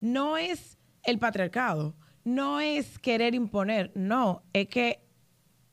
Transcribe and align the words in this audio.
no 0.00 0.36
es 0.36 0.78
el 1.04 1.18
patriarcado, 1.18 1.94
no 2.24 2.60
es 2.60 2.98
querer 2.98 3.34
imponer, 3.34 3.92
no, 3.94 4.42
es 4.52 4.68
que 4.68 5.00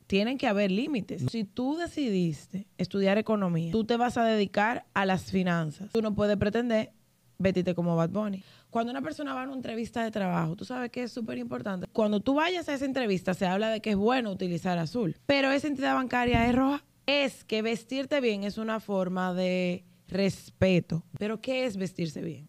tienen 0.08 0.38
que 0.38 0.48
haber 0.48 0.72
límites. 0.72 1.26
Si 1.30 1.44
tú 1.44 1.76
decidiste 1.76 2.68
estudiar 2.78 3.18
economía, 3.18 3.72
tú 3.72 3.84
te 3.84 3.98
vas 3.98 4.18
a 4.18 4.24
dedicar 4.24 4.86
a 4.94 5.06
las 5.06 5.32
finanzas. 5.32 5.92
Tú 5.92 6.02
no 6.02 6.16
puedes 6.16 6.38
pretender 6.38 6.94
vestirte 7.38 7.76
como 7.76 7.96
Bad 7.96 8.10
Bunny. 8.10 8.44
Cuando 8.70 8.92
una 8.92 9.02
persona 9.02 9.34
va 9.34 9.44
a 9.44 9.46
una 9.46 9.54
entrevista 9.54 10.04
de 10.04 10.12
trabajo, 10.12 10.56
tú 10.56 10.66
sabes 10.66 10.92
que 10.92 11.04
es 11.04 11.12
súper 11.12 11.38
importante. 11.38 11.88
Cuando 11.92 12.20
tú 12.20 12.36
vayas 12.36 12.68
a 12.70 12.74
esa 12.74 12.86
entrevista, 12.86 13.34
se 13.34 13.46
habla 13.46 13.70
de 13.70 13.82
que 13.82 13.92
es 13.92 13.96
bueno 13.96 14.32
utilizar 14.32 14.78
azul, 14.78 15.16
pero 15.26 15.52
esa 15.52 15.68
entidad 15.68 15.96
bancaria 15.96 16.48
es 16.48 16.56
roja. 16.56 16.84
Es 17.06 17.46
que 17.46 17.62
vestirte 17.62 18.20
bien 18.20 18.44
es 18.44 18.58
una 18.58 18.82
forma 18.82 19.34
de 19.34 19.86
respeto. 20.08 21.04
Pero 21.18 21.40
¿qué 21.40 21.66
es 21.66 21.78
vestirse 21.78 22.22
bien? 22.22 22.48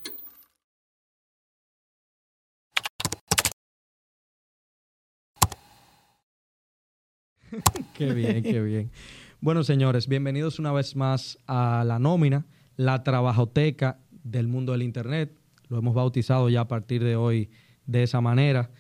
qué 7.94 8.12
bien, 8.12 8.42
qué 8.42 8.60
bien. 8.60 8.90
Bueno, 9.40 9.62
señores, 9.62 10.08
bienvenidos 10.08 10.58
una 10.58 10.72
vez 10.72 10.96
más 10.96 11.38
a 11.46 11.84
la 11.86 11.98
nómina, 11.98 12.46
la 12.76 13.02
trabajoteca 13.02 14.00
del 14.10 14.48
mundo 14.48 14.72
del 14.72 14.82
Internet. 14.82 15.38
Lo 15.68 15.78
hemos 15.78 15.94
bautizado 15.94 16.48
ya 16.48 16.62
a 16.62 16.68
partir 16.68 17.02
de 17.02 17.16
hoy 17.16 17.50
de 17.86 18.02
esa 18.02 18.20
manera. 18.20 18.70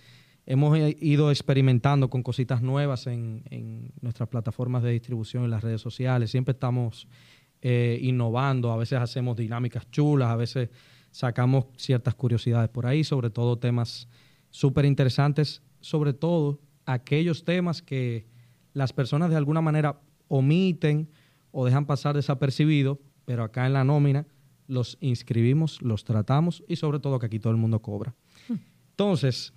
Hemos 0.46 0.78
ido 1.00 1.30
experimentando 1.30 2.08
con 2.08 2.22
cositas 2.22 2.62
nuevas 2.62 3.06
en, 3.06 3.92
nuestras 4.00 4.28
plataformas 4.28 4.82
de 4.82 4.92
distribución 4.92 5.44
en 5.44 5.50
las 5.50 5.62
redes 5.62 5.80
sociales. 5.80 6.30
Siempre 6.30 6.52
estamos 6.52 7.06
eh, 7.60 7.98
innovando, 8.02 8.72
a 8.72 8.76
veces 8.76 8.98
hacemos 8.98 9.36
dinámicas 9.36 9.90
chulas, 9.90 10.30
a 10.30 10.36
veces 10.36 10.70
sacamos 11.10 11.66
ciertas 11.76 12.14
curiosidades 12.14 12.70
por 12.70 12.86
ahí, 12.86 13.04
sobre 13.04 13.30
todo 13.30 13.58
temas 13.58 14.08
súper 14.50 14.84
interesantes, 14.86 15.62
sobre 15.80 16.14
todo 16.14 16.60
aquellos 16.86 17.44
temas 17.44 17.82
que 17.82 18.26
las 18.78 18.92
personas 18.92 19.28
de 19.28 19.36
alguna 19.36 19.60
manera 19.60 20.00
omiten 20.28 21.10
o 21.50 21.66
dejan 21.66 21.84
pasar 21.84 22.14
desapercibidos, 22.14 22.98
pero 23.24 23.42
acá 23.42 23.66
en 23.66 23.72
la 23.72 23.82
nómina 23.82 24.24
los 24.68 24.98
inscribimos, 25.00 25.82
los 25.82 26.04
tratamos 26.04 26.62
y 26.68 26.76
sobre 26.76 27.00
todo 27.00 27.18
que 27.18 27.26
aquí 27.26 27.40
todo 27.40 27.50
el 27.50 27.58
mundo 27.58 27.82
cobra. 27.82 28.14
Entonces, 28.90 29.52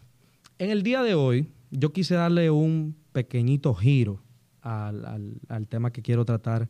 en 0.57 0.71
el 0.71 0.81
día 0.81 1.03
de 1.03 1.13
hoy, 1.13 1.51
yo 1.69 1.93
quise 1.93 2.15
darle 2.15 2.49
un 2.49 2.95
pequeñito 3.11 3.75
giro 3.75 4.23
al, 4.61 5.39
al, 5.47 5.67
tema 5.67 5.91
que 5.91 6.01
quiero 6.01 6.25
tratar 6.25 6.67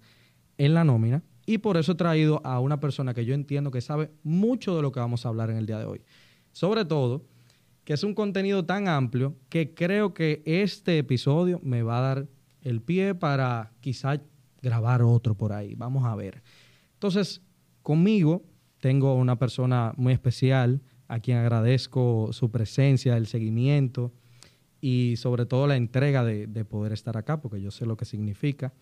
en 0.58 0.74
la 0.74 0.84
nómina 0.84 1.24
y 1.46 1.60
por 1.60 1.78
eso 1.78 1.94
he 1.94 1.96
traído 1.96 2.42
a 2.46 2.60
una 2.60 2.82
persona 2.82 3.14
que 3.14 3.24
yo 3.24 3.34
entiendo 3.34 3.72
que 3.72 3.80
sabe 3.80 4.12
mucho 4.24 4.76
de 4.76 4.82
lo 4.82 4.92
que 4.92 5.00
vamos 5.00 5.26
a 5.26 5.30
hablar 5.30 5.50
en 5.52 5.58
el 5.58 5.66
día 5.66 5.80
de 5.80 5.86
hoy. 5.86 6.02
Sobre 6.52 6.84
todo, 6.84 7.24
que 7.86 7.94
es 7.94 8.04
un 8.04 8.14
contenido 8.14 8.66
tan 8.66 8.90
amplio 8.90 9.38
que 9.48 9.74
creo 9.74 10.14
que 10.14 10.42
este 10.46 10.98
episodio 10.98 11.62
me 11.64 11.82
va 11.82 11.98
a 11.98 12.02
dar 12.02 12.28
el 12.62 12.82
pie 12.82 13.16
para 13.16 13.72
quizá 13.82 14.22
grabar 14.62 15.02
otro 15.02 15.36
por 15.36 15.54
ahí. 15.54 15.76
Vamos 15.76 16.06
a 16.06 16.16
ver. 16.16 16.44
Entonces, 16.94 17.42
conmigo 17.82 18.44
tengo 18.80 19.16
una 19.16 19.38
persona 19.38 19.94
muy 19.98 20.14
especial 20.14 20.82
a 21.08 21.20
quien 21.20 21.38
agradezco 21.38 22.30
su 22.32 22.52
presencia, 22.52 23.18
el 23.18 23.28
seguimiento 23.28 24.12
y 24.80 25.16
sobre 25.18 25.46
todo 25.46 25.68
la 25.68 25.76
entrega 25.76 26.24
de, 26.24 26.48
poder 26.66 26.94
estar 26.94 27.18
acá, 27.18 27.42
porque 27.42 27.62
yo 27.62 27.72
sé 27.72 27.86
lo 27.86 27.98
que 27.98 28.06
significa. 28.06 28.74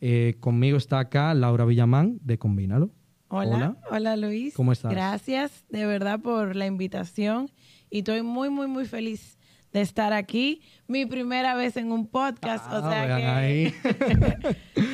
Eh, 0.00 0.36
conmigo 0.40 0.76
está 0.76 0.98
acá 0.98 1.34
Laura 1.34 1.64
Villamán 1.64 2.18
de 2.22 2.38
Combínalo. 2.38 2.90
Hola, 3.28 3.56
hola, 3.56 3.76
hola 3.90 4.16
Luis. 4.16 4.54
¿Cómo 4.54 4.72
estás? 4.72 4.90
Gracias 4.90 5.64
de 5.68 5.84
verdad 5.84 6.20
por 6.20 6.56
la 6.56 6.66
invitación 6.66 7.50
y 7.90 7.98
estoy 7.98 8.22
muy, 8.22 8.48
muy, 8.48 8.66
muy 8.66 8.86
feliz 8.86 9.37
de 9.72 9.80
estar 9.80 10.12
aquí. 10.12 10.62
Mi 10.86 11.06
primera 11.06 11.54
vez 11.54 11.76
en 11.76 11.92
un 11.92 12.06
podcast, 12.06 12.66
o 12.72 12.76
ah, 12.76 12.90
sea 12.90 13.16
que... 13.16 13.24
Ahí. 13.24 13.74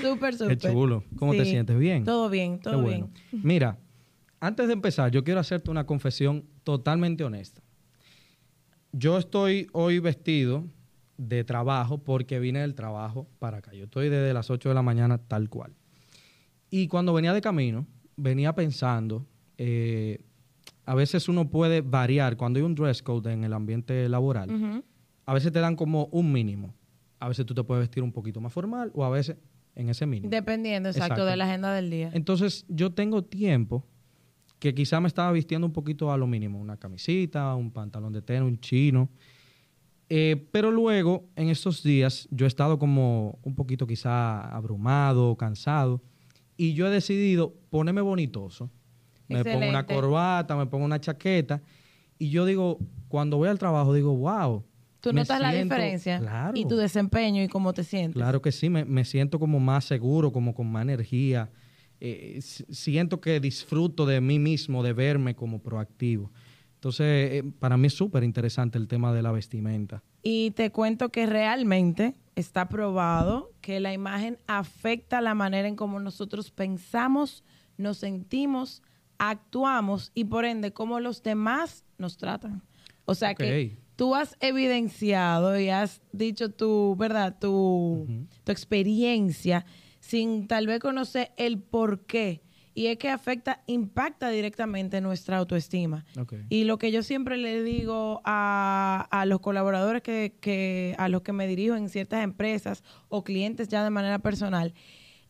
súper, 0.03 0.35
súper. 0.39 0.59
Qué 0.59 0.69
chulo. 0.69 1.05
¿Cómo 1.17 1.33
te 1.33 1.45
sientes? 1.45 1.79
¿Bien? 1.79 2.05
Todo 2.05 2.29
bien, 2.29 2.59
todo 2.59 2.83
bien. 2.83 3.11
Mira, 3.33 3.79
antes 4.41 4.67
de 4.67 4.73
empezar, 4.73 5.11
yo 5.11 5.25
quiero 5.25 5.41
hacerte 5.41 5.71
una 5.71 5.87
confesión 5.87 6.45
totalmente 6.65 7.25
honesta. 7.25 7.63
Yo 8.93 9.19
estoy 9.19 9.69
hoy 9.73 9.99
vestido 9.99 10.65
de 11.17 11.45
trabajo 11.45 11.99
porque 11.99 12.41
vine 12.41 12.61
del 12.61 12.75
trabajo 12.75 13.29
para 13.39 13.59
acá. 13.59 13.73
Yo 13.73 13.85
estoy 13.85 14.09
desde 14.09 14.35
las 14.35 14.51
8 14.51 14.69
de 14.69 14.75
la 14.75 14.83
mañana 14.83 15.19
tal 15.19 15.49
cual. 15.49 15.75
Y 16.71 16.89
cuando 16.89 17.13
venía 17.13 17.33
de 17.33 17.41
camino, 17.41 17.87
venía 18.17 18.55
pensando... 18.55 19.27
Eh, 19.57 20.25
a 20.87 20.95
veces 20.95 21.29
uno 21.29 21.51
puede 21.51 21.81
variar 21.81 22.37
cuando 22.37 22.59
hay 22.59 22.65
un 22.65 22.75
dress 22.75 23.03
code 23.03 23.33
en 23.33 23.45
el 23.45 23.53
ambiente 23.53 24.09
laboral. 24.09 24.83
A 25.27 25.35
veces 25.35 25.53
te 25.53 25.61
dan 25.61 25.77
como 25.77 26.07
un 26.07 26.33
mínimo. 26.33 26.75
A 27.19 27.29
veces 27.29 27.47
tú 27.47 27.55
te 27.55 27.65
puedes 27.65 27.83
vestir 27.83 28.03
un 28.03 28.13
poquito 28.13 28.41
más 28.41 28.53
formal 28.53 28.91
o 28.95 29.05
a 29.05 29.11
veces 29.11 29.37
en 29.75 29.89
ese 29.89 30.07
mínimo. 30.07 30.31
Dependiendo, 30.31 30.89
exacto, 30.89 31.25
de 31.25 31.37
la 31.37 31.45
agenda 31.47 31.73
del 31.73 31.91
día. 31.91 32.11
Entonces, 32.13 32.65
yo 32.69 32.93
tengo 32.93 33.25
tiempo 33.25 33.85
que 34.59 34.75
quizá 34.75 35.01
me 35.01 35.09
estaba 35.09 35.33
vistiendo 35.33 35.67
un 35.67 35.73
poquito 35.73 36.13
a 36.13 36.17
lo 36.17 36.27
mínimo, 36.27 36.61
una 36.61 36.77
camisita, 36.77 37.55
un 37.55 37.71
pantalón 37.71 38.13
de 38.13 38.23
tela, 38.23 38.45
un 38.45 38.61
chino. 38.61 39.09
Eh, 40.09 40.49
pero 40.53 40.71
luego, 40.71 41.29
en 41.35 41.49
estos 41.49 41.83
días, 41.83 42.29
yo 42.31 42.45
he 42.45 42.49
estado 42.49 42.79
como 42.79 43.39
un 43.43 43.55
poquito 43.55 43.87
quizá 43.87 44.55
abrumado, 44.55 45.37
cansado, 45.37 46.03
y 46.57 46.75
yo 46.75 46.87
he 46.87 46.91
decidido 46.91 47.55
ponerme 47.71 48.01
bonitoso 48.01 48.71
me 49.29 49.45
pongo 49.45 49.69
una 49.69 49.87
corbata, 49.87 50.57
me 50.57 50.67
pongo 50.67 50.85
una 50.85 51.01
chaqueta. 51.01 51.63
Y 52.19 52.31
yo 52.31 52.45
digo, 52.47 52.79
cuando 53.09 53.37
voy 53.37 53.49
al 53.49 53.59
trabajo, 53.59 53.93
digo, 53.95 54.15
wow. 54.17 54.65
Tú 55.01 55.13
notas 55.13 55.41
la 55.41 55.53
diferencia 55.53 56.19
claro, 56.19 56.53
y 56.57 56.65
tu 56.65 56.77
desempeño 56.77 57.43
y 57.43 57.49
cómo 57.49 57.75
te 57.75 57.85
sientes. 57.85 58.15
Claro 58.15 58.41
que 58.41 58.51
sí, 58.53 58.71
me, 58.71 59.05
siento 59.05 59.39
como 59.39 59.61
más 59.61 59.85
seguro, 59.85 60.33
como 60.33 60.55
con 60.55 60.71
más 60.73 60.83
energía. 60.83 61.51
Eh, 62.01 62.41
siento 62.41 63.21
que 63.21 63.39
disfruto 63.39 64.07
de 64.07 64.21
mí 64.21 64.39
mismo, 64.39 64.83
de 64.83 64.95
verme 64.95 65.35
como 65.35 65.61
proactivo. 65.61 66.31
Entonces, 66.77 67.33
eh, 67.33 67.43
para 67.59 67.77
mí 67.77 67.87
es 67.87 67.95
súper 67.95 68.25
interesante 68.25 68.79
el 68.79 68.89
tema 68.89 69.13
de 69.13 69.23
la 69.23 69.33
vestimenta. 69.33 70.03
Y 70.23 70.51
te 70.51 70.71
cuento 70.71 71.11
que 71.11 71.27
realmente 71.27 72.15
está 72.35 72.69
probado 72.69 73.53
que 73.61 73.81
la 73.81 73.93
imagen 73.93 74.39
afecta 74.47 75.21
la 75.21 75.35
manera 75.35 75.69
en 75.69 75.77
cómo 75.77 76.01
nosotros 76.01 76.51
pensamos, 76.51 77.45
nos 77.77 77.99
sentimos, 77.99 78.83
actuamos 79.19 80.11
y 80.15 80.25
por 80.25 80.45
ende 80.45 80.73
cómo 80.73 81.01
los 81.01 81.23
demás 81.23 81.85
nos 81.99 82.17
tratan. 82.17 82.63
O 83.05 83.15
sea 83.15 83.35
que 83.35 83.77
tú 83.97 84.15
has 84.15 84.37
evidenciado 84.41 85.59
y 85.59 85.69
has 85.69 86.03
dicho 86.13 86.51
tu, 86.51 86.97
¿verdad? 86.97 87.37
Tu, 87.39 88.27
tu 88.45 88.53
experiencia 88.53 89.67
sin 90.01 90.47
tal 90.47 90.67
vez 90.67 90.81
conocer 90.81 91.33
el 91.37 91.59
por 91.59 92.05
qué. 92.07 92.43
Y 92.77 92.87
es 92.87 92.99
que 92.99 93.09
afecta, 93.09 93.63
impacta 93.69 94.31
directamente 94.31 95.01
nuestra 95.01 95.37
autoestima. 95.37 96.05
Y 96.49 96.65
lo 96.65 96.77
que 96.77 96.91
yo 96.91 97.05
siempre 97.05 97.37
le 97.37 97.63
digo 97.63 98.21
a, 98.25 99.07
a 99.13 99.27
los 99.27 99.39
colaboradores 99.39 100.03
que, 100.03 100.35
que, 100.41 100.97
a 100.99 101.09
los 101.09 101.23
que 101.23 101.33
me 101.33 101.47
dirijo 101.47 101.77
en 101.77 101.89
ciertas 101.89 102.25
empresas 102.25 102.83
o 103.09 103.23
clientes 103.23 103.69
ya 103.69 103.85
de 103.85 103.91
manera 103.91 104.19
personal, 104.19 104.75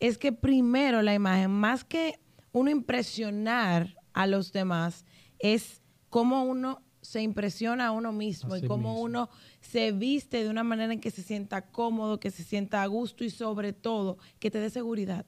es 0.00 0.16
que 0.16 0.32
primero 0.32 1.02
la 1.02 1.12
imagen, 1.12 1.50
más 1.50 1.84
que 1.84 2.18
uno 2.54 2.70
impresionar 2.70 3.96
a 4.12 4.28
los 4.28 4.52
demás 4.52 5.04
es 5.40 5.82
cómo 6.08 6.44
uno 6.44 6.82
se 7.02 7.20
impresiona 7.20 7.88
a 7.88 7.90
uno 7.90 8.12
mismo 8.12 8.56
y 8.56 8.62
cómo 8.62 9.00
uno 9.00 9.28
se 9.60 9.90
viste 9.90 10.44
de 10.44 10.48
una 10.48 10.62
manera 10.62 10.92
en 10.92 11.00
que 11.00 11.10
se 11.10 11.22
sienta 11.22 11.66
cómodo, 11.66 12.20
que 12.20 12.30
se 12.30 12.44
sienta 12.44 12.82
a 12.82 12.86
gusto 12.86 13.24
y 13.24 13.30
sobre 13.30 13.72
todo 13.72 14.18
que 14.38 14.52
te 14.52 14.60
dé 14.60 14.70
seguridad. 14.70 15.26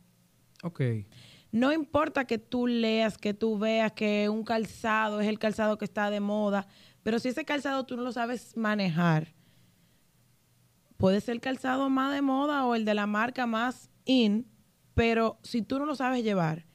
Ok. 0.62 0.80
No 1.50 1.72
importa 1.72 2.26
que 2.26 2.38
tú 2.38 2.68
leas, 2.68 3.18
que 3.18 3.34
tú 3.34 3.58
veas 3.58 3.92
que 3.92 4.28
un 4.28 4.44
calzado 4.44 5.20
es 5.20 5.26
el 5.26 5.40
calzado 5.40 5.78
que 5.78 5.84
está 5.84 6.10
de 6.10 6.20
moda, 6.20 6.68
pero 7.02 7.18
si 7.18 7.28
ese 7.28 7.44
calzado 7.44 7.84
tú 7.86 7.96
no 7.96 8.02
lo 8.02 8.12
sabes 8.12 8.56
manejar, 8.56 9.34
puede 10.96 11.20
ser 11.20 11.34
el 11.34 11.40
calzado 11.40 11.90
más 11.90 12.14
de 12.14 12.22
moda 12.22 12.64
o 12.64 12.76
el 12.76 12.84
de 12.84 12.94
la 12.94 13.06
marca 13.06 13.46
más 13.46 13.90
in, 14.04 14.46
pero 14.94 15.40
si 15.42 15.60
tú 15.60 15.80
no 15.80 15.86
lo 15.86 15.96
sabes 15.96 16.22
llevar, 16.22 16.66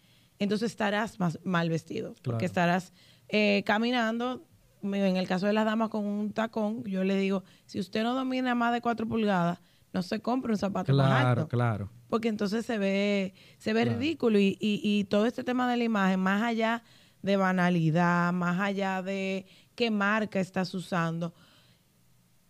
entonces 0.43 0.71
estarás 0.71 1.19
más 1.19 1.39
mal 1.43 1.69
vestido, 1.69 2.15
porque 2.23 2.45
estarás 2.45 2.93
eh, 3.29 3.61
caminando, 3.63 4.43
en 4.81 5.15
el 5.15 5.27
caso 5.27 5.45
de 5.45 5.53
las 5.53 5.65
damas 5.65 5.89
con 5.89 6.03
un 6.03 6.33
tacón, 6.33 6.83
yo 6.83 7.03
le 7.03 7.15
digo, 7.15 7.43
si 7.67 7.79
usted 7.79 8.01
no 8.01 8.15
domina 8.15 8.55
más 8.55 8.73
de 8.73 8.81
cuatro 8.81 9.07
pulgadas, 9.07 9.59
no 9.93 10.01
se 10.01 10.19
compre 10.19 10.51
un 10.51 10.57
zapato 10.57 10.93
claro, 10.93 11.09
más 11.09 11.25
alto. 11.25 11.47
Claro, 11.47 11.91
Porque 12.09 12.27
entonces 12.27 12.65
se 12.65 12.79
ve, 12.79 13.35
se 13.59 13.73
ve 13.73 13.85
ridículo 13.85 14.39
y, 14.39 14.57
y, 14.59 14.81
y 14.83 15.03
todo 15.03 15.27
este 15.27 15.43
tema 15.43 15.69
de 15.69 15.77
la 15.77 15.83
imagen, 15.83 16.19
más 16.19 16.41
allá 16.41 16.81
de 17.21 17.37
banalidad, 17.37 18.33
más 18.33 18.59
allá 18.59 19.03
de 19.03 19.45
qué 19.75 19.91
marca 19.91 20.39
estás 20.39 20.73
usando, 20.73 21.35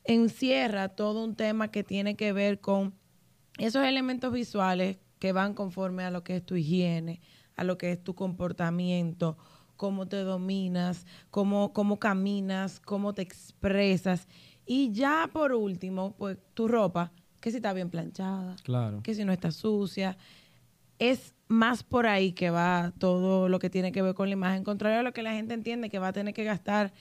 encierra 0.05 0.87
todo 0.87 1.25
un 1.25 1.35
tema 1.35 1.71
que 1.71 1.83
tiene 1.83 2.15
que 2.15 2.31
ver 2.31 2.61
con 2.61 2.93
esos 3.57 3.85
elementos 3.85 4.31
visuales 4.31 4.97
que 5.19 5.33
van 5.33 5.53
conforme 5.53 6.03
a 6.03 6.11
lo 6.11 6.23
que 6.23 6.37
es 6.37 6.45
tu 6.45 6.55
higiene, 6.55 7.19
a 7.55 7.63
lo 7.63 7.77
que 7.77 7.91
es 7.91 8.03
tu 8.03 8.13
comportamiento, 8.15 9.37
cómo 9.77 10.07
te 10.07 10.17
dominas, 10.17 11.05
cómo, 11.29 11.73
cómo 11.73 11.99
caminas, 11.99 12.79
cómo 12.79 13.13
te 13.13 13.21
expresas. 13.21 14.27
Y 14.65 14.91
ya 14.91 15.29
por 15.31 15.53
último, 15.53 16.15
pues 16.17 16.37
tu 16.53 16.67
ropa, 16.67 17.11
que 17.39 17.49
si 17.51 17.57
está 17.57 17.73
bien 17.73 17.89
planchada, 17.89 18.55
Claro. 18.63 19.01
que 19.03 19.15
si 19.15 19.25
no 19.25 19.31
está 19.33 19.51
sucia. 19.51 20.17
Es 20.99 21.33
más 21.47 21.83
por 21.83 22.05
ahí 22.05 22.31
que 22.33 22.51
va 22.51 22.93
todo 22.99 23.49
lo 23.49 23.57
que 23.57 23.69
tiene 23.71 23.91
que 23.91 24.01
ver 24.03 24.13
con 24.13 24.29
la 24.29 24.33
imagen, 24.33 24.63
contrario 24.63 24.99
a 24.99 25.03
lo 25.03 25.13
que 25.13 25.23
la 25.23 25.33
gente 25.33 25.53
entiende 25.55 25.89
que 25.89 25.97
va 25.99 26.09
a 26.09 26.13
tener 26.13 26.33
que 26.33 26.43
gastar 26.43 26.93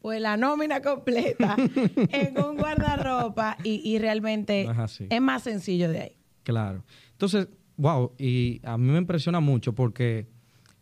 pues 0.00 0.20
la 0.20 0.36
nómina 0.36 0.80
completa 0.80 1.56
en 2.12 2.38
un 2.38 2.56
guardarropa 2.56 3.56
y, 3.64 3.80
y 3.84 3.98
realmente 3.98 4.64
No 4.64 4.84
es 4.84 5.00
es 5.00 5.20
más 5.20 5.42
sencillo 5.42 5.88
de 5.90 6.00
ahí. 6.00 6.16
Claro. 6.44 6.84
Entonces, 7.10 7.48
wow, 7.78 8.12
y 8.18 8.60
a 8.64 8.76
mí 8.76 8.90
me 8.90 8.98
impresiona 8.98 9.40
mucho 9.40 9.74
porque 9.74 10.26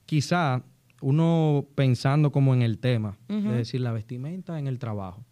quizá 0.06 0.64
uno 1.00 1.68
pensando 1.74 2.32
como 2.32 2.54
en 2.54 2.62
el 2.62 2.78
tema, 2.78 3.18
es 3.28 3.44
decir, 3.44 3.82
la 3.82 3.92
vestimenta 3.92 4.58
en 4.58 4.66
el 4.66 4.78
trabajo, 4.78 5.24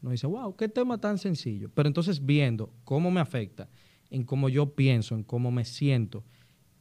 uno 0.00 0.12
dice, 0.12 0.28
wow, 0.28 0.54
qué 0.56 0.68
tema 0.68 0.98
tan 0.98 1.18
sencillo. 1.18 1.70
Pero 1.74 1.88
entonces 1.88 2.24
viendo 2.24 2.72
cómo 2.84 3.10
me 3.10 3.20
afecta, 3.20 3.68
en 4.10 4.22
cómo 4.22 4.48
yo 4.48 4.74
pienso, 4.74 5.16
en 5.16 5.24
cómo 5.24 5.50
me 5.50 5.64
siento, 5.64 6.24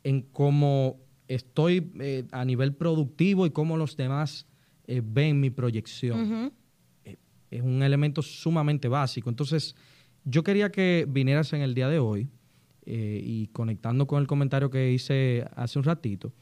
en 0.04 0.22
cómo 0.22 0.98
estoy 1.28 1.92
eh, 2.00 2.26
a 2.32 2.46
nivel 2.46 2.76
productivo 2.76 3.46
y 3.48 3.50
cómo 3.50 3.76
los 3.76 3.98
demás 3.98 4.46
eh, 4.86 5.02
ven 5.04 5.40
mi 5.40 5.50
proyección 5.50 6.22
Ujú. 6.22 6.54
es 7.50 7.62
un 7.62 7.82
elemento 7.82 8.22
sumamente 8.22 8.88
básico. 8.88 9.30
Entonces, 9.30 9.76
yo 10.24 10.44
quería 10.44 10.72
que 10.72 11.06
vinieras 11.10 11.52
en 11.54 11.62
el 11.62 11.74
día 11.74 11.90
de 11.90 12.00
hoy 12.00 12.30
eh, 12.88 13.20
y 13.22 13.48
conectando 13.48 14.08
con 14.08 14.22
el 14.22 14.28
comentario 14.28 14.70
que 14.70 14.92
hice 14.92 15.46
hace 15.56 15.78
un 15.78 15.84
ratito. 15.84 16.34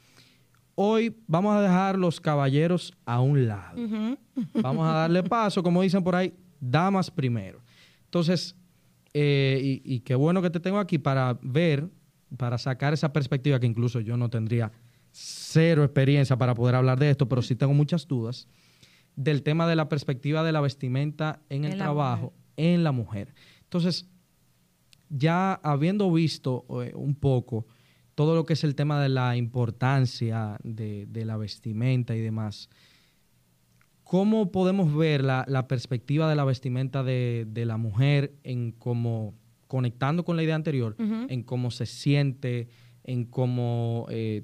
Hoy 0.76 1.16
vamos 1.28 1.56
a 1.56 1.62
dejar 1.62 1.98
los 1.98 2.22
caballeros 2.22 2.94
a 3.06 3.20
un 3.20 3.48
lado. 3.48 3.78
Vamos 4.62 4.88
a 4.88 4.92
darle 4.92 5.24
paso, 5.24 5.64
como 5.64 5.82
dicen 5.82 6.04
por 6.04 6.16
ahí, 6.16 6.34
damas 6.60 7.10
primero. 7.10 7.62
Entonces, 8.04 8.56
eh, 9.14 9.60
y, 9.84 9.96
y 9.96 10.00
qué 10.02 10.14
bueno 10.16 10.42
que 10.42 10.50
te 10.50 10.60
tengo 10.60 10.78
aquí 10.78 10.98
para 11.00 11.40
ver, 11.42 11.90
para 12.38 12.58
sacar 12.58 12.94
esa 12.94 13.12
perspectiva 13.12 13.60
que 13.60 13.66
incluso 13.68 14.00
yo 14.02 14.18
no 14.18 14.30
tendría 14.30 14.72
cero 15.12 15.84
experiencia 15.84 16.38
para 16.38 16.54
poder 16.54 16.76
hablar 16.76 17.00
de 17.00 17.10
esto, 17.10 17.28
pero 17.28 17.42
sí 17.42 17.56
tengo 17.56 17.74
muchas 17.74 18.08
dudas 18.08 18.48
del 19.16 19.44
tema 19.44 19.66
de 19.66 19.78
la 19.78 19.88
perspectiva 19.88 20.44
de 20.44 20.52
la 20.52 20.60
vestimenta 20.60 21.40
en 21.50 21.64
el 21.64 21.72
En 21.72 21.78
trabajo 21.78 22.34
mujer. 22.34 22.44
en 22.58 22.84
la 22.84 22.92
mujer. 22.92 23.34
Entonces, 23.64 24.10
ya 25.10 25.54
habiendo 25.54 26.12
visto 26.12 26.66
eh, 26.84 26.94
un 26.96 27.16
poco 27.16 27.66
todo 28.16 28.36
lo 28.36 28.46
que 28.46 28.54
es 28.54 28.64
el 28.64 28.76
tema 28.76 29.02
de 29.02 29.10
la 29.10 29.36
importancia 29.36 30.58
de, 30.64 31.06
de 31.08 31.26
la 31.26 31.36
vestimenta 31.38 32.16
y 32.16 32.22
demás, 32.22 32.70
¿cómo 34.04 34.52
podemos 34.52 34.96
ver 34.96 35.24
la, 35.24 35.44
la 35.48 35.68
perspectiva 35.68 36.30
de 36.30 36.36
la 36.36 36.46
vestimenta 36.46 37.04
de, 37.04 37.46
de 37.48 37.66
la 37.66 37.78
mujer 37.78 38.34
en 38.44 38.72
cómo, 38.72 39.34
conectando 39.68 40.24
con 40.24 40.38
la 40.38 40.44
idea 40.44 40.56
anterior, 40.56 40.96
en 40.98 41.44
cómo 41.44 41.72
se 41.72 41.86
siente, 41.86 42.70
en 43.04 43.26
cómo 43.26 44.06
eh, 44.10 44.44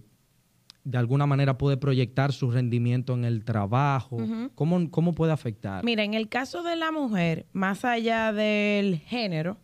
de 0.84 0.98
alguna 0.98 1.25
manera 1.25 1.57
puede 1.57 1.78
proyectar 1.78 2.34
su 2.34 2.52
rendimiento 2.52 3.14
en 3.14 3.24
el 3.24 3.46
trabajo? 3.46 4.18
¿Cómo, 4.56 4.92
¿Cómo 4.92 5.14
puede 5.14 5.31
afectar? 5.31 5.86
Mira, 5.86 6.04
en 6.04 6.14
el 6.14 6.28
caso 6.28 6.64
de 6.64 6.75
la 6.75 6.92
mujer, 6.92 7.46
más 7.54 7.86
allá 7.86 8.34
del 8.34 8.98
género, 8.98 9.57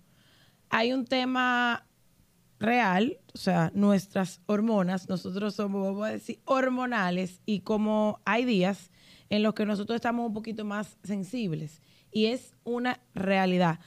hay 0.69 0.93
un 0.93 1.05
tema 1.05 1.85
real, 2.59 3.17
o 3.33 3.37
sea, 3.37 3.71
nuestras 3.75 4.41
hormonas, 4.47 5.07
nosotros 5.09 5.55
somos, 5.55 5.83
vamos 5.83 6.07
a 6.07 6.11
decir, 6.11 6.39
hormonales 6.45 7.41
y 7.45 7.59
como 7.59 8.19
hay 8.25 8.45
días 8.45 8.89
en 9.29 9.43
los 9.43 9.53
que 9.53 9.65
nosotros 9.65 9.95
estamos 9.95 10.25
un 10.25 10.33
poquito 10.33 10.65
más 10.65 10.97
sensibles 11.03 11.81
y 12.11 12.27
es 12.27 12.55
una 12.63 12.99
realidad. 13.13 13.79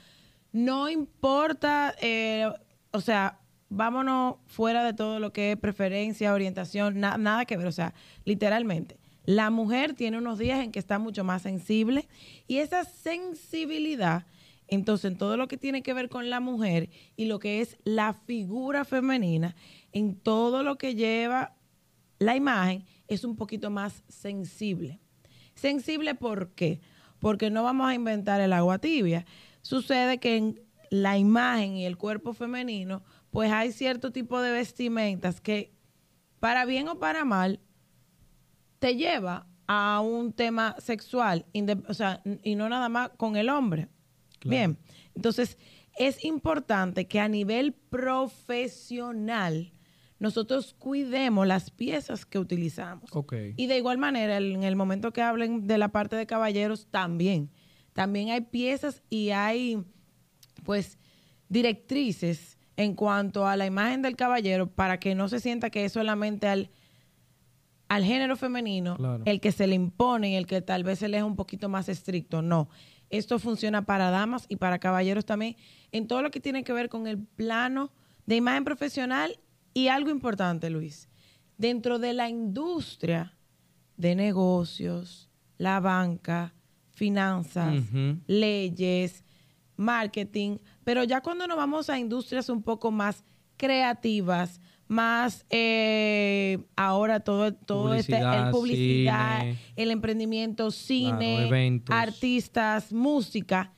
No 0.52 0.88
importa, 0.88 1.94
eh, 2.00 2.48
o 2.92 3.00
sea, 3.00 3.38
vámonos 3.70 4.36
fuera 4.46 4.84
de 4.84 4.92
todo 4.94 5.18
lo 5.20 5.32
que 5.32 5.52
es 5.52 5.56
preferencia, 5.56 6.32
orientación, 6.34 7.00
na- 7.00 7.16
nada 7.18 7.44
que 7.44 7.56
ver, 7.56 7.66
o 7.66 7.72
sea, 7.72 7.94
literalmente. 8.24 8.98
La 9.24 9.50
mujer 9.50 9.94
tiene 9.94 10.18
unos 10.18 10.38
días 10.38 10.60
en 10.60 10.72
que 10.72 10.78
está 10.78 10.98
mucho 10.98 11.24
más 11.24 11.42
sensible 11.42 12.08
y 12.46 12.58
esa 12.58 12.84
sensibilidad, 12.84 14.26
entonces 14.70 15.10
en 15.10 15.18
todo 15.18 15.36
lo 15.36 15.48
que 15.48 15.56
tiene 15.56 15.82
que 15.82 15.92
ver 15.92 16.08
con 16.08 16.30
la 16.30 16.38
mujer 16.40 16.90
y 17.16 17.26
lo 17.26 17.40
que 17.40 17.60
es 17.60 17.76
la 17.84 18.14
figura 18.14 18.84
femenina, 18.84 19.56
en 19.92 20.14
todo 20.14 20.62
lo 20.62 20.78
que 20.78 20.94
lleva 20.94 21.56
la 22.20 22.36
imagen, 22.36 22.84
es 23.08 23.24
un 23.24 23.34
poquito 23.34 23.68
más 23.70 24.04
sensible. 24.08 25.00
Sensible, 25.54 26.14
¿por 26.14 26.54
qué? 26.54 26.80
Porque 27.18 27.50
no 27.50 27.64
vamos 27.64 27.88
a 27.88 27.94
inventar 27.94 28.40
el 28.40 28.52
agua 28.52 28.78
tibia. 28.78 29.26
Sucede 29.60 30.18
que 30.18 30.36
en 30.36 30.60
la 30.90 31.18
imagen 31.18 31.76
y 31.76 31.84
el 31.84 31.96
cuerpo 31.96 32.32
femenino, 32.32 33.02
pues 33.30 33.50
hay 33.50 33.72
cierto 33.72 34.12
tipo 34.12 34.40
de 34.40 34.52
vestimentas 34.52 35.40
que, 35.40 35.74
para 36.38 36.64
bien 36.64 36.88
o 36.88 37.00
para 37.00 37.24
mal, 37.24 37.60
te 38.78 38.94
lleva 38.94 39.46
a 39.66 40.00
un 40.00 40.32
tema 40.32 40.76
sexual, 40.78 41.46
o 41.88 41.94
sea, 41.94 42.22
y 42.42 42.54
no 42.54 42.68
nada 42.68 42.88
más 42.88 43.10
con 43.16 43.36
el 43.36 43.48
hombre. 43.48 43.88
Claro. 44.40 44.50
Bien, 44.56 44.78
entonces 45.14 45.56
es 45.96 46.24
importante 46.24 47.06
que 47.06 47.20
a 47.20 47.28
nivel 47.28 47.72
profesional 47.72 49.72
nosotros 50.18 50.74
cuidemos 50.78 51.46
las 51.46 51.70
piezas 51.70 52.26
que 52.26 52.38
utilizamos. 52.38 53.10
Y 53.56 53.66
de 53.66 53.78
igual 53.78 53.96
manera, 53.98 54.36
en 54.36 54.62
el 54.64 54.76
momento 54.76 55.12
que 55.12 55.22
hablen 55.22 55.66
de 55.66 55.78
la 55.78 55.88
parte 55.88 56.14
de 56.16 56.26
caballeros, 56.26 56.86
también. 56.90 57.50
También 57.94 58.28
hay 58.28 58.42
piezas 58.42 59.02
y 59.08 59.30
hay, 59.30 59.82
pues, 60.64 60.98
directrices 61.48 62.58
en 62.76 62.94
cuanto 62.94 63.46
a 63.46 63.56
la 63.56 63.66
imagen 63.66 64.02
del 64.02 64.14
caballero 64.16 64.70
para 64.70 65.00
que 65.00 65.14
no 65.14 65.28
se 65.28 65.40
sienta 65.40 65.70
que 65.70 65.84
es 65.86 65.92
solamente 65.92 66.46
al, 66.48 66.70
al 67.88 68.04
género 68.04 68.36
femenino 68.36 68.96
Claro. 68.96 69.22
el 69.26 69.40
que 69.40 69.52
se 69.52 69.66
le 69.66 69.74
impone 69.74 70.30
y 70.32 70.34
el 70.36 70.46
que 70.46 70.62
tal 70.62 70.84
vez 70.84 70.98
se 71.00 71.08
le 71.08 71.16
es 71.16 71.22
un 71.24 71.36
poquito 71.36 71.68
más 71.68 71.88
estricto. 71.88 72.42
No. 72.42 72.68
Esto 73.10 73.38
funciona 73.38 73.84
para 73.84 74.10
damas 74.10 74.46
y 74.48 74.56
para 74.56 74.78
caballeros 74.78 75.26
también 75.26 75.56
en 75.92 76.06
todo 76.06 76.22
lo 76.22 76.30
que 76.30 76.40
tiene 76.40 76.64
que 76.64 76.72
ver 76.72 76.88
con 76.88 77.06
el 77.06 77.18
plano 77.18 77.92
de 78.26 78.36
imagen 78.36 78.64
profesional 78.64 79.38
y 79.74 79.88
algo 79.88 80.10
importante, 80.10 80.70
Luis. 80.70 81.08
Dentro 81.58 81.98
de 81.98 82.14
la 82.14 82.28
industria 82.28 83.36
de 83.96 84.14
negocios, 84.14 85.28
la 85.58 85.80
banca, 85.80 86.54
finanzas, 86.92 87.82
leyes, 88.26 89.24
marketing, 89.76 90.58
pero 90.84 91.04
ya 91.04 91.20
cuando 91.20 91.46
nos 91.46 91.56
vamos 91.56 91.90
a 91.90 91.98
industrias 91.98 92.48
un 92.48 92.62
poco 92.62 92.90
más 92.90 93.24
creativas, 93.56 94.60
más 94.90 95.46
eh, 95.50 96.58
ahora 96.74 97.20
todo, 97.20 97.54
todo 97.54 97.94
este, 97.94 98.18
el 98.18 98.50
Publicidad, 98.50 99.38
cine. 99.40 99.58
el 99.76 99.92
emprendimiento, 99.92 100.72
cine, 100.72 101.46
Claro, 101.86 102.02
artistas, 102.02 102.92
música, 102.92 103.72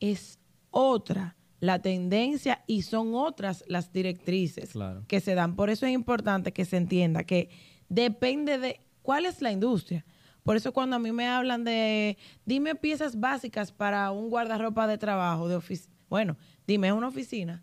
es 0.00 0.40
otra 0.70 1.36
la 1.60 1.80
tendencia 1.80 2.64
y 2.66 2.82
son 2.82 3.14
otras 3.14 3.64
las 3.68 3.92
directrices 3.92 4.70
Claro. 4.72 5.04
que 5.06 5.20
se 5.20 5.36
dan. 5.36 5.54
Por 5.54 5.70
eso 5.70 5.86
es 5.86 5.92
importante 5.92 6.52
que 6.52 6.64
se 6.64 6.76
entienda 6.76 7.22
que 7.22 7.50
depende 7.88 8.58
de 8.58 8.80
cuál 9.02 9.26
es 9.26 9.40
la 9.40 9.52
industria. 9.52 10.04
Por 10.42 10.56
eso 10.56 10.72
cuando 10.72 10.96
a 10.96 10.98
mí 10.98 11.12
me 11.12 11.28
hablan 11.28 11.62
de, 11.62 12.18
dime 12.44 12.74
piezas 12.74 13.20
básicas 13.20 13.70
para 13.70 14.10
un 14.10 14.28
guardarropa 14.28 14.88
de 14.88 14.98
trabajo, 14.98 15.48
de 15.48 15.54
oficina. 15.54 15.94
Bueno, 16.08 16.36
dime, 16.66 16.88
¿es 16.88 16.94
una 16.94 17.08
oficina? 17.08 17.62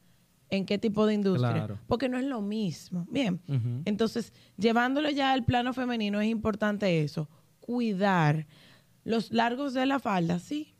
¿En 0.56 0.66
qué 0.66 0.78
tipo 0.78 1.06
de 1.06 1.14
industria? 1.14 1.52
Claro. 1.54 1.80
Porque 1.88 2.10
no 2.10 2.18
es 2.18 2.26
lo 2.26 2.42
mismo. 2.42 3.06
Bien. 3.10 3.42
Entonces, 3.86 4.34
llevándolo 4.58 5.10
ya 5.10 5.34
al 5.34 5.44
plano 5.46 5.74
femenino, 5.74 6.20
es 6.22 6.28
importante 6.30 7.04
eso, 7.04 7.30
cuidar 7.60 8.48
los 9.04 9.32
largos 9.32 9.74
de 9.74 9.86
la 9.86 10.00
falda, 10.00 10.40
sí. 10.40 10.74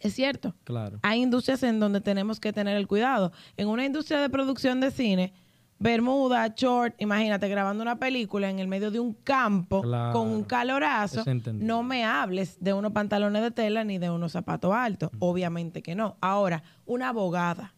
Es 0.00 0.14
cierto. 0.14 0.54
Claro. 0.64 0.98
Hay 1.02 1.22
industrias 1.22 1.62
en 1.62 1.80
donde 1.80 2.00
tenemos 2.00 2.38
que 2.40 2.52
tener 2.52 2.76
el 2.76 2.86
cuidado. 2.86 3.32
En 3.56 3.68
una 3.68 3.84
industria 3.86 4.20
de 4.20 4.28
producción 4.28 4.80
de 4.80 4.90
cine, 4.90 5.32
bermuda, 5.78 6.52
short, 6.56 6.94
imagínate 7.00 7.48
grabando 7.48 7.82
una 7.82 7.98
película 7.98 8.48
en 8.48 8.58
el 8.58 8.68
medio 8.68 8.90
de 8.90 9.00
un 9.00 9.12
campo 9.14 9.82
Claro. 9.82 10.12
con 10.12 10.28
un 10.28 10.44
calorazo, 10.44 11.24
no 11.54 11.82
me 11.82 12.04
hables 12.04 12.56
de 12.60 12.72
unos 12.72 12.92
pantalones 12.92 13.42
de 13.42 13.50
tela 13.50 13.84
ni 13.84 13.98
de 13.98 14.10
unos 14.10 14.32
zapatos 14.32 14.72
altos. 14.72 15.10
Obviamente 15.18 15.82
que 15.82 15.94
no. 15.94 16.16
Ahora, 16.20 16.62
una 16.86 17.08
abogada, 17.08 17.73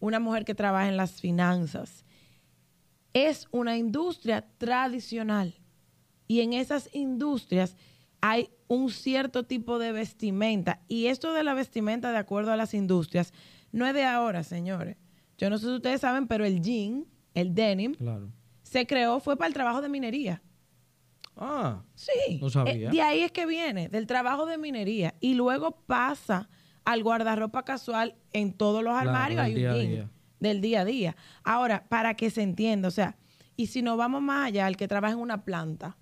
una 0.00 0.20
mujer 0.20 0.44
que 0.44 0.54
trabaja 0.54 0.88
en 0.88 0.96
las 0.96 1.20
finanzas, 1.20 2.04
es 3.14 3.46
una 3.50 3.76
industria 3.76 4.46
tradicional. 4.58 5.54
Y 6.26 6.40
en 6.40 6.52
esas 6.52 6.88
industrias 6.94 7.76
hay 8.20 8.50
un 8.68 8.90
cierto 8.90 9.44
tipo 9.44 9.78
de 9.78 9.92
vestimenta. 9.92 10.80
Y 10.88 11.06
esto 11.06 11.32
de 11.32 11.42
la 11.44 11.54
vestimenta, 11.54 12.12
de 12.12 12.18
acuerdo 12.18 12.52
a 12.52 12.56
las 12.56 12.74
industrias, 12.74 13.32
no 13.72 13.86
es 13.86 13.94
de 13.94 14.04
ahora, 14.04 14.42
señores. 14.44 14.96
Yo 15.38 15.48
no 15.50 15.58
sé 15.58 15.66
si 15.66 15.72
ustedes 15.72 16.00
saben, 16.00 16.26
pero 16.26 16.44
el 16.44 16.60
jean, 16.60 17.06
el 17.34 17.54
denim, 17.54 17.94
Claro. 17.94 18.30
se 18.62 18.86
creó, 18.86 19.20
fue 19.20 19.36
para 19.36 19.48
el 19.48 19.54
trabajo 19.54 19.80
de 19.80 19.88
minería. 19.88 20.42
Ah, 21.36 21.82
Sí. 21.94 22.38
No 22.40 22.50
sabía. 22.50 22.88
Eh, 22.88 22.92
de 22.92 23.00
ahí 23.00 23.20
es 23.20 23.30
que 23.32 23.46
viene, 23.46 23.88
del 23.88 24.06
trabajo 24.06 24.44
de 24.46 24.58
minería. 24.58 25.14
Y 25.20 25.34
luego 25.34 25.70
pasa 25.86 26.48
al 26.92 27.02
guardarropa 27.02 27.64
casual 27.64 28.14
en 28.32 28.52
todos 28.54 28.82
los 28.82 28.94
armarios. 28.94 29.40
hay 29.40 29.54
un 29.54 29.60
jean 29.60 29.88
día. 29.90 30.10
del 30.40 30.60
día 30.62 30.80
a 30.80 30.84
día. 30.86 31.16
Ahora, 31.44 31.84
para 31.88 32.14
que 32.14 32.30
se 32.30 32.42
entienda, 32.42 32.88
o 32.88 32.90
sea, 32.90 33.16
y 33.56 33.66
si 33.66 33.82
nos 33.82 33.98
vamos 33.98 34.22
más 34.22 34.46
allá, 34.46 34.66
el 34.68 34.76
que 34.78 34.88
trabaja 34.88 35.12
en 35.12 35.20
una 35.20 35.44
planta, 35.44 35.98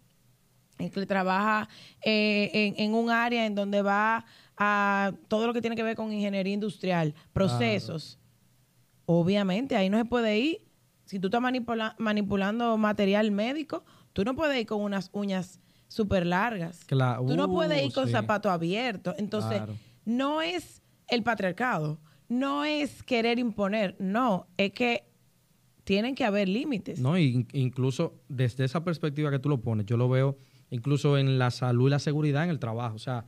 el 0.78 0.90
que 0.92 1.04
trabaja 1.06 1.68
eh, 2.04 2.50
en, 2.52 2.74
en 2.78 2.94
un 2.94 3.10
área 3.10 3.46
en 3.46 3.54
donde 3.56 3.82
va 3.82 4.26
a 4.56 5.12
todo 5.26 5.46
lo 5.48 5.52
que 5.52 5.60
tiene 5.60 5.74
que 5.74 5.82
ver 5.82 5.96
con 5.96 6.12
ingeniería 6.12 6.52
industrial, 6.54 7.14
procesos, 7.32 8.20
obviamente 9.06 9.74
ahí 9.76 9.90
no 9.90 9.98
se 9.98 10.04
puede 10.04 10.38
ir. 10.38 10.62
Si 11.04 11.18
tú 11.18 11.26
estás 11.28 11.40
manipula- 11.40 11.94
manipulando 11.98 12.76
material 12.76 13.30
médico, 13.32 13.84
tú 14.12 14.24
no 14.24 14.34
puedes 14.36 14.56
ir 14.60 14.66
con 14.66 14.80
unas 14.82 15.10
uñas 15.12 15.60
súper 15.88 16.26
largas. 16.26 16.84
Tú 16.86 17.36
no 17.36 17.46
uh, 17.46 17.52
puedes 17.52 17.82
ir 17.84 17.92
con 17.92 18.06
sí. 18.06 18.12
zapatos 18.12 18.50
abiertos. 18.52 19.14
Entonces, 19.18 19.58
Claro. 19.58 19.74
No 20.06 20.40
es 20.40 20.82
el 21.08 21.22
patriarcado, 21.22 22.00
no 22.28 22.64
es 22.64 23.02
querer 23.02 23.38
imponer, 23.38 23.94
no, 23.98 24.46
es 24.56 24.72
que 24.72 25.04
tienen 25.84 26.14
que 26.14 26.24
haber 26.24 26.48
límites. 26.48 26.98
No, 26.98 27.18
incluso 27.18 28.22
desde 28.28 28.64
esa 28.64 28.82
perspectiva 28.82 29.30
que 29.30 29.38
tú 29.38 29.50
lo 29.50 29.60
pones, 29.60 29.84
yo 29.84 29.98
lo 29.98 30.08
veo 30.08 30.38
incluso 30.70 31.18
en 31.18 31.38
la 31.38 31.50
salud 31.50 31.88
y 31.88 31.90
la 31.90 31.98
seguridad 31.98 32.44
en 32.44 32.50
el 32.50 32.58
trabajo. 32.58 32.96
O 32.96 32.98
sea, 32.98 33.26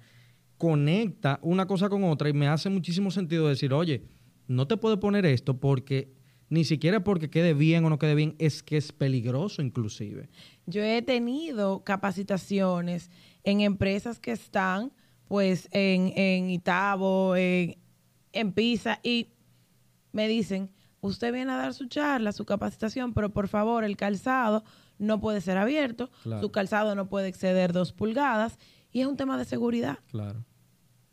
conecta 0.56 1.38
una 1.42 1.66
cosa 1.66 1.88
con 1.88 2.04
otra 2.04 2.28
y 2.28 2.32
me 2.32 2.49
hace 2.49 2.68
muchísimo 2.68 3.11
sentido 3.11 3.49
decir, 3.49 3.73
oye, 3.73 4.04
no 4.49 4.66
te 4.66 4.76
puedes 4.76 4.99
poner 4.99 5.25
esto 5.26 5.61
porque 5.61 6.12
ni 6.49 6.64
siquiera 6.64 7.04
porque 7.04 7.30
quede 7.30 7.54
bien 7.54 7.85
o 7.85 7.90
no 7.90 7.99
quede 7.99 8.14
bien, 8.14 8.35
es 8.38 8.62
que 8.62 8.76
es 8.76 8.90
peligroso 8.90 9.62
inclusive. 9.62 10.28
Yo 10.66 10.82
he 10.82 11.02
tenido 11.02 11.85
capacitaciones 11.85 13.11
en 13.44 13.61
empresas 13.61 14.18
que 14.18 14.32
están, 14.32 14.92
pues, 15.28 15.68
en, 15.73 16.12
en 16.16 16.50
Itabo, 16.50 17.37
en, 17.37 17.76
en 18.32 18.52
Pisa, 18.52 18.99
y 19.02 19.28
me 20.12 20.26
dicen, 20.26 20.70
usted 21.00 21.32
viene 21.32 21.52
a 21.52 21.56
dar 21.56 21.75
su 21.75 21.87
charla, 21.87 22.32
su 22.32 22.44
capacitación, 22.44 23.12
pero 23.14 23.30
por 23.30 23.47
favor, 23.49 23.85
el 23.85 23.97
calzado 23.97 24.64
no 24.99 25.20
puede 25.20 25.40
ser 25.40 25.58
abierto, 25.58 26.11
Claro. 26.23 26.40
su 26.40 26.50
calzado 26.50 26.94
no 26.94 27.08
puede 27.08 27.28
exceder 27.28 27.73
dos 27.73 27.92
pulgadas, 27.92 28.58
y 28.90 29.00
es 29.02 29.06
un 29.06 29.16
tema 29.16 29.37
de 29.38 29.44
seguridad. 29.44 29.99
Claro. 30.11 30.44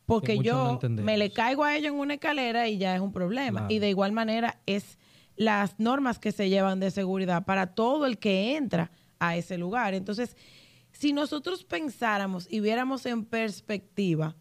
Porque 0.05 0.35
no 0.37 0.43
yo 0.43 0.79
me 0.89 1.17
le 1.17 1.31
caigo 1.31 1.63
a 1.63 1.75
ellos 1.75 1.91
en 1.93 1.99
una 1.99 2.13
escalera 2.13 2.67
y 2.67 2.77
ya 2.77 2.95
es 2.95 3.01
un 3.01 3.11
problema. 3.11 3.61
Claro. 3.61 3.73
Y 3.73 3.79
de 3.79 3.89
igual 3.89 4.11
manera 4.11 4.61
es 4.67 4.99
las 5.35 5.79
normas 5.79 6.19
que 6.19 6.31
se 6.31 6.47
llevan 6.47 6.79
de 6.79 6.91
seguridad 6.91 7.43
para 7.45 7.73
todo 7.73 8.05
el 8.05 8.19
que 8.19 8.55
entra 8.55 8.91
a 9.19 9.35
ese 9.35 9.57
lugar. 9.57 9.93
Entonces, 9.95 10.37
si 10.97 11.11
nosotros 11.13 11.63
pensáramos 11.65 12.47
y 12.49 12.59
viéramos 12.61 13.05
en 13.05 13.25
perspectiva, 13.25 14.35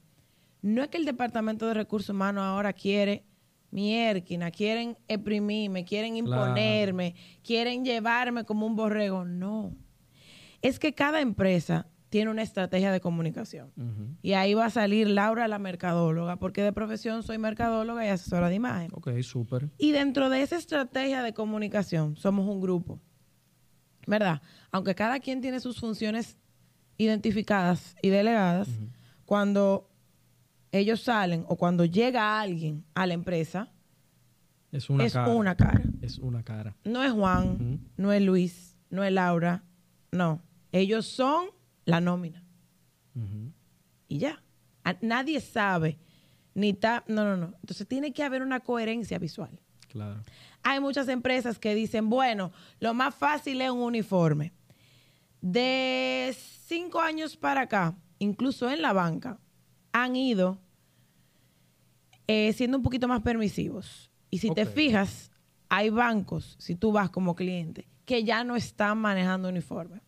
no 0.63 0.83
es 0.83 0.89
que 0.89 0.99
el 0.99 1.05
Departamento 1.05 1.67
de 1.67 1.75
Recursos 1.75 2.11
Humanos 2.11 2.45
ahora 2.45 2.73
quiere 2.73 3.25
mierquina, 3.71 4.51
quieren 4.53 4.97
exprimirme, 5.09 5.85
quieren 5.85 6.15
Claro. 6.25 6.43
imponerme, 6.47 7.17
quieren 7.43 7.85
llevarme 7.85 8.45
como 8.45 8.67
un 8.67 8.77
borrego. 8.77 9.25
No. 9.25 9.75
Es 10.63 10.79
que 10.79 10.95
cada 10.95 11.21
empresa 11.21 11.89
tiene 12.09 12.31
una 12.31 12.43
estrategia 12.43 12.93
de 12.93 13.01
comunicación. 13.01 13.73
Y 14.23 14.35
ahí 14.35 14.55
va 14.55 14.67
a 14.67 14.71
salir 14.71 15.09
Laura, 15.09 15.49
la 15.49 15.59
mercadóloga, 15.59 16.37
porque 16.37 16.63
de 16.63 16.73
profesión 16.73 17.25
soy 17.25 17.39
mercadóloga 17.39 18.07
y 18.07 18.09
asesora 18.09 18.49
de 18.49 18.55
imagen. 18.55 18.91
Ok, 18.95 19.11
súper. 19.23 19.69
Y 19.79 19.91
dentro 19.91 20.31
de 20.31 20.43
esa 20.43 20.57
estrategia 20.57 21.25
de 21.25 21.35
comunicación 21.35 22.15
somos 22.15 22.47
un 22.47 22.61
grupo, 22.61 23.01
¿verdad? 24.07 24.41
Aunque 24.71 24.95
cada 24.95 25.19
quien 25.19 25.41
tiene 25.41 25.59
sus 25.59 25.81
funciones 25.81 26.39
identificadas 26.99 27.97
y 28.03 28.09
delegadas, 28.11 28.69
cuando 29.27 29.91
ellos 30.73 31.01
salen 31.03 31.45
o 31.49 31.57
cuando 31.57 31.85
llega 31.85 32.41
alguien 32.41 32.85
a 32.95 33.07
la 33.07 33.15
empresa, 33.15 33.71
Es 34.73 34.91
una 34.91 35.05
es 35.05 35.13
cara. 35.13 35.29
una 35.33 35.55
cara. 35.57 35.83
Es 36.03 36.19
una 36.19 36.43
cara. 36.43 36.77
No 36.85 37.03
es 37.03 37.13
Juan, 37.13 37.81
no 37.97 38.13
es 38.13 38.23
Luis, 38.23 38.77
no 38.91 39.05
es 39.05 39.13
Laura, 39.13 39.63
no. 40.13 40.43
Ellos 40.73 41.07
son 41.07 41.47
la 41.85 42.01
nómina. 42.01 42.43
Y 44.09 44.19
ya. 44.19 44.43
A- 44.85 44.97
nadie 45.01 45.41
sabe, 45.41 45.99
ni 46.55 46.71
está, 46.71 47.05
no, 47.07 47.25
no, 47.25 47.37
no. 47.37 47.55
Entonces 47.61 47.87
tiene 47.89 48.13
que 48.13 48.23
haber 48.23 48.43
una 48.43 48.61
coherencia 48.61 49.19
visual. 49.19 49.61
Claro. 49.89 50.23
Hay 50.63 50.81
muchas 50.81 51.09
empresas 51.09 51.59
que 51.59 51.75
dicen, 51.75 52.11
bueno, 52.11 52.53
lo 52.81 52.93
más 52.95 53.15
fácil 53.15 53.61
es 53.61 53.71
un 53.71 53.81
uniforme. 53.81 54.53
De 55.47 56.35
cinco 56.67 57.03
años 57.03 57.37
para 57.37 57.61
acá, 57.61 57.95
incluso 58.19 58.71
en 58.71 58.81
la 58.81 58.95
banca, 58.95 59.39
han 59.93 60.17
ido 60.17 60.59
eh, 62.27 62.55
siendo 62.55 62.79
un 62.79 62.83
poquito 62.83 63.09
más 63.09 63.21
permisivos. 63.21 64.11
Y 64.31 64.39
si 64.39 64.51
te 64.55 64.65
fijas, 64.65 65.31
hay 65.69 65.91
bancos, 65.91 66.57
si 66.59 66.77
tú 66.77 66.93
vas 66.93 67.11
como 67.11 67.37
cliente, 67.37 67.87
que 68.07 68.25
ya 68.25 68.43
no 68.43 68.57
están 68.57 68.97
manejando 68.97 69.51
uniforme, 69.51 70.01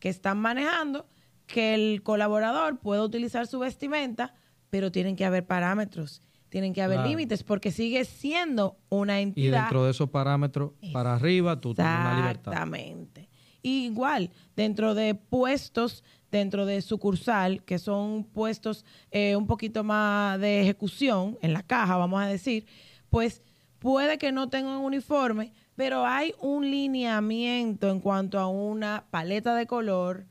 que 0.00 0.08
están 0.08 0.38
manejando 0.38 1.06
que 1.46 1.74
el 1.74 2.02
colaborador 2.02 2.80
pueda 2.80 3.04
utilizar 3.04 3.46
su 3.46 3.60
vestimenta, 3.60 4.34
pero 4.70 4.90
tienen 4.90 5.14
que 5.14 5.24
haber 5.24 5.46
parámetros, 5.46 6.20
tienen 6.48 6.72
que 6.74 6.82
haber 6.82 6.96
Claro. 6.96 7.10
límites, 7.10 7.44
porque 7.44 7.70
sigue 7.70 8.04
siendo 8.04 8.76
una 8.88 9.20
Y 9.20 9.22
entidad. 9.22 9.60
dentro 9.62 9.84
de 9.84 9.92
esos 9.92 10.10
parámetros, 10.10 10.72
para 10.92 11.14
arriba, 11.14 11.60
tú 11.60 11.74
tienes 11.74 11.92
una 11.92 12.16
libertad. 12.16 12.52
Exactamente. 12.54 13.28
Y 13.64 13.86
igual, 13.86 14.30
dentro 14.56 14.94
de 14.94 15.14
puestos, 15.14 16.04
dentro 16.30 16.66
de 16.66 16.82
sucursal, 16.82 17.64
que 17.64 17.78
son 17.78 18.24
puestos 18.24 18.84
eh, 19.10 19.36
un 19.36 19.46
poquito 19.46 19.82
más 19.82 20.38
de 20.38 20.60
ejecución, 20.60 21.38
en 21.40 21.54
la 21.54 21.62
caja, 21.62 21.96
vamos 21.96 22.20
a 22.22 22.26
decir, 22.26 22.66
pues 23.08 23.42
puede 23.78 24.18
que 24.18 24.32
no 24.32 24.50
tengan 24.50 24.76
uniforme, 24.80 25.54
pero 25.76 26.04
hay 26.04 26.34
un 26.40 26.70
lineamiento 26.70 27.88
en 27.90 28.00
cuanto 28.00 28.38
a 28.38 28.48
una 28.48 29.06
paleta 29.10 29.54
de 29.54 29.66
color, 29.66 30.26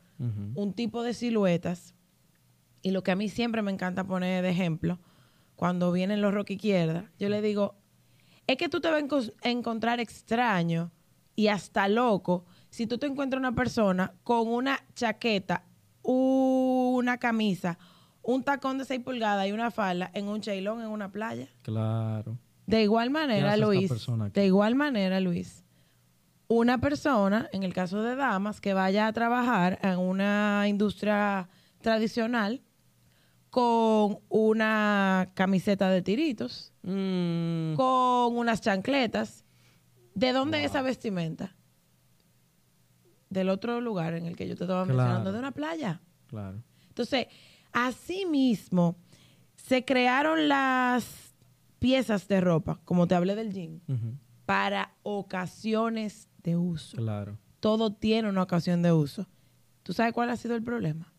un 0.54 0.72
tipo 0.74 1.02
de 1.02 1.12
siluetas. 1.12 1.92
Y 2.82 2.92
lo 2.92 3.02
que 3.02 3.10
a 3.10 3.16
mí 3.16 3.28
siempre 3.28 3.62
me 3.62 3.72
encanta 3.72 4.04
poner 4.04 4.44
de 4.44 4.50
ejemplo, 4.50 5.00
cuando 5.56 5.90
vienen 5.90 6.20
los 6.22 6.32
rock 6.32 6.50
izquierda, 6.50 7.10
yo 7.18 7.28
le 7.28 7.42
digo, 7.42 7.74
es 8.46 8.56
que 8.58 8.68
tú 8.68 8.80
te 8.80 8.90
vas 8.90 9.02
a 9.02 9.04
enco- 9.04 9.32
encontrar 9.42 9.98
extraño 9.98 10.92
y 11.34 11.48
hasta 11.48 11.88
loco 11.88 12.44
si 12.74 12.88
tú 12.88 12.98
te 12.98 13.06
encuentras 13.06 13.38
una 13.38 13.54
persona 13.54 14.14
con 14.24 14.48
una 14.48 14.80
chaqueta, 14.96 15.62
una 16.02 17.18
camisa, 17.18 17.78
un 18.20 18.42
tacón 18.42 18.78
de 18.78 18.84
6 18.84 19.00
pulgadas 19.04 19.46
y 19.46 19.52
una 19.52 19.70
falda 19.70 20.10
en 20.12 20.26
un 20.26 20.40
chailón 20.40 20.80
en 20.80 20.88
una 20.88 21.12
playa. 21.12 21.46
Claro. 21.62 22.36
De 22.66 22.82
igual 22.82 23.10
manera, 23.10 23.56
Luis, 23.56 23.92
de 24.32 24.46
igual 24.46 24.74
manera, 24.74 25.20
Luis, 25.20 25.62
una 26.48 26.78
persona, 26.78 27.48
en 27.52 27.62
el 27.62 27.72
caso 27.72 28.02
de 28.02 28.16
damas, 28.16 28.60
que 28.60 28.74
vaya 28.74 29.06
a 29.06 29.12
trabajar 29.12 29.78
en 29.80 30.00
una 30.00 30.64
industria 30.66 31.48
tradicional 31.80 32.60
con 33.50 34.18
una 34.28 35.30
camiseta 35.34 35.90
de 35.90 36.02
tiritos, 36.02 36.72
Mm, 36.82 37.76
con 37.76 38.36
unas 38.36 38.60
chancletas, 38.60 39.44
¿de 40.14 40.32
dónde 40.32 40.58
es 40.58 40.72
esa 40.72 40.82
vestimenta? 40.82 41.54
Del 43.34 43.48
otro 43.50 43.80
lugar 43.80 44.14
en 44.14 44.26
el 44.26 44.36
que 44.36 44.46
yo 44.48 44.54
te 44.56 44.64
estaba 44.64 44.84
Claro. 44.84 44.96
mencionando, 44.98 45.32
de 45.32 45.38
una 45.40 45.50
playa. 45.50 46.00
claro. 46.28 46.62
Entonces, 46.88 47.26
así 47.72 48.24
mismo 48.26 48.96
se 49.56 49.84
crearon 49.84 50.48
las 50.48 51.34
piezas 51.80 52.28
de 52.28 52.40
ropa, 52.40 52.80
como 52.84 53.08
te 53.08 53.16
hablé 53.16 53.34
del 53.34 53.52
jean, 53.52 53.82
para 54.46 54.94
ocasiones 55.02 56.28
de 56.44 56.56
uso. 56.56 56.96
Claro. 56.96 57.36
Todo 57.58 57.92
tiene 57.92 58.28
una 58.28 58.42
ocasión 58.42 58.82
de 58.82 58.92
uso. 58.92 59.26
¿Tú 59.82 59.92
sabes 59.92 60.12
cuál 60.12 60.30
ha 60.30 60.36
sido 60.36 60.54
el 60.54 60.62
problema? 60.62 61.12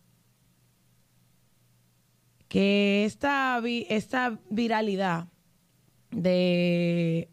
Que 2.47 3.03
esta, 3.05 3.59
vi- 3.59 3.85
esta 3.89 4.39
viralidad 4.49 5.27
de 6.11 7.29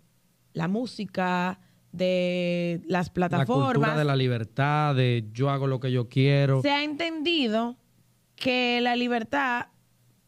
la 0.55 0.67
música, 0.69 1.61
de 1.93 2.81
las 2.87 3.09
La 3.09 3.13
cultura 3.13 3.29
plataformas, 3.29 3.97
de 3.97 4.05
la 4.05 4.17
libertad, 4.17 4.95
de 4.95 5.29
yo 5.33 5.51
hago 5.51 5.67
lo 5.67 5.79
que 5.79 5.93
yo 5.93 6.09
quiero. 6.09 6.63
se 6.63 6.71
ha 6.71 6.83
entendido 6.83 7.77
que 8.35 8.81
la 8.81 8.97
libertad 8.97 9.67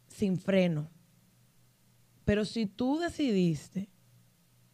sin 0.08 0.38
freno. 0.38 0.90
Pero 2.24 2.44
si 2.44 2.66
tú 2.66 2.98
decidiste 2.98 3.90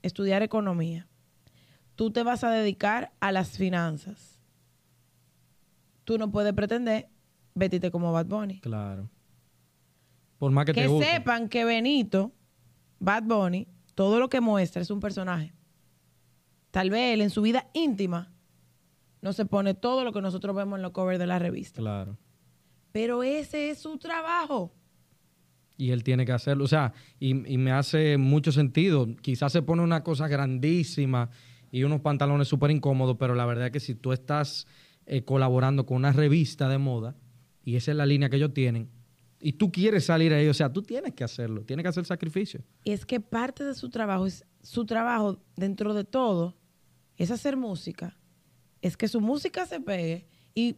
estudiar 0.03 0.43
economía, 0.43 1.09
tú 1.97 2.11
te 2.11 2.23
vas 2.23 2.45
a 2.45 2.51
dedicar 2.51 3.13
a 3.21 3.33
las 3.33 3.57
finanzas. 3.57 4.41
Tú 6.05 6.19
no 6.19 6.31
puedes 6.31 6.53
pretender 6.53 7.09
vestirte 7.55 7.91
como 7.91 8.13
Bad 8.13 8.27
Bunny. 8.27 8.61
Claro. 8.61 9.11
Por 10.39 10.51
más 10.53 10.65
que, 10.65 10.73
Que, 10.73 10.83
te 10.83 10.87
guste. 10.87 11.11
sepan 11.11 11.49
que 11.49 11.65
Benito, 11.65 12.33
Bad 12.99 13.25
Bunny, 13.25 13.69
todo 13.95 14.19
lo 14.19 14.29
que 14.29 14.41
muestra 14.41 14.81
es 14.83 14.91
un 14.91 15.01
personaje. 15.01 15.53
Tal 16.71 16.91
vez 16.91 17.15
él 17.15 17.21
en 17.21 17.31
su 17.31 17.43
vida 17.43 17.69
íntima 17.75 18.33
no 19.23 19.33
se 19.33 19.45
pone 19.45 19.75
todo 19.75 20.05
lo 20.05 20.13
que 20.13 20.21
nosotros 20.21 20.55
vemos 20.57 20.79
en 20.79 20.83
los 20.83 20.93
covers 20.93 21.19
de 21.19 21.27
la 21.27 21.39
revista. 21.39 21.81
Claro. 21.81 22.17
Pero 22.93 23.23
ese 23.23 23.71
es 23.71 23.79
su 23.79 23.99
trabajo. 23.99 24.75
Y 25.77 25.91
él 25.91 26.05
tiene 26.05 26.27
que 26.27 26.33
hacerlo. 26.33 26.65
O 26.65 26.69
sea, 26.69 26.93
y, 27.19 27.31
y 27.53 27.59
me 27.59 27.73
hace 27.73 28.17
mucho 28.19 28.53
sentido. 28.53 29.09
Quizás 29.21 29.53
se 29.53 29.63
pone 29.63 29.83
una 29.83 30.03
cosa 30.03 30.29
grandísima 30.29 31.31
y 31.71 31.85
unos 31.85 32.01
pantalones 32.01 32.49
súper 32.49 32.71
incómodos, 32.71 33.17
pero 33.19 33.35
la 33.35 33.47
verdad 33.47 33.67
es 33.67 33.73
que 33.73 33.81
si 33.81 33.95
tú 33.95 34.13
estás 34.13 34.67
eh, 35.07 35.25
colaborando 35.25 35.87
con 35.87 35.99
una 35.99 36.13
revista 36.13 36.69
de 36.69 36.79
moda, 36.79 37.17
y 37.65 37.77
esa 37.77 37.93
es 37.93 37.97
la 37.97 38.07
línea 38.07 38.29
que 38.29 38.37
ellos 38.37 38.53
tienen, 38.53 38.91
y 39.41 39.55
tú 39.55 39.73
quieres 39.73 40.05
salir 40.05 40.35
ahí, 40.35 40.49
o 40.49 40.55
sea, 40.55 40.73
tú 40.73 40.83
tienes 40.83 41.15
que 41.15 41.25
hacerlo, 41.25 41.65
tienes 41.65 41.85
que 41.85 41.89
hacer 41.89 42.05
sacrificio. 42.05 42.63
Y 42.85 42.93
es 42.93 43.07
que 43.07 43.21
parte 43.21 43.65
de 43.65 43.75
su 43.75 43.89
trabajo 43.89 44.27
es 44.27 44.45
su 44.63 44.85
trabajo 44.85 45.43
dentro 45.57 45.95
de 45.95 46.05
todo 46.05 46.60
es 47.23 47.31
hacer 47.31 47.57
música, 47.57 48.17
es 48.81 48.97
que 48.97 49.07
su 49.07 49.21
música 49.21 49.67
se 49.67 49.79
pegue 49.81 50.27
y 50.55 50.77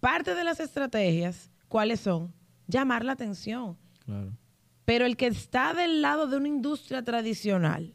parte 0.00 0.34
de 0.34 0.42
las 0.42 0.58
estrategias, 0.58 1.50
¿cuáles 1.68 2.00
son? 2.00 2.34
Llamar 2.66 3.04
la 3.04 3.12
atención. 3.12 3.78
Claro. 4.04 4.36
Pero 4.84 5.06
el 5.06 5.16
que 5.16 5.28
está 5.28 5.72
del 5.72 6.02
lado 6.02 6.26
de 6.26 6.36
una 6.36 6.48
industria 6.48 7.02
tradicional, 7.04 7.94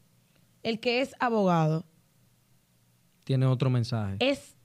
el 0.63 0.79
que 0.79 1.01
es 1.01 1.13
abogado, 1.19 1.85
Tiene 3.25 3.45
otro 3.45 3.69
mensaje. 3.69 4.15
es 4.19 4.55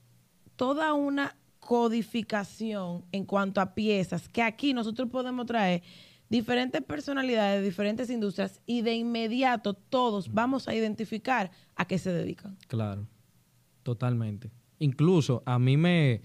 toda 0.57 0.93
una 0.95 1.37
codificación 1.59 3.05
en 3.11 3.25
cuanto 3.25 3.61
a 3.61 3.75
piezas 3.75 4.29
que 4.29 4.43
aquí 4.43 4.73
nosotros 4.73 5.09
podemos 5.11 5.47
traer 5.47 5.83
diferentes 6.29 6.83
personalidades 6.83 7.61
de 7.61 7.65
diferentes 7.67 8.11
industrias 8.11 8.61
y 8.65 8.83
de 8.83 8.95
inmediato 8.95 9.75
todos 9.75 10.33
vamos 10.33 10.69
a 10.69 10.75
identificar 10.75 11.51
a 11.75 11.85
qué 11.87 11.99
se 11.99 12.13
dedican. 12.13 12.57
Claro, 12.69 13.07
totalmente. 13.85 14.51
Incluso 14.81 15.45
a 15.47 15.61
mí 15.61 15.77
me, 15.77 16.23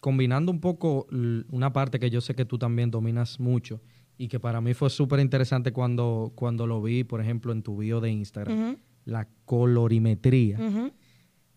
combinando 0.00 0.50
un 0.50 0.60
poco 0.60 1.06
una 1.50 1.72
parte 1.72 1.98
que 1.98 2.08
yo 2.08 2.22
sé 2.22 2.34
que 2.34 2.46
tú 2.46 2.58
también 2.58 2.90
dominas 2.90 3.38
mucho 3.38 3.82
y 4.16 4.28
que 4.28 4.40
para 4.40 4.60
mí 4.60 4.72
fue 4.72 4.88
súper 4.88 5.20
interesante 5.20 5.72
cuando, 5.72 6.32
cuando 6.34 6.66
lo 6.66 6.82
vi, 6.82 7.04
por 7.04 7.20
ejemplo, 7.20 7.52
en 7.52 7.62
tu 7.62 7.76
bio 7.76 8.00
de 8.00 8.10
Instagram, 8.10 8.78
la 9.04 9.28
colorimetría. 9.44 10.58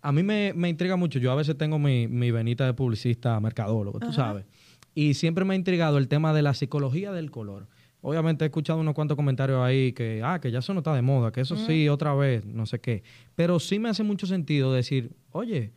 A 0.02 0.12
mí 0.12 0.24
me, 0.24 0.52
me 0.54 0.68
intriga 0.68 0.98
mucho. 0.98 1.20
Yo 1.20 1.32
a 1.32 1.36
veces 1.36 1.58
tengo 1.58 1.80
mi, 1.80 2.10
mi 2.10 2.32
venita 2.32 2.66
de 2.66 2.74
publicista 2.74 3.40
mercadólogo, 3.40 4.00
tú 4.00 4.12
sabes. 4.12 4.46
Y 4.96 5.14
siempre 5.14 5.46
me 5.46 5.54
ha 5.54 5.58
intrigado 5.58 5.98
el 5.98 6.08
tema 6.08 6.34
de 6.34 6.42
la 6.42 6.54
psicología 6.54 7.12
del 7.12 7.32
color. 7.32 7.68
Obviamente 8.06 8.44
he 8.44 8.48
escuchado 8.48 8.82
unos 8.82 8.94
cuantos 8.94 9.16
comentarios 9.16 9.62
ahí 9.62 9.94
que, 9.94 10.22
ah, 10.22 10.38
que 10.42 10.52
ya 10.52 10.60
eso 10.60 10.74
no 10.74 10.82
está 10.82 10.94
de 10.94 11.02
moda, 11.02 11.32
que 11.32 11.40
eso 11.40 11.56
sí, 11.56 11.88
otra 11.88 12.14
vez, 12.14 12.46
no 12.46 12.66
sé 12.66 12.82
qué. 12.82 13.02
Pero 13.34 13.62
sí 13.62 13.80
me 13.80 13.88
hace 13.88 14.04
mucho 14.04 14.28
sentido 14.28 14.74
decir, 14.74 15.16
oye, 15.32 15.72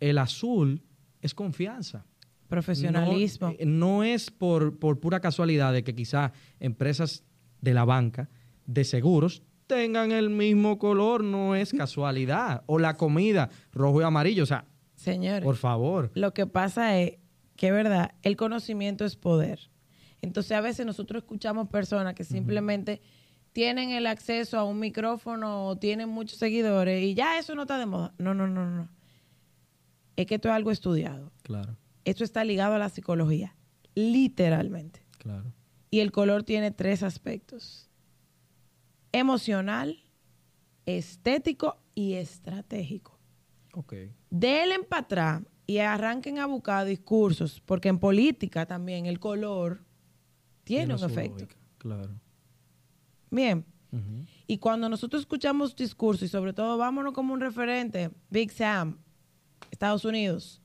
el 0.00 0.18
azul 0.18 0.82
es 1.22 1.34
confianza. 1.34 2.04
Profesionalismo. 2.48 3.50
No, 3.50 3.54
eh, 3.60 3.64
no 3.64 4.02
es 4.02 4.32
por, 4.32 4.76
por 4.80 4.98
pura 4.98 5.20
casualidad 5.20 5.72
de 5.72 5.84
que 5.84 5.94
quizá 5.94 6.32
empresas 6.58 7.22
de 7.60 7.74
la 7.74 7.84
banca, 7.84 8.28
de 8.66 8.82
seguros, 8.82 9.44
tengan 9.68 10.10
el 10.10 10.30
mismo 10.30 10.80
color, 10.80 11.22
no 11.22 11.54
es 11.54 11.72
casualidad. 11.78 12.64
O 12.66 12.80
la 12.80 12.96
comida, 12.96 13.50
rojo 13.70 14.00
y 14.00 14.04
amarillo. 14.04 14.42
O 14.42 14.46
sea, 14.46 14.64
Señores, 14.96 15.44
por 15.44 15.54
favor. 15.54 16.10
lo 16.14 16.34
que 16.34 16.48
pasa 16.48 16.98
es 16.98 17.18
que, 17.54 17.68
es 17.68 17.72
verdad, 17.72 18.16
el 18.22 18.36
conocimiento 18.36 19.04
es 19.04 19.14
poder. 19.14 19.70
Entonces, 20.22 20.52
a 20.52 20.60
veces 20.60 20.84
nosotros 20.84 21.22
escuchamos 21.22 21.68
personas 21.68 22.14
que 22.14 22.24
simplemente 22.24 23.00
tienen 23.52 23.90
el 23.90 24.06
acceso 24.06 24.58
a 24.58 24.64
un 24.64 24.78
micrófono 24.78 25.66
o 25.66 25.76
tienen 25.76 26.08
muchos 26.08 26.38
seguidores 26.38 27.02
y 27.02 27.14
ya 27.14 27.38
eso 27.38 27.54
no 27.54 27.62
está 27.62 27.78
de 27.78 27.86
moda. 27.86 28.14
No, 28.18 28.34
no, 28.34 28.46
no, 28.46 28.68
no. 28.70 28.88
Es 30.16 30.26
que 30.26 30.34
esto 30.36 30.48
es 30.48 30.54
algo 30.54 30.70
estudiado. 30.70 31.32
Claro, 31.42 31.76
Esto 32.04 32.24
está 32.24 32.44
ligado 32.44 32.74
a 32.74 32.78
la 32.78 32.88
psicología, 32.88 33.56
literalmente. 33.94 35.04
claro. 35.18 35.52
Y 35.90 36.00
el 36.00 36.12
color 36.12 36.42
tiene 36.42 36.70
tres 36.70 37.02
aspectos. 37.02 37.88
Emocional, 39.12 40.02
estético 40.84 41.78
y 41.94 42.14
estratégico. 42.14 43.18
Ok. 43.72 43.94
Denle 44.30 44.80
para 44.84 45.02
atrás 45.02 45.42
y 45.66 45.78
arranquen 45.78 46.38
a 46.38 46.46
buscar 46.46 46.84
discursos, 46.86 47.62
porque 47.64 47.88
en 47.88 47.98
política 47.98 48.66
también 48.66 49.06
el 49.06 49.18
color 49.18 49.84
tiene, 50.68 50.94
un 50.94 51.02
efecto. 51.02 51.44
lógica, 51.44 51.56
Claro. 51.78 52.20
Bien, 53.30 53.64
y 54.46 54.58
cuando 54.58 54.88
nosotros 54.88 55.22
escuchamos 55.22 55.74
discursos, 55.74 56.24
y 56.24 56.28
sobre 56.28 56.52
todo 56.52 56.76
vámonos 56.76 57.14
como 57.14 57.32
un 57.32 57.40
referente, 57.40 58.10
Big 58.28 58.50
Sam, 58.52 58.98
Estados 59.70 60.04
Unidos, 60.04 60.60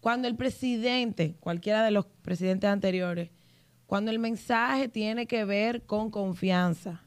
cuando 0.00 0.26
el 0.28 0.36
presidente, 0.36 1.36
cualquiera 1.38 1.84
de 1.84 1.92
los 1.92 2.06
presidentes 2.22 2.68
anteriores, 2.68 3.30
cuando 3.86 4.10
el 4.10 4.18
mensaje 4.18 4.88
tiene 4.88 5.26
que 5.26 5.44
ver 5.44 5.86
con 5.86 6.10
confianza, 6.10 7.02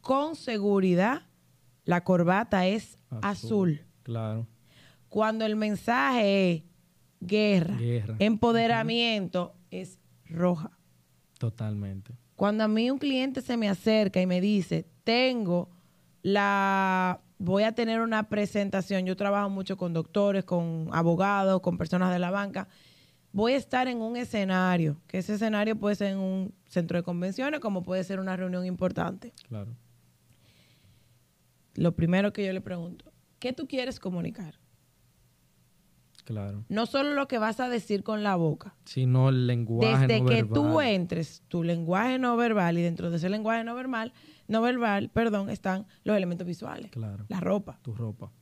con 0.00 0.34
seguridad, 0.34 1.22
la 1.84 2.02
corbata 2.02 2.66
es 2.66 2.98
azul. 3.22 3.84
Claro. 4.02 4.46
Cuando 5.10 5.44
el 5.44 5.56
mensaje 5.56 6.54
es 6.54 6.62
guerra, 7.20 7.76
Guerra. 7.76 8.16
empoderamiento, 8.18 9.54
es 9.70 9.98
roja. 10.24 10.70
Totalmente. 11.44 12.14
Cuando 12.36 12.64
a 12.64 12.68
mí 12.68 12.90
un 12.90 12.96
cliente 12.96 13.42
se 13.42 13.58
me 13.58 13.68
acerca 13.68 14.18
y 14.18 14.26
me 14.26 14.40
dice, 14.40 14.86
tengo 15.04 15.68
la, 16.22 17.20
voy 17.36 17.64
a 17.64 17.72
tener 17.72 18.00
una 18.00 18.30
presentación, 18.30 19.04
yo 19.04 19.14
trabajo 19.14 19.50
mucho 19.50 19.76
con 19.76 19.92
doctores, 19.92 20.44
con 20.44 20.88
abogados, 20.90 21.60
con 21.60 21.76
personas 21.76 22.10
de 22.14 22.18
la 22.18 22.30
banca, 22.30 22.66
voy 23.30 23.52
a 23.52 23.56
estar 23.58 23.88
en 23.88 24.00
un 24.00 24.16
escenario, 24.16 24.96
que 25.06 25.18
ese 25.18 25.34
escenario 25.34 25.76
puede 25.76 25.96
ser 25.96 26.12
en 26.12 26.18
un 26.18 26.54
centro 26.64 26.96
de 26.96 27.02
convenciones, 27.02 27.60
como 27.60 27.82
puede 27.82 28.02
ser 28.04 28.20
una 28.20 28.38
reunión 28.38 28.64
importante. 28.64 29.34
Claro. 29.46 29.76
Lo 31.74 31.94
primero 31.94 32.32
que 32.32 32.46
yo 32.46 32.54
le 32.54 32.62
pregunto, 32.62 33.12
¿qué 33.38 33.52
tú 33.52 33.68
quieres 33.68 34.00
comunicar? 34.00 34.58
Claro. 36.24 36.64
No 36.68 36.86
solo 36.86 37.12
lo 37.14 37.28
que 37.28 37.38
vas 37.38 37.60
a 37.60 37.68
decir 37.68 38.02
con 38.02 38.22
la 38.22 38.34
boca, 38.36 38.74
Sino 38.84 39.28
el 39.28 39.46
lenguaje 39.46 40.06
Desde 40.06 40.20
no 40.20 40.26
que 40.28 40.34
verbal. 40.36 40.54
tú 40.54 40.80
entres, 40.80 41.42
tu 41.48 41.62
lenguaje 41.62 42.18
no 42.18 42.36
verbal 42.36 42.78
y 42.78 42.82
dentro 42.82 43.10
de 43.10 43.18
ese 43.18 43.28
lenguaje 43.28 43.62
no 43.62 43.74
verbal, 43.74 44.12
no 44.48 44.62
verbal, 44.62 45.10
perdón, 45.10 45.50
están 45.50 45.86
los 46.02 46.16
elementos 46.16 46.46
visuales. 46.46 46.90
Claro. 46.90 47.26
La 47.28 47.40
ropa. 47.40 47.78
Tu 47.82 47.94
ropa. 47.94 48.32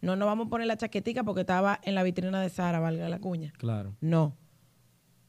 No 0.00 0.16
nos 0.16 0.26
vamos 0.26 0.46
a 0.46 0.50
poner 0.50 0.66
la 0.66 0.76
chaquetica 0.76 1.22
porque 1.24 1.42
estaba 1.42 1.78
en 1.84 1.94
la 1.94 2.02
vitrina 2.02 2.40
de 2.40 2.48
Sara, 2.48 2.80
valga 2.80 3.08
la 3.08 3.18
cuña. 3.20 3.52
Claro. 3.58 3.94
No. 4.00 4.36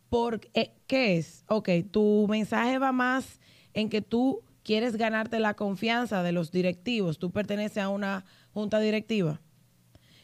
Porque, 0.10 0.50
eh, 0.54 0.74
¿Qué 0.88 1.18
es? 1.18 1.44
Ok, 1.48 1.70
tu 1.92 2.26
mensaje 2.30 2.78
va 2.80 2.92
más 2.92 3.40
en 3.74 3.90
que 3.90 4.02
tú 4.02 4.44
quieres 4.64 4.96
ganarte 4.96 5.40
la 5.40 5.54
confianza 5.54 6.24
de 6.24 6.32
los 6.32 6.52
directivos. 6.52 7.20
Tú 7.20 7.32
perteneces 7.32 7.78
a 7.78 7.90
una 7.90 8.26
junta 8.54 8.80
directiva. 8.80 9.42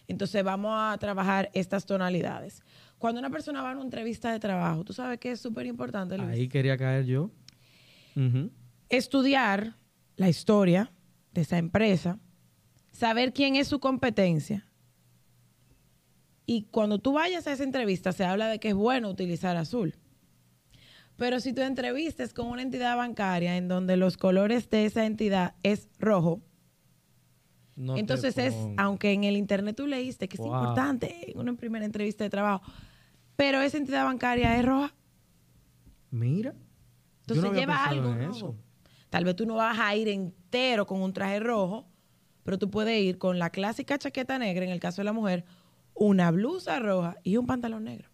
Entonces 0.08 0.44
vamos 0.44 0.74
a 0.76 0.98
trabajar 0.98 1.50
estas 1.54 1.86
tonalidades. 1.86 2.64
Cuando 2.98 3.20
una 3.20 3.30
persona 3.30 3.62
va 3.62 3.72
a 3.72 3.74
una 3.74 3.84
entrevista 3.84 4.32
de 4.32 4.40
trabajo, 4.40 4.84
tú 4.84 4.94
sabes 4.94 5.20
que 5.20 5.32
es 5.32 5.40
súper 5.40 5.66
importante, 5.66 6.18
Luis? 6.18 6.30
Ahí 6.30 6.48
quería 6.48 6.78
caer 6.78 7.06
yo. 7.06 7.32
Estudiar 8.90 9.76
la 10.16 10.30
historia 10.30 10.92
de 11.34 11.42
esa 11.42 11.58
empresa, 11.58 12.20
saber 12.92 13.34
quién 13.34 13.56
es 13.56 13.68
su 13.68 13.80
competencia. 13.80 14.66
Y 16.46 16.64
cuando 16.72 16.98
tú 17.00 17.14
vayas 17.14 17.46
a 17.46 17.52
esa 17.52 17.64
entrevista, 17.64 18.14
se 18.14 18.24
habla 18.24 18.48
de 18.48 18.60
que 18.60 18.70
es 18.70 18.76
bueno 18.76 19.10
utilizar 19.10 19.58
azul. 19.58 19.96
Pero 21.18 21.40
si 21.40 21.52
tu 21.52 21.62
entrevista 21.62 22.24
es 22.24 22.34
con 22.34 22.48
una 22.48 22.62
entidad 22.62 22.96
bancaria 22.96 23.58
en 23.58 23.68
donde 23.68 23.98
los 23.98 24.18
colores 24.18 24.70
de 24.70 24.86
esa 24.86 25.06
entidad 25.06 25.56
es 25.64 25.90
rojo, 26.00 26.42
No 27.78 27.96
entonces 27.96 28.38
es, 28.38 28.56
aunque 28.76 29.14
en 29.14 29.24
el 29.24 29.38
internet 29.38 29.76
tú 29.78 29.88
leíste 29.88 30.28
que 30.28 30.36
es 30.36 30.46
importante 30.46 31.32
en 31.32 31.38
una 31.38 31.54
primera 31.54 31.86
entrevista 31.86 32.24
de 32.24 32.30
trabajo, 32.30 32.64
pero 33.36 33.62
esa 33.62 33.78
entidad 33.78 34.04
bancaria 34.04 34.60
es 34.60 34.66
roja, 34.66 34.94
Mira. 36.10 36.56
Entonces 37.22 37.44
no 37.44 37.54
lleva 37.54 37.86
algo 37.86 38.10
en 38.10 38.20
rojo. 38.20 38.32
eso. 38.32 38.56
Tal 39.10 39.26
vez 39.26 39.36
tú 39.36 39.46
no 39.46 39.56
vas 39.56 39.78
a 39.80 39.96
ir 39.96 40.08
entero 40.08 40.86
con 40.86 41.02
un 41.02 41.14
traje 41.14 41.40
rojo, 41.40 41.88
pero 42.44 42.58
tú 42.58 42.70
puedes 42.70 43.00
ir 43.00 43.18
con 43.18 43.40
la 43.40 43.50
clásica 43.50 43.98
chaqueta 43.98 44.40
negra, 44.40 44.66
en 44.66 44.72
el 44.72 44.80
caso 44.80 45.02
de 45.02 45.06
la 45.06 45.14
mujer, 45.14 45.46
una 45.94 46.32
blusa 46.32 46.80
roja 46.80 47.18
y 47.24 47.38
un 47.38 47.46
pantalón 47.46 47.84
negro. 47.84 48.10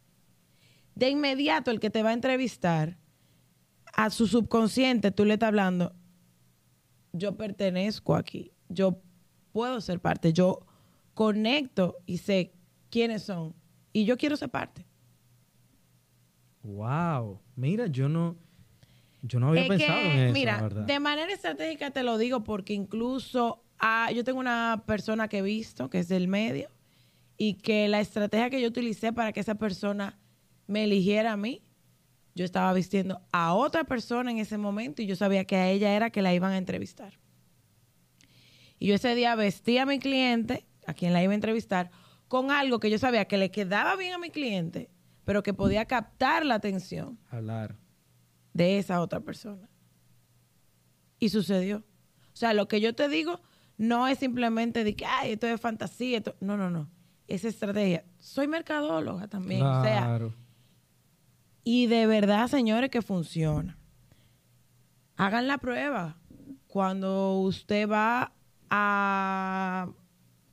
De 0.96 1.10
inmediato 1.10 1.72
el 1.72 1.80
que 1.80 1.90
te 1.90 2.04
va 2.04 2.10
a 2.10 2.14
entrevistar, 2.14 2.98
a 3.94 4.10
su 4.10 4.28
subconsciente 4.28 5.12
tú 5.12 5.26
le 5.26 5.34
estás 5.34 5.48
hablando, 5.48 5.96
yo 7.12 7.38
pertenezco 7.38 8.16
aquí, 8.16 8.52
yo 8.70 9.02
puedo 9.54 9.80
ser 9.80 10.02
parte, 10.02 10.34
yo 10.34 10.60
conecto 11.14 11.96
y 12.06 12.18
sé 12.18 12.52
quiénes 12.90 13.24
son 13.24 13.56
y 13.94 14.04
yo 14.04 14.18
quiero 14.18 14.36
ser 14.36 14.50
parte. 14.50 14.86
Wow. 16.64 17.40
Mira, 17.56 17.88
yo 17.88 18.10
no, 18.10 18.36
yo 19.22 19.40
no 19.40 19.50
había 19.50 19.64
Es 19.64 19.68
pensado 19.70 20.00
que, 20.00 20.12
en 20.12 20.20
eso, 20.20 20.34
mira, 20.34 20.62
la 20.62 20.82
de 20.82 21.00
manera 21.00 21.32
estratégica 21.32 21.92
te 21.92 22.04
lo 22.04 22.18
digo 22.18 22.44
porque 22.44 22.74
incluso 22.74 23.64
ah, 23.80 24.12
yo 24.12 24.24
tengo 24.24 24.40
una 24.40 24.84
persona 24.86 25.28
que 25.28 25.38
he 25.38 25.42
visto 25.42 25.90
que 25.90 26.00
es 26.00 26.08
del 26.08 26.28
medio 26.28 26.70
y 27.38 27.56
que 27.56 27.88
la 27.88 28.00
estrategia 28.00 28.50
que 28.50 28.62
yo 28.62 28.68
utilicé 28.68 29.14
para 29.14 29.32
que 29.34 29.40
esa 29.40 29.56
persona 29.56 30.18
me 30.68 30.86
eligiera 30.86 31.34
a 31.34 31.38
mí, 31.38 31.62
yo 32.36 32.46
estaba 32.46 32.74
vistiendo 32.74 33.22
a 33.32 33.54
otra 33.54 33.84
persona 33.84 34.32
en 34.32 34.38
ese 34.38 34.58
momento 34.58 35.02
y 35.02 35.06
yo 35.06 35.16
sabía 35.16 35.46
que 35.46 35.56
a 35.58 35.70
ella 35.70 35.94
era 35.94 36.10
que 36.10 36.22
la 36.22 36.34
iban 36.34 36.52
a 36.52 36.58
entrevistar. 36.58 37.20
Y 38.84 38.88
yo 38.88 38.96
ese 38.96 39.16
día 39.16 39.34
vestí 39.36 39.78
a 39.78 39.86
mi 39.86 39.98
cliente, 39.98 40.68
a 40.86 40.94
quien 40.94 41.14
la 41.14 41.24
iba 41.24 41.32
a 41.32 41.36
entrevistar, 41.36 41.90
con 42.28 42.52
algo 42.52 42.82
que 42.82 42.90
yo 42.90 42.98
sabía 43.00 43.30
que 43.30 43.38
le 43.38 43.50
quedaba 43.50 43.96
bien 43.96 44.14
a 44.14 44.18
mi 44.18 44.30
cliente, 44.30 44.92
pero 45.24 45.42
que 45.42 45.54
podía 45.54 45.86
captar 45.86 46.46
la 46.46 46.56
atención 46.56 47.18
Hablar. 47.30 47.78
de 48.52 48.80
esa 48.80 49.00
otra 49.00 49.22
persona. 49.22 49.70
Y 51.18 51.30
sucedió. 51.30 51.78
O 52.34 52.36
sea, 52.36 52.54
lo 52.54 52.68
que 52.68 52.82
yo 52.82 52.94
te 52.94 53.08
digo 53.08 53.40
no 53.78 54.06
es 54.10 54.20
simplemente 54.20 54.84
de 54.84 54.98
que, 54.98 55.06
ay, 55.06 55.32
esto 55.32 55.48
es 55.48 55.62
fantasía. 55.62 56.18
esto-". 56.18 56.36
No, 56.42 56.58
no, 56.58 56.70
no. 56.70 56.90
Es 57.26 57.46
estrategia. 57.46 58.04
Soy 58.20 58.50
mercadóloga 58.50 59.30
también. 59.30 59.62
O 59.64 59.82
sea, 59.82 60.20
y 61.64 61.88
de 61.88 62.06
verdad, 62.06 62.50
señores, 62.50 62.90
que 62.90 63.02
funciona. 63.02 63.78
Hagan 65.16 65.48
la 65.48 65.58
prueba. 65.58 66.18
Cuando 66.68 67.40
usted 67.40 67.90
va 67.90 68.34
a 68.76 69.88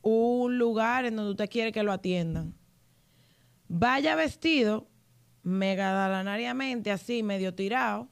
un 0.02 0.58
lugar 0.58 1.06
en 1.06 1.16
donde 1.16 1.30
usted 1.30 1.48
quiere 1.48 1.72
que 1.72 1.82
lo 1.82 1.90
atiendan, 1.90 2.54
vaya 3.66 4.14
vestido 4.14 4.86
megadanariamente, 5.42 6.90
así, 6.90 7.22
medio 7.22 7.54
tirado, 7.54 8.10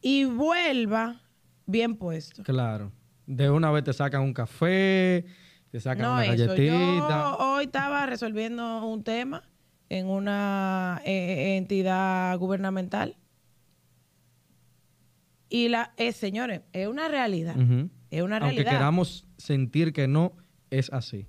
y 0.00 0.26
vuelva 0.26 1.22
bien 1.66 1.96
puesto. 1.96 2.44
Claro. 2.44 2.92
De 3.26 3.50
una 3.50 3.72
vez 3.72 3.82
te 3.82 3.92
sacan 3.92 4.22
un 4.22 4.32
café, 4.32 5.24
te 5.72 5.80
sacan 5.80 6.02
No, 6.02 6.12
una 6.12 6.26
eso. 6.26 6.46
galletita. 6.46 7.08
Yo 7.08 7.36
hoy 7.38 7.64
estaba 7.64 8.06
resolviendo 8.06 8.86
un 8.86 9.02
tema 9.02 9.42
en 9.88 10.06
una 10.08 11.02
eh, 11.04 11.56
entidad 11.56 12.38
gubernamental. 12.38 13.16
Y 15.48 15.68
la, 15.68 15.92
eh, 15.96 16.12
señores, 16.12 16.60
es 16.72 16.86
una 16.86 17.08
realidad. 17.08 17.56
Es 18.10 18.22
una 18.22 18.36
Aunque 18.36 18.56
realidad. 18.56 18.72
queramos 18.72 19.26
sentir 19.36 19.92
que 19.92 20.06
no, 20.08 20.32
es 20.70 20.92
así. 20.92 21.26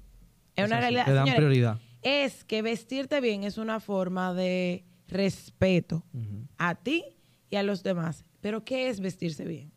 es 0.55 0.65
una 0.65 0.77
así. 0.77 0.81
realidad. 0.81 1.05
Te 1.05 1.13
dan 1.13 1.25
Señores, 1.25 1.35
prioridad. 1.37 1.79
Es 2.01 2.43
que 2.43 2.61
vestirte 2.61 3.19
bien 3.21 3.43
es 3.43 3.57
una 3.57 3.79
forma 3.79 4.33
de 4.33 4.85
respeto 5.07 6.05
a 6.57 6.75
ti 6.75 7.03
y 7.49 7.55
a 7.55 7.63
los 7.63 7.83
demás. 7.83 8.25
Pero 8.41 8.63
¿qué 8.63 8.89
es 8.89 8.99
vestirse 8.99 9.45
bien? 9.45 9.71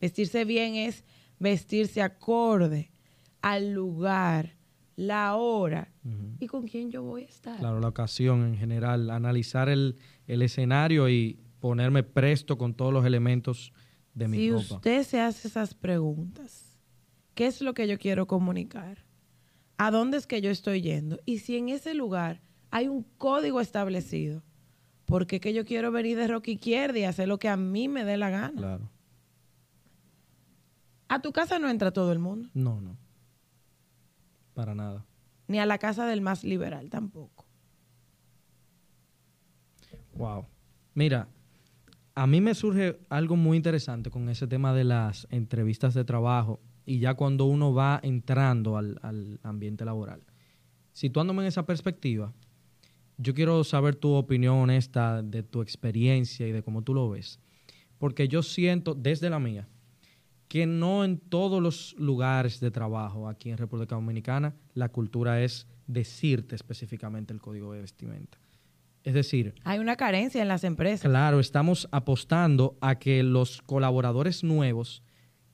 Vestirse 0.00 0.44
bien 0.44 0.74
es 0.74 1.04
vestirse 1.38 2.02
acorde 2.02 2.90
al 3.40 3.72
lugar, 3.72 4.56
la 4.96 5.36
hora 5.36 5.92
y 6.38 6.46
con 6.46 6.66
quién 6.66 6.90
yo 6.90 7.02
voy 7.02 7.22
a 7.22 7.26
estar. 7.26 7.58
Claro, 7.58 7.80
la 7.80 7.88
ocasión 7.88 8.44
en 8.44 8.56
general, 8.56 9.10
analizar 9.10 9.68
el, 9.68 9.96
el 10.26 10.42
escenario 10.42 11.08
y 11.08 11.38
ponerme 11.60 12.02
presto 12.02 12.58
con 12.58 12.74
todos 12.74 12.92
los 12.92 13.04
elementos 13.06 13.72
de 14.16 14.26
mi 14.28 14.36
si 14.38 14.52
usted 14.52 15.04
se 15.04 15.20
hace 15.20 15.46
esas 15.46 15.74
preguntas, 15.74 16.76
¿qué 17.34 17.46
es 17.46 17.60
lo 17.60 17.72
que 17.74 17.86
yo 17.86 17.98
quiero 17.98 18.26
comunicar? 18.26 19.04
¿A 19.78 19.90
dónde 19.90 20.16
es 20.16 20.26
que 20.26 20.40
yo 20.40 20.50
estoy 20.50 20.80
yendo? 20.80 21.20
Y 21.26 21.38
si 21.40 21.56
en 21.56 21.68
ese 21.68 21.94
lugar 21.94 22.40
hay 22.70 22.88
un 22.88 23.04
código 23.18 23.60
establecido, 23.60 24.42
¿por 25.04 25.26
qué 25.26 25.38
que 25.38 25.52
yo 25.52 25.64
quiero 25.64 25.92
venir 25.92 26.16
de 26.16 26.26
roca 26.28 26.50
izquierda 26.50 26.98
y 26.98 27.04
hacer 27.04 27.28
lo 27.28 27.38
que 27.38 27.48
a 27.50 27.56
mí 27.56 27.86
me 27.88 28.04
dé 28.04 28.16
la 28.16 28.30
gana? 28.30 28.56
Claro. 28.56 28.90
A 31.08 31.20
tu 31.22 31.32
casa 31.32 31.58
no 31.58 31.68
entra 31.68 31.92
todo 31.92 32.10
el 32.10 32.18
mundo, 32.18 32.48
No, 32.54 32.80
no. 32.80 32.96
Para 34.54 34.74
nada. 34.74 35.04
ni 35.46 35.58
a 35.58 35.66
la 35.66 35.76
casa 35.78 36.06
del 36.06 36.22
más 36.22 36.42
liberal 36.42 36.88
tampoco. 36.88 37.44
Wow. 40.14 40.46
Mira, 40.94 41.28
a 42.16 42.26
mí 42.26 42.40
me 42.40 42.54
surge 42.54 42.98
algo 43.10 43.36
muy 43.36 43.58
interesante 43.58 44.10
con 44.10 44.30
ese 44.30 44.46
tema 44.46 44.72
de 44.72 44.84
las 44.84 45.28
entrevistas 45.30 45.92
de 45.92 46.02
trabajo 46.02 46.60
y 46.86 46.98
ya 46.98 47.12
cuando 47.12 47.44
uno 47.44 47.74
va 47.74 48.00
entrando 48.02 48.78
al, 48.78 48.98
al 49.02 49.38
ambiente 49.42 49.84
laboral. 49.84 50.22
Situándome 50.92 51.42
en 51.42 51.48
esa 51.48 51.66
perspectiva, 51.66 52.32
yo 53.18 53.34
quiero 53.34 53.62
saber 53.64 53.96
tu 53.96 54.12
opinión 54.14 54.56
honesta 54.56 55.22
de 55.22 55.42
tu 55.42 55.60
experiencia 55.60 56.48
y 56.48 56.52
de 56.52 56.62
cómo 56.62 56.80
tú 56.80 56.94
lo 56.94 57.10
ves. 57.10 57.38
Porque 57.98 58.28
yo 58.28 58.42
siento, 58.42 58.94
desde 58.94 59.28
la 59.28 59.38
mía, 59.38 59.68
que 60.48 60.64
no 60.64 61.04
en 61.04 61.18
todos 61.18 61.62
los 61.62 61.94
lugares 61.98 62.60
de 62.60 62.70
trabajo 62.70 63.28
aquí 63.28 63.50
en 63.50 63.58
República 63.58 63.94
Dominicana 63.94 64.54
la 64.72 64.88
cultura 64.88 65.42
es 65.42 65.66
decirte 65.86 66.54
específicamente 66.54 67.34
el 67.34 67.42
código 67.42 67.74
de 67.74 67.82
vestimenta. 67.82 68.38
Es 69.06 69.14
decir, 69.14 69.54
Hay 69.62 69.78
una 69.78 69.94
carencia 69.94 70.42
en 70.42 70.48
las 70.48 70.64
empresas. 70.64 71.08
Claro, 71.08 71.38
estamos 71.38 71.88
apostando 71.92 72.76
a 72.80 72.96
que 72.98 73.22
los 73.22 73.62
colaboradores 73.62 74.42
nuevos 74.42 75.04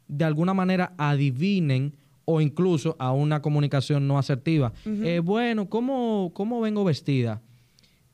de 0.09 0.25
alguna 0.25 0.55
manera 0.55 0.95
adivinen 0.97 1.95
o 2.25 2.41
incluso 2.41 2.97
a 2.99 3.13
una 3.13 3.43
comunicación 3.43 4.09
no 4.09 4.19
asertiva. 4.19 4.73
Eh, 4.87 5.21
bueno, 5.23 5.69
¿cómo, 5.69 6.31
¿cómo 6.33 6.63
vengo 6.63 6.83
vestida? 6.83 7.43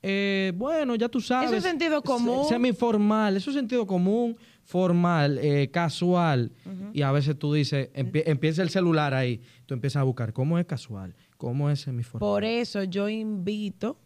Eh, 0.02 0.52
bueno, 0.56 0.96
ya 0.96 1.08
tú 1.08 1.20
sabes. 1.20 1.50
Eso 1.50 1.58
es 1.58 1.62
sentido 1.62 2.02
común. 2.02 2.42
Se- 2.44 2.54
Semiformal, 2.54 3.36
eso 3.36 3.50
es 3.50 3.56
sentido 3.56 3.86
común, 3.86 4.36
formal, 4.64 5.38
eh, 5.40 5.70
casual. 5.70 6.50
Y 6.92 7.02
a 7.02 7.12
veces 7.12 7.38
tú 7.38 7.52
dices, 7.52 7.90
empie- 7.94 8.24
empieza 8.26 8.62
el 8.62 8.70
celular 8.70 9.14
ahí, 9.14 9.40
tú 9.66 9.74
empiezas 9.74 10.00
a 10.00 10.04
buscar, 10.04 10.32
¿cómo 10.32 10.58
es 10.58 10.66
casual? 10.66 11.14
¿Cómo 11.36 11.70
es 11.70 11.82
semiformal? 11.82 12.28
Por 12.28 12.42
eso 12.42 12.82
yo 12.82 13.08
invito 13.08 14.00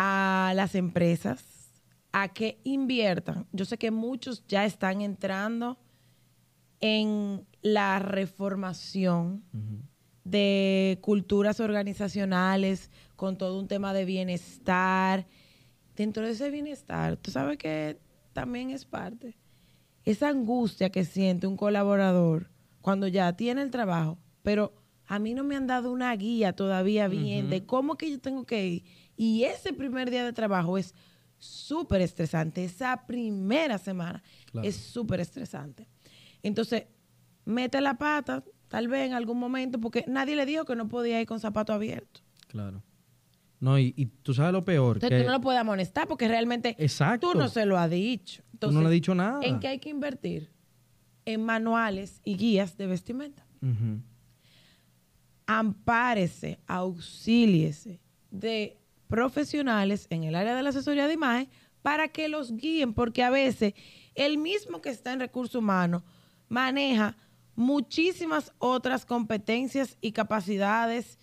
a 0.00 0.52
las 0.54 0.76
empresas 0.76 1.44
a 2.12 2.28
que 2.28 2.60
inviertan. 2.62 3.48
Yo 3.52 3.64
sé 3.64 3.78
que 3.78 3.90
muchos 3.90 4.46
ya 4.46 4.64
están 4.64 5.02
entrando 5.02 5.76
en 6.78 7.44
la 7.62 7.98
reformación 7.98 9.42
de 10.22 10.98
culturas 11.02 11.58
organizacionales 11.58 12.92
con 13.16 13.36
todo 13.36 13.58
un 13.58 13.66
tema 13.66 13.92
de 13.92 14.04
bienestar. 14.04 15.26
Dentro 15.96 16.24
de 16.24 16.30
ese 16.30 16.48
bienestar, 16.52 17.16
tú 17.16 17.32
sabes 17.32 17.58
que 17.58 17.98
también 18.32 18.70
es 18.70 18.84
parte. 18.84 19.36
Esa 20.04 20.28
angustia 20.28 20.90
que 20.90 21.04
siente 21.04 21.48
un 21.48 21.56
colaborador 21.56 22.52
cuando 22.82 23.08
ya 23.08 23.32
tiene 23.32 23.62
el 23.62 23.72
trabajo, 23.72 24.16
pero 24.44 24.72
a 25.06 25.18
mí 25.18 25.34
no 25.34 25.42
me 25.42 25.56
han 25.56 25.66
dado 25.66 25.90
una 25.90 26.14
guía 26.14 26.52
todavía 26.52 27.08
bien 27.08 27.50
de 27.50 27.66
cómo 27.66 27.96
que 27.96 28.12
yo 28.12 28.20
tengo 28.20 28.44
que 28.44 28.64
ir. 28.64 28.84
Y 29.18 29.42
ese 29.44 29.72
primer 29.74 30.10
día 30.10 30.24
de 30.24 30.32
trabajo 30.32 30.78
es 30.78 30.94
súper 31.38 32.00
estresante. 32.00 32.64
Esa 32.64 33.04
primera 33.06 33.76
semana 33.78 34.22
Claro. 34.50 34.66
es 34.66 34.76
súper 34.76 35.20
estresante. 35.20 35.88
Entonces, 36.42 36.84
mete 37.44 37.80
la 37.80 37.98
pata, 37.98 38.44
tal 38.68 38.86
vez 38.88 39.06
en 39.08 39.12
algún 39.14 39.38
momento, 39.38 39.80
porque 39.80 40.04
nadie 40.06 40.36
le 40.36 40.46
dijo 40.46 40.64
que 40.64 40.76
no 40.76 40.88
podía 40.88 41.20
ir 41.20 41.26
con 41.26 41.40
zapato 41.40 41.72
abierto. 41.72 42.20
Claro. 42.46 42.82
No, 43.60 43.76
y, 43.76 43.92
y 43.96 44.06
tú 44.06 44.32
sabes 44.34 44.52
lo 44.52 44.64
peor. 44.64 44.96
Entonces, 44.98 45.18
que- 45.18 45.22
tú 45.24 45.26
no 45.26 45.32
lo 45.36 45.40
puedes 45.40 45.60
amonestar 45.60 46.06
porque 46.06 46.28
realmente 46.28 46.76
Exacto. 46.78 47.32
tú 47.32 47.36
no 47.38 47.48
se 47.48 47.66
lo 47.66 47.76
has 47.76 47.90
dicho. 47.90 48.44
Tú 48.60 48.70
no 48.70 48.80
le 48.80 48.86
has 48.86 48.92
dicho 48.92 49.14
nada. 49.16 49.40
¿En 49.42 49.58
qué 49.58 49.66
hay 49.68 49.78
que 49.80 49.90
invertir? 49.90 50.52
En 51.24 51.44
manuales 51.44 52.20
y 52.24 52.36
guías 52.36 52.76
de 52.76 52.86
vestimenta. 52.86 53.44
Ujú. 53.60 54.00
Ampárese, 55.46 56.60
auxíliese 56.66 58.00
de 58.30 58.77
profesionales 59.08 60.06
en 60.10 60.24
el 60.24 60.34
área 60.34 60.54
de 60.54 60.62
la 60.62 60.70
asesoría 60.70 61.06
de 61.06 61.14
imagen 61.14 61.48
para 61.82 62.08
que 62.08 62.28
los 62.28 62.56
guíen, 62.56 62.94
porque 62.94 63.22
a 63.22 63.30
veces 63.30 63.74
el 64.14 64.38
mismo 64.38 64.80
que 64.80 64.90
está 64.90 65.12
en 65.12 65.20
recursos 65.20 65.54
humanos 65.54 66.02
maneja 66.48 67.16
muchísimas 67.54 68.52
otras 68.58 69.04
competencias 69.04 69.96
y 70.00 70.12
capacidades 70.12 71.18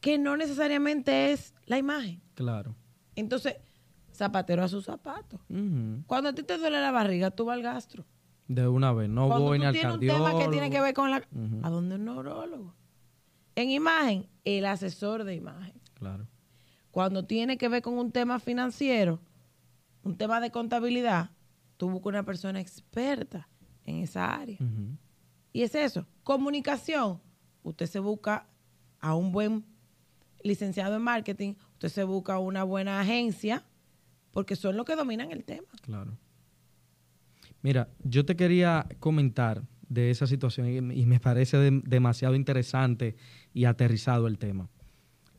que 0.00 0.18
no 0.18 0.36
necesariamente 0.36 1.32
es 1.32 1.54
la 1.64 1.78
imagen. 1.78 2.20
Claro. 2.34 2.74
Entonces, 3.16 3.56
zapatero 4.12 4.62
a 4.62 4.68
sus 4.68 4.84
zapatos. 4.84 5.40
Cuando 6.06 6.28
a 6.28 6.34
ti 6.34 6.42
te 6.42 6.58
duele 6.58 6.80
la 6.80 6.90
barriga, 6.90 7.30
tú 7.30 7.46
vas 7.46 7.56
al 7.56 7.62
gastro. 7.62 8.04
De 8.46 8.68
una 8.68 8.92
vez. 8.92 9.08
No 9.08 9.28
Cuando 9.28 9.46
voy 9.46 9.58
ni 9.58 9.64
al 9.64 9.72
tienes 9.72 9.92
un 9.92 10.00
cardiólogo. 10.00 10.26
tema 10.28 10.44
que 10.44 10.50
tiene 10.50 10.70
que 10.70 10.80
ver 10.80 10.92
con 10.92 11.10
la... 11.10 11.16
¿A 11.62 11.70
dónde 11.70 11.94
un 11.94 12.04
neurólogo? 12.04 12.74
En 13.54 13.70
imagen, 13.70 14.28
el 14.44 14.66
asesor 14.66 15.24
de 15.24 15.34
imagen. 15.34 15.80
Claro. 15.94 16.26
Cuando 16.94 17.24
tiene 17.24 17.58
que 17.58 17.68
ver 17.68 17.82
con 17.82 17.98
un 17.98 18.12
tema 18.12 18.38
financiero, 18.38 19.18
un 20.04 20.16
tema 20.16 20.40
de 20.40 20.52
contabilidad, 20.52 21.30
tú 21.76 21.90
buscas 21.90 22.06
una 22.10 22.22
persona 22.22 22.60
experta 22.60 23.48
en 23.84 23.96
esa 23.96 24.32
área. 24.32 24.58
Y 25.52 25.62
es 25.62 25.74
eso, 25.74 26.06
comunicación. 26.22 27.20
Usted 27.64 27.86
se 27.86 27.98
busca 27.98 28.46
a 29.00 29.16
un 29.16 29.32
buen 29.32 29.64
licenciado 30.44 30.94
en 30.94 31.02
marketing, 31.02 31.54
usted 31.72 31.88
se 31.88 32.04
busca 32.04 32.38
una 32.38 32.62
buena 32.62 33.00
agencia, 33.00 33.64
porque 34.30 34.54
son 34.54 34.76
los 34.76 34.86
que 34.86 34.94
dominan 34.94 35.32
el 35.32 35.42
tema. 35.42 35.66
Claro. 35.82 36.16
Mira, 37.60 37.88
yo 38.04 38.24
te 38.24 38.36
quería 38.36 38.86
comentar 39.00 39.64
de 39.88 40.12
esa 40.12 40.28
situación 40.28 40.68
y, 40.92 41.00
y 41.00 41.06
me 41.06 41.18
parece 41.18 41.56
de- 41.56 41.82
demasiado 41.84 42.36
interesante 42.36 43.16
y 43.52 43.64
aterrizado 43.64 44.28
el 44.28 44.38
tema. 44.38 44.68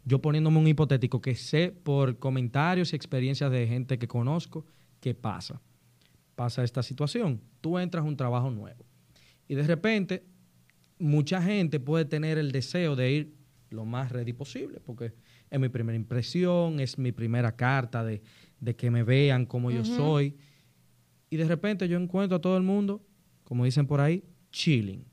Yo 0.06 0.22
poniéndome 0.22 0.60
un 0.60 0.68
hipotético 0.68 1.20
que 1.20 1.36
sé 1.36 1.72
por 1.72 2.20
comentarios 2.20 2.94
y 2.94 2.96
experiencias 2.96 3.52
de 3.52 3.68
gente 3.68 3.98
que 3.98 4.08
conozco 4.08 4.66
qué 5.00 5.16
pasa. 5.16 5.60
Pasa 6.36 6.64
esta 6.64 6.84
situación. 6.84 7.42
Tú 7.60 7.80
entras 7.80 8.06
a 8.06 8.08
un 8.08 8.16
trabajo 8.16 8.52
nuevo 8.52 8.86
y 9.48 9.56
de 9.56 9.64
repente 9.64 10.24
mucha 11.00 11.42
gente 11.42 11.80
puede 11.80 12.06
tener 12.06 12.38
el 12.38 12.52
deseo 12.52 12.96
de 12.96 13.12
ir 13.12 13.36
lo 13.70 13.84
más 13.84 14.12
ready 14.12 14.34
posible 14.34 14.80
porque 14.80 15.14
es 15.50 15.60
mi 15.60 15.70
primera 15.70 15.96
impresión, 15.96 16.80
es 16.80 16.98
mi 16.98 17.12
primera 17.12 17.56
carta 17.56 18.04
de, 18.04 18.22
de 18.60 18.76
que 18.76 18.92
me 18.92 19.04
vean 19.04 19.46
como 19.46 19.72
yo 19.72 19.84
soy. 19.84 20.36
Y 21.30 21.38
de 21.38 21.46
repente 21.46 21.88
yo 21.88 21.98
encuentro 21.98 22.38
a 22.38 22.42
todo 22.42 22.58
el 22.58 22.64
mundo, 22.64 23.04
como 23.44 23.66
dicen 23.66 23.88
por 23.88 24.02
ahí, 24.02 24.24
chilling. 24.52 25.06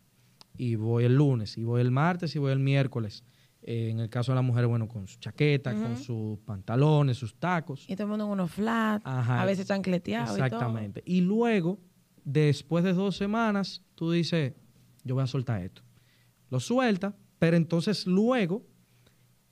Y 0.57 0.75
voy 0.77 1.05
el 1.05 1.17
lunes, 1.17 1.57
y 1.57 1.65
voy 1.65 1.81
el 1.81 1.91
martes, 1.91 2.37
y 2.37 2.39
voy 2.39 2.53
el 2.53 2.59
miércoles. 2.59 3.25
Eh, 3.65 3.91
en 3.91 4.01
el 4.01 4.11
caso 4.11 4.33
de 4.33 4.37
la 4.37 4.43
mujer, 4.43 4.67
bueno, 4.67 4.89
con 4.89 5.07
su 5.07 5.21
chaqueta, 5.21 5.73
con 5.73 5.97
sus 5.97 6.39
pantalones, 6.41 7.17
sus 7.17 7.39
tacos. 7.39 7.85
Y 7.89 7.95
todo 7.95 8.05
el 8.05 8.09
mundo 8.11 8.25
en 8.25 8.31
unos 8.33 8.51
flats, 8.51 9.07
Ajá. 9.07 9.41
a 9.41 9.45
veces 9.45 9.69
chancleteados 9.69 10.31
y 10.31 10.39
todo. 10.39 10.47
Exactamente. 10.47 11.03
Y, 11.07 11.21
luego, 11.21 11.79
después 12.25 12.83
de 12.83 12.93
dos 12.93 13.17
semanas, 13.17 13.83
tú 13.95 14.11
dices, 14.11 14.55
yo 15.05 15.15
voy 15.15 15.23
a 15.23 15.29
soltar 15.29 15.63
esto. 15.63 15.83
Lo 16.51 16.59
suelta, 16.59 17.15
pero 17.39 17.57
entonces 17.57 18.07
luego 18.07 18.67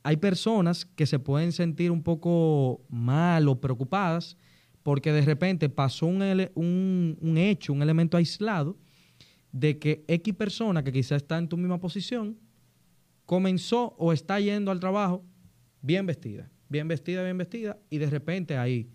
hay 0.03 0.16
personas 0.16 0.85
que 0.85 1.07
se 1.07 1.18
pueden 1.20 1.53
sentir 1.53 1.92
un 1.92 2.03
poco 2.03 2.85
mal 2.88 3.46
o 3.49 3.61
preocupadas 3.61 4.37
porque 4.83 5.12
de 5.12 5.23
repente 5.23 5.68
pasó 5.68 6.07
un, 6.07 6.23
un, 6.55 7.18
un 7.20 7.38
hecho, 7.38 7.73
un 7.73 7.83
elemento 7.83 8.16
aislado 8.16 8.77
de 9.53 9.79
que 9.79 10.05
X 10.09 10.35
persona 10.35 10.83
que 10.83 10.90
quizás 10.92 11.23
está 11.23 11.38
en 11.38 11.49
tu 11.49 11.57
misma 11.57 11.79
posición 11.79 12.38
comenzó 13.31 13.95
o 13.97 14.12
está 14.12 14.40
yendo 14.40 14.73
al 14.73 14.81
trabajo 14.81 15.25
bien 15.83 16.05
vestida, 16.05 16.51
bien 16.69 16.88
vestida, 16.88 17.23
bien 17.23 17.38
vestida, 17.38 17.79
y 17.88 17.99
de 17.99 18.11
repente 18.11 18.59
ahí, 18.59 18.90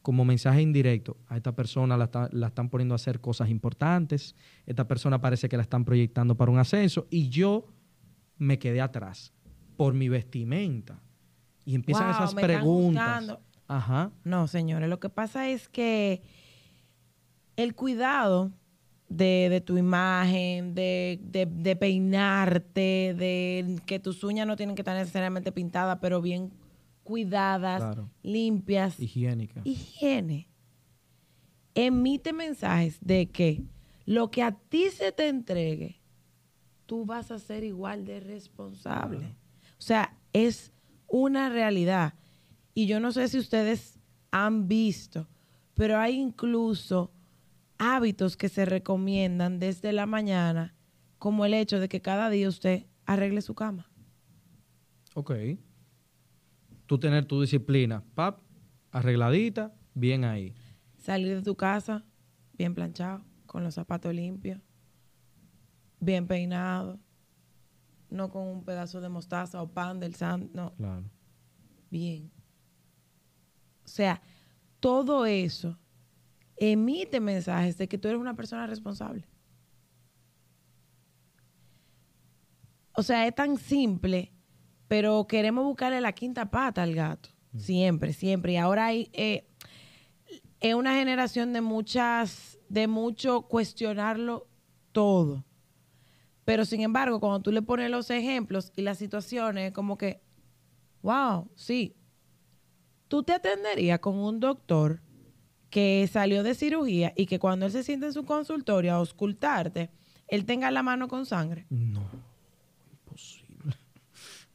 como 0.00 0.24
mensaje 0.24 0.62
indirecto, 0.62 1.16
a 1.26 1.36
esta 1.36 1.56
persona 1.56 1.96
la, 1.96 2.04
está- 2.04 2.28
la 2.30 2.46
están 2.46 2.70
poniendo 2.70 2.94
a 2.94 3.00
hacer 3.02 3.20
cosas 3.20 3.48
importantes, 3.50 4.36
esta 4.64 4.86
persona 4.86 5.20
parece 5.20 5.48
que 5.48 5.56
la 5.56 5.64
están 5.64 5.84
proyectando 5.84 6.36
para 6.36 6.52
un 6.52 6.58
ascenso, 6.60 7.08
y 7.10 7.30
yo 7.30 7.66
me 8.38 8.60
quedé 8.60 8.80
atrás 8.80 9.32
por 9.76 9.92
mi 9.92 10.08
vestimenta. 10.08 11.02
Y 11.64 11.74
empiezan 11.74 12.04
Wow, 12.04 12.12
esas 12.14 12.34
me 12.36 12.42
preguntas. 12.42 13.38
Ajá. 13.66 14.12
No, 14.22 14.46
señores, 14.46 14.88
lo 14.88 15.00
que 15.00 15.08
pasa 15.08 15.48
es 15.48 15.68
que 15.68 16.22
el 17.56 17.74
cuidado 17.74 18.52
de, 19.08 19.48
de 19.50 19.60
tu 19.60 19.76
imagen, 19.78 20.74
de, 20.74 21.20
de- 21.22 21.46
de 21.46 21.76
peinarte, 21.76 23.14
de 23.16 23.76
que 23.86 23.98
tus 24.00 24.24
uñas 24.24 24.46
no 24.46 24.56
tienen 24.56 24.74
que 24.74 24.82
estar 24.82 24.96
necesariamente 24.96 25.52
pintadas, 25.52 25.98
pero 26.00 26.20
bien 26.22 26.50
cuidadas, 27.04 27.82
Claro. 27.82 28.10
limpias, 28.22 28.98
Higiénica. 28.98 29.60
higiene, 29.64 30.48
emite 31.74 32.32
mensajes 32.32 32.98
de 33.00 33.30
que 33.30 33.64
lo 34.06 34.30
que 34.30 34.42
a 34.42 34.52
ti 34.52 34.90
se 34.90 35.12
te 35.12 35.28
entregue, 35.28 36.00
tú 36.86 37.04
vas 37.04 37.30
a 37.30 37.38
ser 37.38 37.64
igual 37.64 38.04
de 38.04 38.20
responsable. 38.20 39.36
O 39.78 39.82
sea, 39.82 40.16
es 40.32 40.72
una 41.06 41.48
realidad. 41.48 42.14
Y 42.74 42.86
yo 42.86 43.00
no 43.00 43.12
sé 43.12 43.28
si 43.28 43.38
ustedes 43.38 43.98
han 44.30 44.68
visto, 44.68 45.28
pero 45.74 45.98
hay 45.98 46.16
incluso 46.16 47.12
hábitos 47.78 48.36
que 48.36 48.48
se 48.48 48.64
recomiendan 48.64 49.58
desde 49.58 49.92
la 49.92 50.06
mañana, 50.06 50.74
como 51.18 51.44
el 51.44 51.54
hecho 51.54 51.80
de 51.80 51.88
que 51.88 52.00
cada 52.00 52.30
día 52.30 52.48
usted 52.48 52.86
arregle 53.06 53.42
su 53.42 53.54
cama. 53.54 53.90
Ok. 55.14 55.32
Tú 56.86 56.98
tener 56.98 57.24
tu 57.26 57.40
disciplina, 57.40 58.04
pap, 58.14 58.40
arregladita, 58.90 59.74
bien 59.94 60.24
ahí. 60.24 60.54
Salir 60.98 61.36
de 61.36 61.42
tu 61.42 61.56
casa 61.56 62.04
bien 62.56 62.74
planchado, 62.74 63.24
con 63.46 63.64
los 63.64 63.74
zapatos 63.74 64.14
limpios, 64.14 64.60
bien 66.00 66.26
peinado, 66.26 67.00
no 68.10 68.30
con 68.30 68.46
un 68.46 68.64
pedazo 68.64 69.00
de 69.00 69.08
mostaza 69.08 69.60
o 69.62 69.68
pan 69.72 69.98
del 69.98 70.14
san, 70.14 70.50
no, 70.52 70.72
Claro. 70.76 71.04
bien. 71.90 72.30
O 73.84 73.88
sea, 73.88 74.22
todo 74.80 75.26
eso 75.26 75.78
emite 76.56 77.20
mensajes 77.20 77.76
de 77.76 77.88
que 77.88 77.98
tú 77.98 78.08
eres 78.08 78.20
una 78.20 78.34
persona 78.34 78.66
responsable. 78.66 79.26
O 82.96 83.02
sea, 83.02 83.26
es 83.26 83.34
tan 83.34 83.56
simple, 83.56 84.32
pero 84.88 85.26
queremos 85.26 85.64
buscarle 85.64 86.00
la 86.00 86.12
quinta 86.12 86.50
pata 86.50 86.82
al 86.82 86.94
gato. 86.94 87.30
Siempre, 87.56 88.12
siempre. 88.12 88.52
Y 88.52 88.56
ahora 88.56 88.86
hay, 88.86 89.10
eh, 89.12 89.48
es 90.60 90.74
una 90.74 90.94
generación 90.94 91.52
de 91.52 91.60
muchas, 91.60 92.58
de 92.68 92.86
mucho 92.86 93.42
cuestionarlo 93.42 94.48
todo. 94.92 95.44
Pero 96.44 96.64
sin 96.64 96.82
embargo, 96.82 97.20
cuando 97.20 97.40
tú 97.40 97.50
le 97.50 97.62
pones 97.62 97.90
los 97.90 98.10
ejemplos 98.10 98.72
y 98.76 98.82
las 98.82 98.98
situaciones, 98.98 99.72
como 99.72 99.96
que, 99.96 100.22
wow, 101.02 101.50
sí. 101.54 101.96
Tú 103.08 103.22
te 103.22 103.32
atenderías 103.32 103.98
con 104.00 104.16
un 104.16 104.40
doctor 104.40 105.00
que 105.74 106.08
salió 106.10 106.44
de 106.44 106.54
cirugía 106.54 107.12
y 107.16 107.26
que 107.26 107.40
cuando 107.40 107.66
él 107.66 107.72
se 107.72 107.82
siente 107.82 108.06
en 108.06 108.12
su 108.12 108.24
consultorio 108.24 108.92
a 108.92 108.96
auscultarte, 108.98 109.90
él 110.28 110.44
tenga 110.44 110.70
la 110.70 110.84
mano 110.84 111.08
con 111.08 111.26
sangre. 111.26 111.66
No, 111.68 112.00
imposible. 112.92 113.74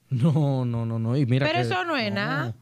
No, 0.09 0.63
no, 0.63 0.85
no, 0.85 0.97
no. 0.97 1.17
Y 1.17 1.25
mira 1.25 1.45
Pero 1.45 1.57
que- 1.59 1.65
eso 1.65 1.83
no 1.83 1.97
es 1.97 2.13
nada. 2.13 2.55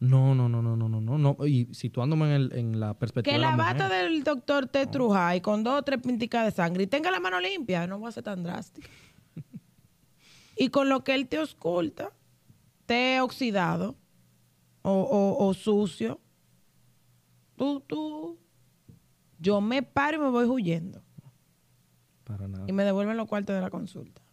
No, 0.00 0.34
no, 0.34 0.48
no, 0.48 0.62
no, 0.62 0.74
no, 0.74 0.88
no, 0.88 1.00
no, 1.02 1.18
no. 1.18 1.46
Y 1.46 1.68
situándome 1.74 2.26
en, 2.26 2.32
el- 2.32 2.52
en 2.54 2.80
la 2.80 2.94
perspectiva 2.94 3.30
Que 3.36 3.38
de 3.38 3.44
la 3.46 3.56
bata 3.56 3.84
mujer. 3.88 4.04
del 4.04 4.24
doctor 4.24 4.66
te 4.68 4.86
truja 4.86 5.36
y 5.36 5.42
con 5.42 5.62
dos 5.62 5.78
o 5.80 5.82
tres 5.82 6.00
pinticas 6.00 6.46
de 6.46 6.50
sangre 6.52 6.84
y 6.84 6.86
tenga 6.86 7.10
la 7.10 7.20
mano 7.20 7.38
limpia, 7.40 7.86
no 7.86 8.00
va 8.00 8.08
a 8.08 8.12
ser 8.12 8.24
tan 8.24 8.42
drástico. 8.42 8.88
y 10.56 10.70
con 10.70 10.88
lo 10.88 11.04
que 11.04 11.14
él 11.14 11.28
te 11.28 11.36
ausculta, 11.36 12.10
te 12.86 13.20
oxidado 13.20 13.96
o, 14.80 14.92
o- 14.92 15.46
o 15.46 15.52
sucio, 15.52 16.22
tú, 17.58 17.80
tú, 17.80 18.38
yo 19.38 19.60
me 19.60 19.82
paro 19.82 20.16
y 20.16 20.20
me 20.20 20.30
voy 20.30 20.46
huyendo. 20.46 21.02
Para 22.24 22.48
nada. 22.48 22.64
Y 22.66 22.72
me 22.72 22.84
devuelven 22.84 23.16
los 23.16 23.28
cuartos 23.28 23.54
de 23.54 23.60
la 23.62 23.70
consulta. 23.70 24.22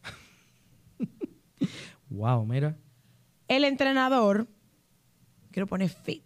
Wow, 2.07 2.45
mira. 2.45 2.77
El 3.47 3.63
entrenador, 3.65 4.47
quiero 5.51 5.67
poner 5.67 5.89
fit. 5.89 6.23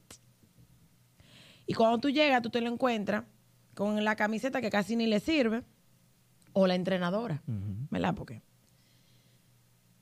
Y 1.66 1.74
cuando 1.74 1.98
tú 2.00 2.10
llegas, 2.10 2.42
tú 2.42 2.50
te 2.50 2.62
lo 2.62 2.70
encuentras 2.70 3.24
con 3.74 4.04
la 4.04 4.16
camiseta 4.16 4.62
que 4.62 4.70
casi 4.70 4.96
ni 4.96 5.08
le 5.08 5.20
sirve, 5.20 5.64
o 6.54 6.68
la 6.68 6.76
entrenadora, 6.76 7.42
Ujú. 7.48 7.88
¿verdad? 7.90 8.14
Porque 8.14 8.42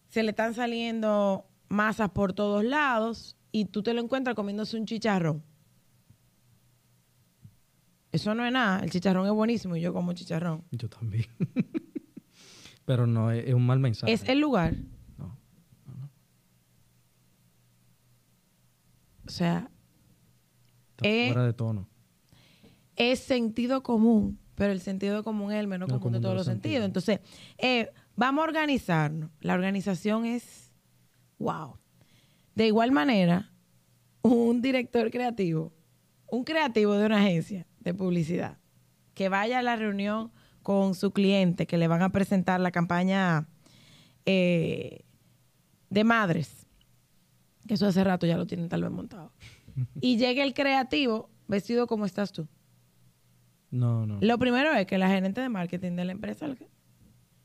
se 0.10 0.24
le 0.24 0.32
están 0.32 0.54
saliendo 0.56 1.46
masas 1.70 2.10
por 2.10 2.34
todos 2.34 2.64
lados 2.64 3.38
y 3.52 3.66
tú 3.66 3.84
te 3.84 3.94
lo 3.94 4.02
encuentras 4.02 4.36
comiéndose 4.36 4.78
un 4.78 4.86
chicharrón. 4.86 5.44
Eso 8.12 8.34
no 8.36 8.46
es 8.46 8.52
nada, 8.52 8.80
el 8.84 8.90
chicharrón 8.90 9.26
es 9.28 9.34
buenísimo 9.34 9.76
y 9.76 9.82
yo 9.82 9.94
como 9.94 10.14
chicharrón. 10.14 10.64
Yo 10.72 10.90
también. 10.90 11.26
Pero 12.86 13.06
no, 13.06 13.32
es, 13.32 13.46
es 13.48 13.54
un 13.54 13.66
mal 13.66 13.80
mensaje. 13.80 14.12
Es 14.14 14.28
el 14.30 14.40
lugar. 14.40 14.76
No. 15.18 15.38
O 19.26 19.30
sea, 19.30 19.70
Está 20.92 21.08
Eh, 21.08 21.28
fuera 21.28 21.46
de 21.46 21.54
tono. 21.54 21.88
es 22.96 23.20
sentido 23.20 23.84
común, 23.84 24.40
pero 24.56 24.72
el 24.72 24.80
sentido 24.82 25.24
común 25.24 25.52
es 25.52 25.60
el 25.60 25.68
menos 25.68 25.90
No 25.90 26.00
común 26.00 26.14
de 26.14 26.20
todos 26.22 26.36
los 26.36 26.46
sentidos. 26.48 26.86
Entonces, 26.86 27.20
eh, 27.60 27.92
vamos 28.16 28.42
a 28.42 28.48
organizarnos. 28.48 29.30
La 29.42 29.54
organización 29.54 30.26
es, 30.26 30.72
wow. 31.38 31.78
De 32.56 32.66
igual 32.68 32.92
manera, 32.92 33.52
un 34.24 34.62
director 34.64 35.12
creativo, 35.12 35.72
un 36.32 36.44
creativo 36.44 36.94
de 36.96 37.06
una 37.06 37.20
agencia 37.20 37.68
de 37.88 37.94
publicidad, 37.98 38.58
que 39.14 39.30
vaya 39.30 39.60
a 39.60 39.64
la 39.64 39.76
reunión 39.76 40.32
con 40.64 40.96
su 40.96 41.12
cliente, 41.12 41.66
que 41.68 41.78
le 41.78 41.88
van 41.88 42.02
a 42.02 42.10
presentar 42.12 42.60
la 42.60 42.72
campaña 42.72 43.48
eh, 44.26 45.04
de 45.90 46.04
madres, 46.04 46.68
que 47.68 47.74
eso 47.76 47.88
hace 47.88 48.04
rato 48.04 48.26
ya 48.26 48.38
lo 48.38 48.46
tienen 48.48 48.70
tal 48.70 48.82
vez 48.84 48.92
montado, 48.92 49.32
y 50.02 50.18
llegue 50.18 50.44
el 50.44 50.54
creativo 50.54 51.30
vestido 51.48 51.88
como 51.88 52.06
estás 52.06 52.32
tú. 52.32 52.48
No, 53.72 54.06
no. 54.06 54.18
Lo 54.22 54.38
primero 54.38 54.74
es 54.74 54.86
que 54.88 54.98
la 54.98 55.10
gerente 55.10 55.42
de 55.42 55.50
marketing 55.50 55.94
de 55.94 56.06
la 56.06 56.12
empresa 56.14 56.48
le- 56.48 56.70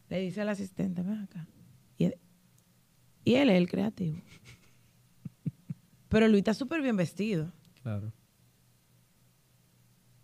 le 0.09 0.19
dice 0.21 0.41
al 0.43 0.49
asistente, 0.51 1.03
ven 1.03 1.19
acá. 1.21 1.47
Y 1.99 2.05
él, 2.05 2.15
y 3.25 3.35
él 3.35 3.51
es 3.51 3.57
el 3.57 3.69
creativo. 3.69 4.19
Pero 6.09 6.29
Luis 6.29 6.41
está 6.41 6.55
súper 6.55 6.83
bien 6.83 6.97
vestido. 6.97 7.53
Claro. 7.83 8.13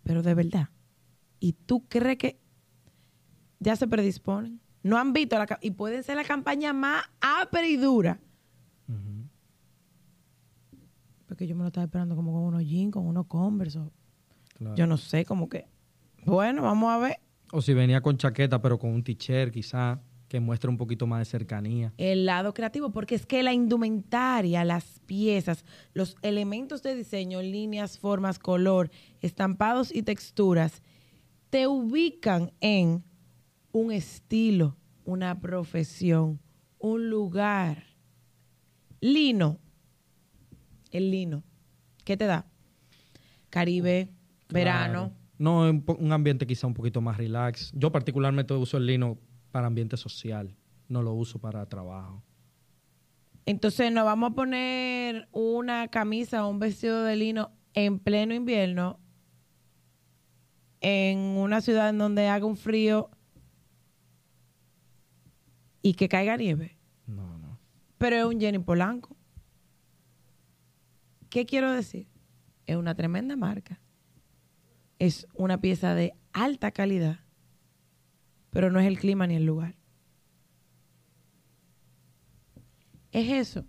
Pero 0.09 0.23
de 0.23 0.33
verdad. 0.33 0.69
¿Y 1.39 1.53
tú 1.53 1.87
crees 1.87 2.17
que 2.17 2.39
ya 3.59 3.75
se 3.75 3.87
predisponen. 3.87 4.59
No 4.81 4.97
han 4.97 5.13
visto 5.13 5.37
la 5.37 5.59
y 5.61 5.69
pueden 5.69 6.01
ser 6.01 6.15
la 6.15 6.23
campaña 6.23 6.73
más 6.73 7.03
ápera 7.21 7.67
y 7.67 7.77
dura. 7.77 8.19
Porque 11.27 11.45
yo 11.45 11.55
me 11.55 11.61
lo 11.61 11.67
estaba 11.67 11.85
esperando 11.85 12.15
como 12.15 12.31
con 12.33 12.41
unos 12.41 12.63
jeans, 12.65 12.91
con 12.91 13.05
unos 13.05 13.27
converse. 13.27 13.81
Claro. 14.55 14.75
Yo 14.75 14.87
no 14.87 14.97
sé, 14.97 15.25
como 15.25 15.47
que. 15.47 15.67
Bueno, 16.25 16.63
vamos 16.63 16.89
a 16.89 16.97
ver. 16.97 17.17
O 17.51 17.61
si 17.61 17.75
venía 17.75 18.01
con 18.01 18.17
chaqueta, 18.17 18.59
pero 18.63 18.79
con 18.79 18.89
un 18.89 19.03
t-shirt 19.03 19.53
quizá, 19.53 20.01
que 20.29 20.39
muestre 20.39 20.69
un 20.69 20.77
poquito 20.77 21.07
más 21.07 21.19
de 21.19 21.25
cercanía. 21.25 21.91
El 21.97 22.25
lado 22.25 22.53
creativo, 22.53 22.91
porque 22.91 23.15
es 23.15 23.25
que 23.25 23.43
la 23.43 23.51
indumentaria, 23.51 24.63
las 24.63 25.01
piezas, 25.05 25.65
los 25.93 26.15
elementos 26.21 26.83
de 26.83 26.95
diseño, 26.95 27.41
líneas, 27.41 27.97
formas, 27.97 28.39
color, 28.39 28.91
estampados 29.21 29.93
y 29.93 30.03
texturas, 30.03 30.83
te 31.49 31.67
ubican 31.67 32.53
en 32.61 33.03
un 33.71 33.91
estilo, 33.91 34.77
una 35.03 35.39
profesión, 35.41 36.39
un 36.77 37.09
lugar. 37.09 37.83
Lino. 39.01 39.59
El 40.91 41.11
lino. 41.11 41.43
¿Qué 42.05 42.17
te 42.17 42.25
da? 42.25 42.45
Caribe, 43.49 44.13
verano. 44.49 45.11
Claro. 45.11 45.19
No, 45.39 45.61
un 45.97 46.11
ambiente 46.11 46.45
quizá 46.45 46.67
un 46.67 46.73
poquito 46.73 47.01
más 47.01 47.17
relax. 47.17 47.71
Yo 47.73 47.91
particularmente 47.91 48.53
uso 48.53 48.77
el 48.77 48.85
lino 48.85 49.17
para 49.51 49.67
ambiente 49.67 49.97
social, 49.97 50.55
no 50.87 51.01
lo 51.01 51.13
uso 51.13 51.39
para 51.39 51.65
trabajo. 51.67 52.23
Entonces 53.45 53.91
nos 53.91 54.05
vamos 54.05 54.31
a 54.31 54.35
poner 54.35 55.27
una 55.31 55.87
camisa 55.87 56.45
o 56.45 56.49
un 56.49 56.59
vestido 56.59 57.03
de 57.03 57.15
lino 57.15 57.51
en 57.73 57.99
pleno 57.99 58.33
invierno 58.33 58.99
en 60.81 61.17
una 61.19 61.61
ciudad 61.61 61.89
en 61.89 61.97
donde 61.97 62.27
haga 62.27 62.45
un 62.45 62.57
frío 62.57 63.09
y 65.81 65.93
que 65.93 66.09
caiga 66.09 66.37
nieve. 66.37 66.77
No, 67.07 67.37
no. 67.37 67.59
Pero 67.97 68.15
es 68.15 68.25
un 68.25 68.39
Jenny 68.39 68.59
Polanco. 68.59 69.15
¿Qué 71.29 71.45
quiero 71.45 71.71
decir? 71.71 72.07
Es 72.65 72.75
una 72.75 72.95
tremenda 72.95 73.35
marca. 73.35 73.81
Es 74.99 75.27
una 75.33 75.61
pieza 75.61 75.95
de 75.95 76.13
alta 76.33 76.71
calidad, 76.71 77.19
pero 78.59 78.71
no 78.71 78.79
es 78.81 78.87
el 78.87 78.99
clima 78.99 79.25
ni 79.25 79.37
el 79.37 79.45
lugar. 79.45 79.73
Es 83.13 83.31
eso. 83.31 83.65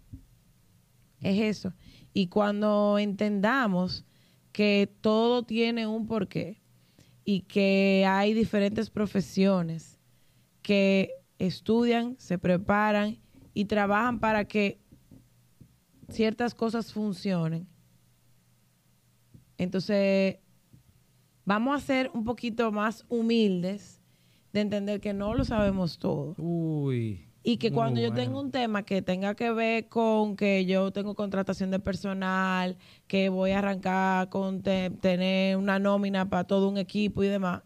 Es 1.21 1.39
eso. 1.39 1.75
Y 2.13 2.27
cuando 2.27 2.99
entendamos 2.99 4.05
que 4.51 4.93
todo 5.01 5.45
tiene 5.45 5.87
un 5.87 6.09
porqué 6.09 6.61
y 7.25 7.43
que 7.43 8.05
hay 8.05 8.35
diferentes 8.35 8.91
profesiones 8.91 10.01
que 10.61 11.13
estudian, 11.39 12.17
se 12.19 12.37
preparan 12.37 13.21
y 13.55 13.67
trabajan 13.67 14.19
para 14.19 14.45
que 14.45 14.81
ciertas 16.09 16.53
cosas 16.53 16.93
funcionen. 16.93 17.69
Entonces, 19.57 20.39
vamos 21.45 21.81
a 21.81 21.87
ser 21.87 22.11
un 22.13 22.25
poquito 22.25 22.73
más 22.73 23.07
humildes 23.09 24.00
de 24.53 24.61
entender 24.61 25.01
que 25.01 25.13
no 25.13 25.35
lo 25.35 25.45
sabemos 25.45 25.99
todo. 25.99 26.35
Uy. 26.39 27.27
Y 27.43 27.57
que 27.57 27.73
cuando 27.73 28.01
yo 28.01 28.13
tengo 28.13 28.39
un 28.39 28.51
tema 28.51 28.83
que 28.83 29.01
tenga 29.01 29.35
que 29.35 29.51
ver 29.51 29.89
con 29.89 30.37
que 30.37 30.67
yo 30.67 30.93
tengo 30.93 31.15
contratación 31.15 31.71
de 31.71 31.79
personal, 31.79 32.77
que 33.07 33.31
voy 33.31 33.53
a 33.53 33.61
arrancar 33.61 34.29
con 34.29 34.63
te- 34.63 34.91
tener 34.91 35.57
una 35.57 35.79
nómina 35.79 36.29
para 36.29 36.45
todo 36.45 36.69
un 36.69 36.77
equipo 36.77 37.23
y 37.25 37.29
demás, 37.29 37.63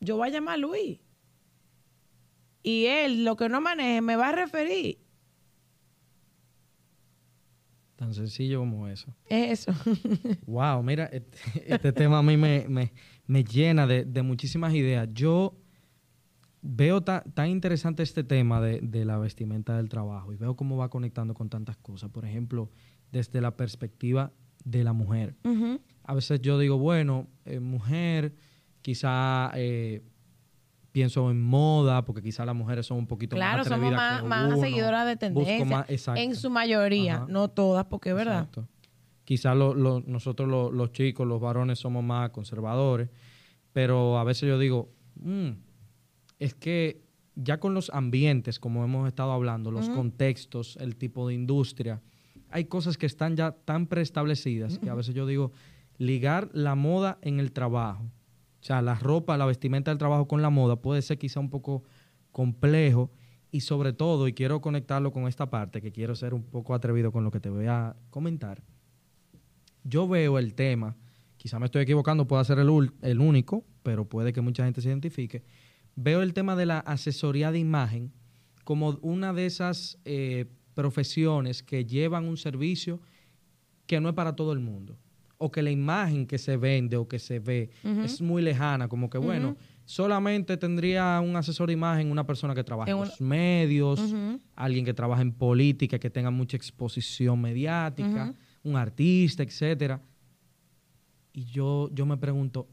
yo 0.00 0.16
voy 0.16 0.28
a 0.28 0.32
llamar 0.32 0.54
a 0.54 0.58
Luis. 0.58 0.98
Y 2.62 2.86
él, 2.86 3.24
lo 3.24 3.36
que 3.36 3.48
no 3.48 3.60
maneje, 3.60 4.00
me 4.00 4.16
va 4.16 4.30
a 4.30 4.32
referir. 4.32 4.98
Tan 7.96 8.14
sencillo 8.14 8.60
como 8.60 8.88
eso. 8.88 9.14
Es 9.28 9.68
eso. 9.68 9.72
Wow, 10.46 10.82
mira, 10.82 11.04
este, 11.06 11.38
este 11.66 11.92
tema 11.92 12.18
a 12.18 12.22
mí 12.22 12.36
me, 12.36 12.66
me- 12.68 12.92
me 13.30 13.44
llena 13.44 13.86
de, 13.86 14.04
de 14.04 14.22
muchísimas 14.22 14.74
ideas. 14.74 15.08
Yo 15.12 15.54
veo 16.62 17.00
ta- 17.00 17.22
tan 17.32 17.48
interesante 17.48 18.02
este 18.02 18.24
tema 18.24 18.60
de, 18.60 18.80
de 18.82 19.04
la 19.04 19.18
vestimenta 19.18 19.76
del 19.76 19.88
trabajo 19.88 20.32
y 20.32 20.36
veo 20.36 20.56
cómo 20.56 20.76
va 20.76 20.88
conectando 20.90 21.32
con 21.32 21.48
tantas 21.48 21.76
cosas. 21.76 22.10
Por 22.10 22.24
ejemplo, 22.24 22.70
desde 23.12 23.40
la 23.40 23.56
perspectiva 23.56 24.32
de 24.64 24.82
la 24.82 24.92
mujer. 24.92 25.36
A 26.04 26.14
veces 26.14 26.40
yo 26.42 26.58
digo, 26.58 26.76
bueno, 26.76 27.28
eh, 27.44 27.60
mujer, 27.60 28.34
quizá 28.82 29.52
eh, 29.54 30.02
pienso 30.90 31.30
en 31.30 31.40
moda, 31.40 32.04
porque 32.04 32.20
quizá 32.22 32.44
las 32.44 32.56
mujeres 32.56 32.84
son 32.84 32.98
un 32.98 33.06
poquito 33.06 33.36
Claro, 33.36 33.58
más 33.58 33.68
somos 33.68 33.78
atrevidas 33.94 34.24
más, 34.24 34.58
seguidoras 34.60 35.06
de 35.06 35.16
tendencia. 35.16 35.64
más- 35.64 35.86
en 36.18 36.34
su 36.34 36.50
mayoría, 36.50 37.14
Ajá. 37.14 37.26
no 37.28 37.46
todas, 37.48 37.84
porque 37.84 38.10
es 38.10 38.16
verdad. 38.16 38.40
Exacto. 38.48 38.66
Quizás 39.30 39.56
lo- 39.56 39.74
lo- 39.74 40.00
nosotros 40.00 40.48
lo- 40.48 40.72
los 40.72 40.90
chicos, 40.90 41.24
los 41.24 41.40
varones, 41.40 41.78
somos 41.78 42.02
más 42.02 42.30
conservadores, 42.30 43.10
pero 43.72 44.18
a 44.18 44.24
veces 44.24 44.48
yo 44.48 44.58
digo, 44.58 44.92
"Mm, 45.14 45.50
es 46.40 46.54
que 46.56 47.04
ya 47.36 47.60
con 47.60 47.72
los 47.72 47.90
ambientes, 47.90 48.58
como 48.58 48.82
hemos 48.82 49.06
estado 49.06 49.30
hablando, 49.30 49.70
los 49.70 49.88
contextos, 49.94 50.76
el 50.80 50.96
tipo 50.96 51.28
de 51.28 51.34
industria, 51.34 52.02
hay 52.48 52.64
cosas 52.64 52.98
que 52.98 53.06
están 53.06 53.36
ya 53.36 53.52
tan 53.52 53.86
preestablecidas 53.86 54.80
que 54.80 54.90
a 54.90 54.94
veces 54.94 55.14
yo 55.14 55.24
digo, 55.28 55.52
ligar 55.96 56.50
la 56.52 56.74
moda 56.74 57.18
en 57.22 57.38
el 57.38 57.52
trabajo, 57.52 58.02
o 58.02 58.62
sea, 58.64 58.82
la 58.82 58.96
ropa, 58.96 59.36
la 59.36 59.46
vestimenta 59.46 59.92
del 59.92 59.98
trabajo 59.98 60.26
con 60.26 60.42
la 60.42 60.50
moda 60.50 60.74
puede 60.82 61.02
ser 61.02 61.18
quizá 61.18 61.38
un 61.38 61.50
poco 61.50 61.84
complejo 62.32 63.12
y 63.52 63.60
sobre 63.60 63.92
todo, 63.92 64.26
y 64.26 64.32
quiero 64.32 64.60
conectarlo 64.60 65.12
con 65.12 65.28
esta 65.28 65.50
parte, 65.50 65.80
que 65.80 65.92
quiero 65.92 66.16
ser 66.16 66.34
un 66.34 66.42
poco 66.42 66.74
atrevido 66.74 67.12
con 67.12 67.22
lo 67.22 67.30
que 67.30 67.38
te 67.38 67.48
voy 67.48 67.66
a 67.66 67.94
comentar, 68.10 68.60
yo 69.84 70.08
veo 70.08 70.38
el 70.38 70.54
tema, 70.54 70.96
quizá 71.36 71.58
me 71.58 71.66
estoy 71.66 71.82
equivocando, 71.82 72.26
pueda 72.26 72.44
ser 72.44 72.58
el, 72.58 72.92
el 73.02 73.20
único, 73.20 73.64
pero 73.82 74.08
puede 74.08 74.32
que 74.32 74.40
mucha 74.40 74.64
gente 74.64 74.80
se 74.80 74.88
identifique, 74.88 75.42
veo 75.96 76.22
el 76.22 76.34
tema 76.34 76.56
de 76.56 76.66
la 76.66 76.78
asesoría 76.80 77.52
de 77.52 77.58
imagen 77.58 78.12
como 78.64 78.98
una 79.02 79.32
de 79.32 79.46
esas 79.46 79.98
eh, 80.04 80.46
profesiones 80.74 81.62
que 81.62 81.84
llevan 81.84 82.26
un 82.26 82.36
servicio 82.36 83.00
que 83.86 84.00
no 84.00 84.08
es 84.08 84.14
para 84.14 84.36
todo 84.36 84.52
el 84.52 84.60
mundo. 84.60 84.96
O 85.38 85.50
que 85.50 85.62
la 85.62 85.70
imagen 85.70 86.26
que 86.26 86.38
se 86.38 86.56
vende 86.56 86.96
o 86.96 87.08
que 87.08 87.18
se 87.18 87.38
ve 87.38 87.70
es 87.82 88.20
muy 88.20 88.42
lejana, 88.42 88.88
como 88.88 89.08
que 89.08 89.16
bueno, 89.16 89.56
solamente 89.86 90.56
tendría 90.58 91.18
un 91.20 91.34
asesor 91.34 91.68
de 91.68 91.72
imagen 91.72 92.10
una 92.10 92.26
persona 92.26 92.54
que 92.54 92.62
trabaja 92.62 92.90
en, 92.90 92.98
los 92.98 93.20
medios, 93.20 94.14
alguien 94.54 94.84
que 94.84 94.92
trabaja 94.92 95.22
en 95.22 95.32
política, 95.32 95.98
que 95.98 96.10
tenga 96.10 96.30
mucha 96.30 96.58
exposición 96.58 97.40
mediática. 97.40 98.34
Un 98.64 98.76
artista, 98.76 99.42
etcétera. 99.42 100.00
Y 101.32 101.44
yo, 101.44 101.88
yo 101.92 102.06
me 102.06 102.16
pregunto, 102.16 102.68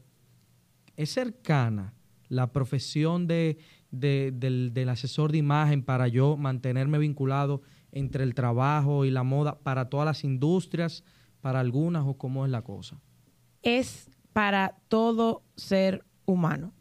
¿es 0.96 1.10
cercana 1.10 1.94
la 2.28 2.52
profesión 2.52 3.26
de, 3.26 3.58
de- 3.90 4.32
del, 4.34 4.72
del 4.74 4.88
asesor 4.90 5.32
de 5.32 5.38
imagen 5.38 5.82
para 5.82 6.08
yo 6.08 6.36
mantenerme 6.36 6.98
vinculado 6.98 7.62
entre 7.92 8.24
el 8.24 8.34
trabajo 8.34 9.04
y 9.04 9.10
la 9.10 9.22
moda 9.22 9.58
para 9.60 9.88
todas 9.88 10.04
las 10.06 10.24
industrias, 10.24 11.04
para 11.40 11.60
algunas 11.60 12.04
o 12.06 12.14
cómo 12.14 12.44
es 12.44 12.50
la 12.50 12.62
cosa? 12.62 13.00
es 13.62 14.08
para 14.32 14.76
todo 14.88 15.42
ser 15.56 16.04
humano. 16.26 16.72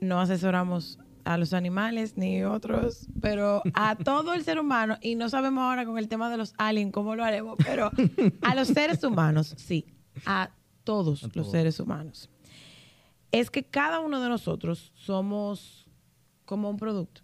No 0.00 0.20
asesoramos 0.20 0.98
a 1.28 1.36
los 1.36 1.52
animales 1.52 2.16
ni 2.16 2.42
otros, 2.42 3.06
pero 3.20 3.62
a 3.74 3.96
todo 4.04 4.32
el 4.34 4.44
ser 4.44 4.58
humano, 4.58 4.96
y 5.02 5.14
no 5.14 5.28
sabemos 5.28 5.62
ahora 5.62 5.84
con 5.84 5.98
el 5.98 6.08
tema 6.08 6.30
de 6.30 6.38
los 6.38 6.54
aliens 6.56 6.92
cómo 6.92 7.14
lo 7.14 7.22
haremos, 7.24 7.56
pero 7.64 7.90
a 8.42 8.54
los 8.54 8.68
seres 8.68 9.04
humanos, 9.04 9.54
sí, 9.58 9.84
a 10.24 10.50
todos 10.84 11.22
A 11.22 11.26
los 11.26 11.32
todos. 11.34 11.50
seres 11.50 11.80
humanos. 11.80 12.30
Es 13.30 13.50
que 13.50 13.62
cada 13.62 14.00
uno 14.00 14.20
de 14.22 14.28
nosotros 14.30 14.90
somos 14.94 15.86
como 16.46 16.70
un 16.70 16.78
producto. 16.78 17.20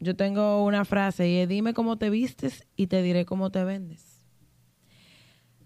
Yo 0.00 0.16
tengo 0.16 0.64
una 0.64 0.84
frase 0.86 1.28
y 1.28 1.36
es 1.36 1.48
dime 1.48 1.74
cómo 1.74 1.98
te 1.98 2.08
vistes 2.08 2.66
y 2.76 2.86
te 2.86 3.02
diré 3.02 3.26
cómo 3.26 3.50
te 3.50 3.62
vendes. 3.62 4.24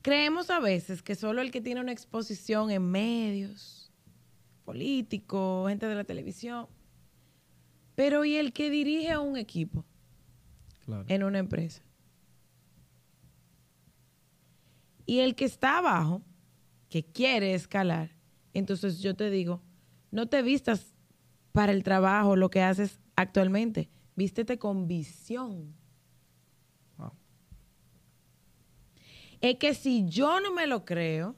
Creemos 0.02 0.50
a 0.50 0.58
veces 0.58 1.02
que 1.02 1.14
solo 1.14 1.42
el 1.42 1.50
que 1.52 1.60
tiene 1.60 1.80
una 1.80 1.92
exposición 1.92 2.70
en 2.72 2.90
medios, 2.90 3.92
políticos, 4.64 5.68
gente 5.68 5.86
de 5.86 5.94
la 5.94 6.04
televisión, 6.04 6.66
pero 7.96 8.24
¿y 8.24 8.36
el 8.36 8.52
que 8.52 8.70
dirige 8.70 9.10
a 9.10 9.18
un 9.18 9.36
equipo 9.36 9.84
Claro. 10.84 11.04
en 11.08 11.24
una 11.24 11.38
empresa? 11.40 11.82
Y 15.04 15.20
el 15.20 15.34
que 15.34 15.44
está 15.44 15.78
abajo, 15.78 16.22
que 16.88 17.04
quiere 17.04 17.54
escalar, 17.54 18.14
entonces 18.52 19.00
yo 19.00 19.14
te 19.14 19.30
digo, 19.30 19.62
no 20.10 20.28
te 20.28 20.42
vistas 20.42 20.94
para 21.52 21.72
el 21.72 21.82
trabajo, 21.82 22.36
lo 22.36 22.50
que 22.50 22.62
haces 22.62 23.00
actualmente, 23.16 23.88
vístete 24.14 24.58
con 24.58 24.86
visión. 24.86 25.74
Wow. 26.98 27.12
es 29.40 29.56
que 29.56 29.74
si 29.74 30.04
yo 30.06 30.40
no 30.40 30.52
me 30.52 30.66
lo 30.66 30.84
creo, 30.84 31.36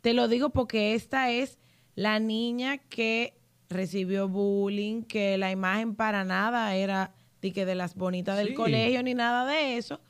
te 0.00 0.14
lo 0.14 0.26
digo 0.28 0.50
porque 0.50 0.94
esta 0.94 1.30
es 1.30 1.58
la 1.94 2.18
niña 2.18 2.78
que 2.78 3.41
recibió 3.72 4.28
bullying, 4.28 5.02
que 5.02 5.36
la 5.38 5.50
imagen 5.50 5.94
para 5.94 6.24
nada 6.24 6.74
era 6.74 7.12
de 7.40 7.52
que 7.52 7.64
de 7.66 7.74
las 7.74 7.94
bonitas 7.94 8.36
del 8.36 8.48
Sí. 8.48 8.54
colegio 8.54 9.02
ni 9.02 9.14
nada 9.14 9.44
de 9.46 9.76
eso. 9.76 10.00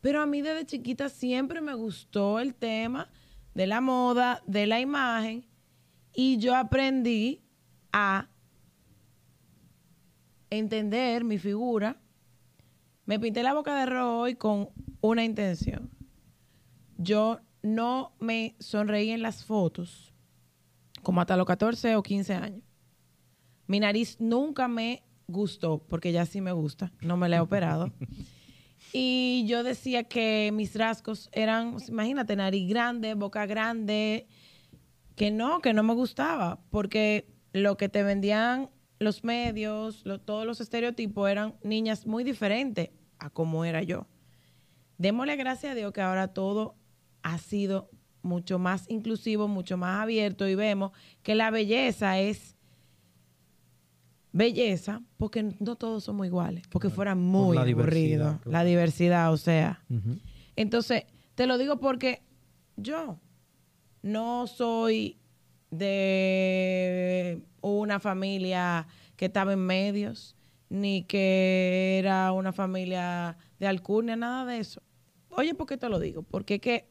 Pero 0.00 0.22
a 0.22 0.26
mí 0.26 0.40
desde 0.42 0.64
chiquita 0.66 1.08
siempre 1.08 1.60
me 1.60 1.74
gustó 1.74 2.38
el 2.40 2.54
tema 2.54 3.10
de 3.54 3.66
la 3.66 3.80
moda, 3.80 4.42
de 4.46 4.66
la 4.66 4.80
imagen, 4.80 5.44
y 6.14 6.38
yo 6.38 6.54
aprendí 6.54 7.42
a 7.92 8.28
entender 10.50 11.24
mi 11.24 11.38
figura. 11.38 11.96
Me 13.04 13.18
pinté 13.20 13.42
la 13.42 13.54
boca 13.54 13.78
de 13.78 13.86
rojo 13.86 14.18
hoy 14.18 14.34
con 14.34 14.70
una 15.00 15.24
intención. 15.24 15.90
Yo 16.98 17.40
no 17.62 18.12
me 18.20 18.56
sonreí 18.58 19.10
en 19.10 19.22
las 19.22 19.44
fotos 19.44 20.12
como 21.02 21.20
hasta 21.20 21.36
los 21.36 21.46
14 21.46 21.96
o 21.96 22.02
15 22.02 22.34
años. 22.34 22.62
Mi 23.66 23.80
nariz 23.80 24.16
nunca 24.20 24.68
me 24.68 25.02
gustó, 25.28 25.78
porque 25.78 26.12
ya 26.12 26.24
sí 26.26 26.40
me 26.40 26.52
gusta, 26.52 26.92
no 27.00 27.16
me 27.16 27.28
la 27.28 27.36
he 27.36 27.40
operado. 27.40 27.92
Y 28.92 29.44
yo 29.48 29.62
decía 29.62 30.04
que 30.04 30.50
mis 30.54 30.74
rasgos 30.76 31.28
eran, 31.32 31.76
imagínate, 31.88 32.36
nariz 32.36 32.68
grande, 32.68 33.14
boca 33.14 33.44
grande, 33.44 34.26
que 35.16 35.30
no, 35.30 35.60
que 35.60 35.72
no 35.74 35.82
me 35.82 35.92
gustaba, 35.92 36.60
porque 36.70 37.26
lo 37.52 37.76
que 37.76 37.88
te 37.88 38.02
vendían 38.02 38.70
los 38.98 39.24
medios, 39.24 40.02
lo- 40.06 40.20
todos 40.20 40.46
los 40.46 40.60
estereotipos 40.60 41.28
eran 41.28 41.56
niñas 41.62 42.06
muy 42.06 42.22
diferentes 42.22 42.90
a 43.18 43.28
como 43.28 43.64
era 43.64 43.82
yo. 43.82 44.06
Démosle 44.98 45.36
gracias 45.36 45.72
a 45.72 45.74
Dios 45.74 45.92
que 45.92 46.00
ahora 46.00 46.28
todo 46.28 46.76
ha 47.22 47.38
sido 47.38 47.90
mucho 48.22 48.58
más 48.58 48.88
inclusivo, 48.88 49.48
mucho 49.48 49.76
más 49.76 50.00
abierto 50.02 50.48
y 50.48 50.54
vemos 50.54 50.92
que 51.22 51.34
la 51.34 51.50
belleza 51.50 52.18
es 52.18 52.55
belleza 54.36 55.02
porque 55.16 55.54
no 55.60 55.76
todos 55.76 56.04
somos 56.04 56.26
iguales, 56.26 56.66
porque 56.68 56.90
fuera 56.90 57.14
muy 57.14 57.56
la 57.56 57.64
diversidad, 57.64 58.28
aburrido. 58.28 58.40
claro. 58.42 58.50
La 58.50 58.64
diversidad, 58.64 59.32
o 59.32 59.36
sea. 59.36 59.82
Entonces, 60.56 61.04
te 61.34 61.46
lo 61.46 61.58
digo 61.58 61.78
porque 61.78 62.22
yo 62.76 63.18
no 64.02 64.46
soy 64.46 65.18
de 65.70 67.42
una 67.62 67.98
familia 67.98 68.86
que 69.16 69.26
estaba 69.26 69.54
en 69.54 69.60
medios, 69.60 70.36
ni 70.68 71.02
que 71.04 71.98
era 71.98 72.32
una 72.32 72.52
familia 72.52 73.38
de 73.58 73.66
alcurnia, 73.66 74.16
nada 74.16 74.44
de 74.44 74.58
eso. 74.58 74.82
Oye, 75.30 75.54
¿por 75.54 75.66
qué 75.66 75.76
te 75.76 75.88
lo 75.88 75.98
digo? 75.98 76.22
Porque 76.22 76.60
que 76.60 76.88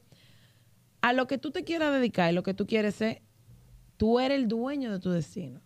a 1.00 1.12
lo 1.12 1.26
que 1.26 1.38
tú 1.38 1.52
te 1.52 1.62
quieras 1.62 1.92
dedicar 1.92 2.32
y 2.32 2.34
lo 2.34 2.42
que 2.42 2.54
tú 2.54 2.66
quieres 2.66 2.96
ser, 2.96 3.22
tú 3.96 4.18
eres 4.18 4.38
el 4.38 4.48
dueño 4.48 4.90
de 4.90 4.98
tu 4.98 5.10
destino. 5.10 5.60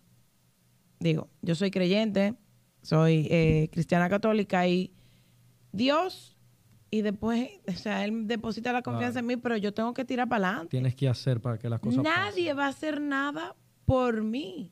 Digo, 1.01 1.29
yo 1.41 1.55
soy 1.55 1.71
creyente, 1.71 2.35
soy 2.83 3.27
eh, 3.31 3.69
cristiana 3.71 4.07
católica 4.07 4.67
y 4.67 4.93
Dios, 5.71 6.37
y 6.91 7.01
después, 7.01 7.49
o 7.67 7.71
sea, 7.71 8.05
Él 8.05 8.27
deposita 8.27 8.71
la 8.71 8.83
confianza 8.83 9.19
en 9.19 9.25
mí, 9.25 9.35
pero 9.35 9.57
yo 9.57 9.73
tengo 9.73 9.95
que 9.95 10.05
tirar 10.05 10.29
para 10.29 10.47
adelante. 10.47 10.69
Tienes 10.69 10.93
que 10.93 11.09
hacer 11.09 11.41
para 11.41 11.57
que 11.57 11.69
las 11.69 11.79
cosas 11.79 12.03
Nadie 12.03 12.53
va 12.53 12.65
a 12.65 12.69
hacer 12.69 13.01
nada 13.01 13.55
por 13.85 14.21
mí. 14.23 14.71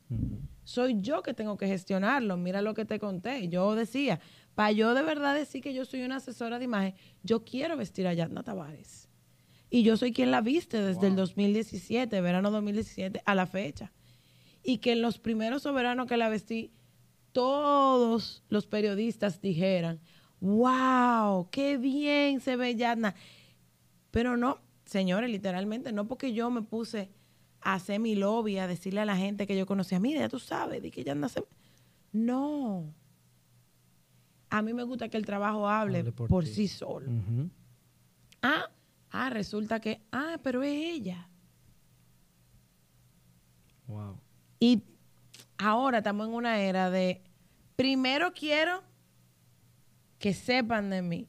Soy 0.62 1.00
yo 1.00 1.22
que 1.22 1.34
tengo 1.34 1.56
que 1.56 1.66
gestionarlo. 1.66 2.36
Mira 2.36 2.62
lo 2.62 2.74
que 2.74 2.84
te 2.84 3.00
conté. 3.00 3.48
Yo 3.48 3.74
decía, 3.74 4.20
para 4.54 4.70
yo 4.70 4.94
de 4.94 5.02
verdad 5.02 5.34
decir 5.34 5.62
que 5.62 5.74
yo 5.74 5.84
soy 5.84 6.02
una 6.02 6.16
asesora 6.16 6.60
de 6.60 6.66
imagen, 6.66 6.94
yo 7.24 7.44
quiero 7.44 7.76
vestir 7.76 8.06
a 8.06 8.14
Yatna 8.14 8.44
Tavares. 8.44 9.08
Y 9.68 9.82
yo 9.82 9.96
soy 9.96 10.12
quien 10.12 10.30
la 10.30 10.42
viste 10.42 10.80
desde 10.80 11.08
el 11.08 11.16
2017, 11.16 12.20
verano 12.20 12.52
2017, 12.52 13.20
a 13.24 13.34
la 13.34 13.46
fecha. 13.46 13.92
Y 14.62 14.78
que 14.78 14.92
en 14.92 15.02
los 15.02 15.18
primeros 15.18 15.62
soberanos 15.62 16.06
que 16.06 16.16
la 16.16 16.28
vestí, 16.28 16.72
todos 17.32 18.42
los 18.48 18.66
periodistas 18.66 19.40
dijeran, 19.40 20.00
wow, 20.40 21.48
qué 21.50 21.76
bien 21.76 22.40
se 22.40 22.56
ve 22.56 22.74
Yatna. 22.76 23.14
Pero 24.10 24.36
no, 24.36 24.58
señores, 24.84 25.30
literalmente, 25.30 25.92
no 25.92 26.06
porque 26.06 26.32
yo 26.32 26.50
me 26.50 26.62
puse 26.62 27.10
a 27.60 27.74
hacer 27.74 28.00
mi 28.00 28.14
lobby, 28.14 28.58
a 28.58 28.66
decirle 28.66 29.00
a 29.00 29.04
la 29.04 29.16
gente 29.16 29.46
que 29.46 29.56
yo 29.56 29.66
conocía, 29.66 30.00
mira, 30.00 30.20
ya 30.20 30.28
tú 30.28 30.38
sabes, 30.38 30.82
di 30.82 30.90
que 30.90 31.04
ya 31.04 31.14
nace. 31.14 31.44
No. 32.12 32.92
A 34.48 34.62
mí 34.62 34.72
me 34.72 34.82
gusta 34.82 35.08
que 35.08 35.16
el 35.16 35.26
trabajo 35.26 35.68
hable, 35.68 36.00
Hable 36.00 36.12
por, 36.12 36.44
sí 36.44 36.66
solo. 36.66 37.10
Ah, 38.42 38.70
ah, 39.10 39.30
resulta 39.30 39.80
que, 39.80 40.00
ah, 40.10 40.38
pero 40.42 40.62
es 40.62 40.72
ella. 40.72 41.28
Wow. 43.86 44.18
Y 44.60 44.82
ahora 45.58 45.98
estamos 45.98 46.28
en 46.28 46.34
una 46.34 46.60
era 46.60 46.90
de, 46.90 47.22
primero 47.76 48.32
quiero 48.32 48.82
que 50.18 50.34
sepan 50.34 50.90
de 50.90 51.02
mí. 51.02 51.28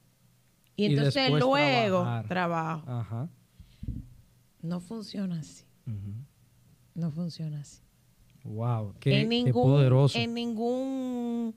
Y 0.75 0.83
Y 0.83 0.85
entonces 0.93 1.29
luego 1.31 2.01
trabajar. 2.03 2.27
trabajo. 2.27 2.91
Ajá. 2.91 3.29
No 4.61 4.79
funciona 4.79 5.39
así. 5.39 5.63
No 6.93 7.09
funciona 7.11 7.61
así. 7.61 7.81
Wow. 8.43 8.95
Qué, 8.99 9.21
en, 9.21 9.29
qué 9.29 9.35
ningún, 9.43 9.63
poderoso. 9.63 10.17
en 10.17 10.33
ningún 10.33 11.55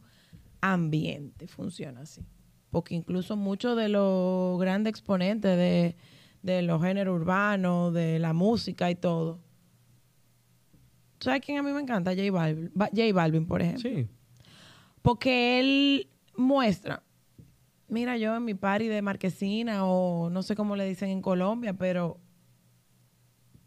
ambiente 0.60 1.46
funciona 1.48 2.02
así. 2.02 2.22
Porque 2.70 2.94
incluso 2.94 3.36
muchos 3.36 3.76
de 3.76 3.88
los 3.88 4.58
grandes 4.60 4.90
exponentes 4.90 5.56
de, 5.56 5.96
de 6.42 6.62
los 6.62 6.82
géneros 6.82 7.16
urbanos, 7.20 7.92
de 7.94 8.18
la 8.18 8.32
música 8.32 8.90
y 8.90 8.94
todo. 8.96 9.40
¿Tú 11.24 11.30
¿Sabes 11.30 11.40
quién 11.40 11.56
a 11.56 11.62
mí 11.62 11.72
me 11.72 11.80
encanta? 11.80 12.10
J 12.14 12.30
Balvin, 12.30 12.70
Ba- 12.74 12.90
J 12.94 13.12
Balvin, 13.14 13.46
por 13.46 13.62
ejemplo. 13.62 13.80
Sí. 13.80 14.06
Porque 15.00 15.58
él 15.58 16.08
muestra, 16.36 17.02
mira, 17.88 18.18
yo 18.18 18.36
en 18.36 18.44
mi 18.44 18.52
party 18.52 18.88
de 18.88 19.00
Marquesina 19.00 19.86
o 19.86 20.28
no 20.28 20.42
sé 20.42 20.54
cómo 20.54 20.76
le 20.76 20.84
dicen 20.86 21.08
en 21.08 21.22
Colombia, 21.22 21.72
pero 21.72 22.18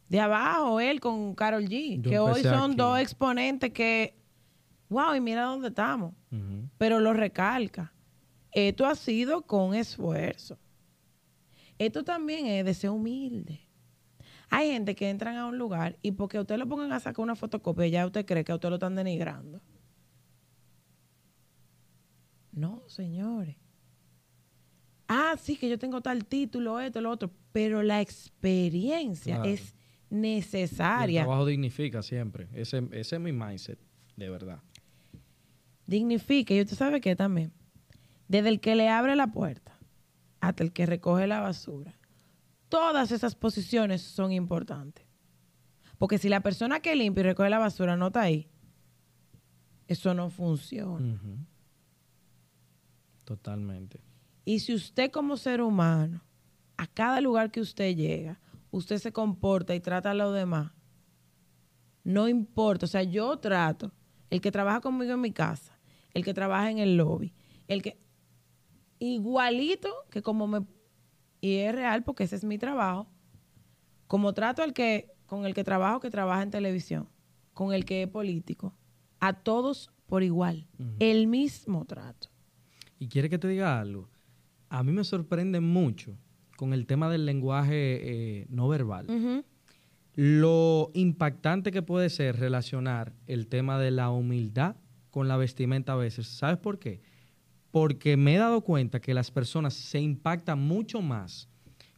de 0.10 0.20
abajo 0.20 0.80
él 0.80 1.00
con 1.00 1.34
Carol 1.36 1.66
G, 1.66 2.00
Yo 2.02 2.10
que 2.12 2.20
hoy 2.20 2.44
son 2.44 2.76
dos 2.76 3.00
exponentes 3.00 3.72
que, 3.72 4.16
wow, 4.90 5.16
y 5.16 5.22
mira 5.22 5.44
dónde 5.44 5.70
estamos, 5.70 6.14
pero 6.78 7.00
lo 7.00 7.14
recalca. 7.14 7.92
Esto 8.52 8.86
ha 8.86 8.96
sido 8.96 9.42
con 9.44 9.74
esfuerzo. 9.76 10.58
Esto 11.78 12.04
también 12.04 12.46
es 12.48 12.66
de 12.66 12.74
ser 12.74 12.90
humilde. 12.92 13.67
Hay 14.50 14.72
gente 14.72 14.96
que 14.96 15.10
entran 15.10 15.36
a 15.36 15.46
un 15.46 15.58
lugar 15.58 15.98
y 16.02 16.12
porque 16.14 16.38
a 16.38 16.42
usted 16.42 16.58
lo 16.58 16.68
pongan 16.68 16.92
a 16.94 17.00
sacar 17.00 17.22
una 17.24 17.36
fotocopia, 17.36 17.88
ya 17.88 18.06
usted 18.06 18.26
cree 18.26 18.44
que 18.46 18.52
a 18.52 18.56
usted 18.56 18.70
lo 18.70 18.76
están 18.76 18.96
denigrando. 18.96 19.62
No, 22.52 22.82
señores. 22.88 23.56
Ah, 25.08 25.36
sí, 25.42 25.56
que 25.58 25.70
yo 25.70 25.78
tengo 25.78 26.02
tal 26.02 26.26
título, 26.26 26.80
esto, 26.80 27.00
lo 27.02 27.12
otro, 27.12 27.32
pero 27.52 27.82
la 27.84 28.02
experiencia 28.02 29.36
Claro. 29.36 29.50
es 29.50 29.74
Y 30.10 30.16
El 30.16 30.22
necesaria. 30.22 31.22
trabajo 31.24 31.46
dignifica 31.46 32.02
siempre. 32.02 32.48
Ese, 32.54 32.88
ese 32.92 33.16
es 33.18 33.22
mi 33.22 33.32
mindset, 33.34 33.78
de 34.16 34.30
verdad. 34.30 34.60
Dignifica, 35.86 36.54
y 36.54 36.62
usted 36.62 36.76
sabe 36.78 37.00
que 37.02 37.16
también, 37.16 37.52
desde 38.28 38.50
el 38.50 38.60
que 38.60 38.76
le 38.76 38.90
abre 38.90 39.16
la 39.16 39.28
puerta 39.28 39.78
hasta 40.40 40.64
el 40.64 40.72
que 40.74 40.86
recoge 40.86 41.28
la 41.28 41.42
basura, 41.42 41.94
todas 42.70 43.12
esas 43.12 43.36
posiciones 43.36 44.02
son 44.02 44.32
importantes. 44.32 45.06
Porque 45.98 46.18
si 46.18 46.30
la 46.30 46.42
persona 46.42 46.80
que 46.80 46.96
limpia 46.96 47.22
y 47.22 47.24
recoge 47.24 47.50
la 47.50 47.60
basura 47.60 47.96
no 47.96 48.08
está 48.08 48.22
ahí, 48.22 48.50
eso 49.88 50.14
no 50.14 50.30
funciona. 50.30 51.20
Totalmente. 53.24 54.02
Y 54.46 54.60
si 54.60 54.74
usted 54.74 55.12
como 55.12 55.38
ser 55.38 55.62
humano, 55.62 56.24
a 56.78 56.88
cada 56.88 57.20
lugar 57.20 57.52
que 57.52 57.60
usted 57.60 57.96
llega, 57.96 58.40
usted 58.72 58.98
se 58.98 59.12
comporta 59.12 59.74
y 59.76 59.80
trata 59.80 60.12
a 60.12 60.14
los 60.14 60.34
demás, 60.34 60.72
no 62.04 62.30
importa. 62.30 62.86
O 62.86 62.88
sea, 62.88 63.04
yo 63.04 63.38
trato, 63.38 63.92
el 64.30 64.40
que 64.40 64.52
trabaja 64.52 64.80
conmigo 64.80 65.14
en 65.14 65.22
mi 65.22 65.32
casa, 65.32 65.78
el 66.14 66.24
que 66.24 66.34
trabaja 66.34 66.72
en 66.72 66.80
el 66.80 66.96
lobby, 66.96 67.34
el 67.68 67.82
que... 67.82 68.00
Igualito 69.00 69.94
que 70.10 70.22
como 70.22 70.48
me... 70.48 70.66
Y 71.42 71.58
es 71.58 71.74
real 71.74 72.04
porque 72.04 72.24
ese 72.24 72.36
es 72.36 72.44
mi 72.44 72.58
trabajo. 72.58 73.08
Como 74.08 74.34
trato 74.34 74.64
al 74.64 74.74
que, 74.74 75.12
con 75.26 75.46
el 75.46 75.54
que 75.54 75.64
trabajo, 75.64 76.00
que 76.00 76.10
trabaja 76.10 76.44
en 76.44 76.52
televisión, 76.52 77.10
con 77.54 77.74
el 77.74 77.86
que 77.86 78.04
es 78.04 78.10
político, 78.10 78.74
a 79.20 79.34
todos 79.34 79.92
por 80.06 80.24
igual. 80.24 80.68
El 81.00 81.28
mismo 81.28 81.86
trato. 81.86 82.30
Y 83.00 83.08
quiere 83.08 83.30
que 83.30 83.38
te 83.38 83.48
diga 83.48 83.80
algo. 83.80 84.10
A 84.70 84.84
mí 84.84 84.92
me 84.92 85.04
sorprende 85.04 85.60
mucho 85.60 86.18
con 86.56 86.74
el 86.74 86.86
tema 86.86 87.10
del 87.10 87.26
lenguaje 87.26 88.42
eh, 88.42 88.48
no 88.50 88.68
verbal. 88.68 89.44
Lo 90.14 90.90
impactante 90.96 91.72
que 91.72 91.84
puede 91.84 92.10
ser 92.10 92.38
relacionar 92.38 93.14
el 93.28 93.48
tema 93.48 93.78
de 93.78 93.92
la 93.92 94.10
humildad 94.10 94.76
con 95.12 95.28
la 95.28 95.38
vestimenta 95.38 95.94
a 95.94 95.98
veces. 95.98 96.28
¿Sabes 96.28 96.58
por 96.58 96.80
qué? 96.80 97.02
Porque 97.72 98.18
me 98.18 98.36
he 98.36 98.38
dado 98.38 98.62
cuenta 98.62 99.00
que 99.00 99.14
las 99.14 99.30
personas 99.32 99.74
se 99.74 100.00
impactan 100.00 100.60
mucho 100.60 101.02
más 101.02 101.50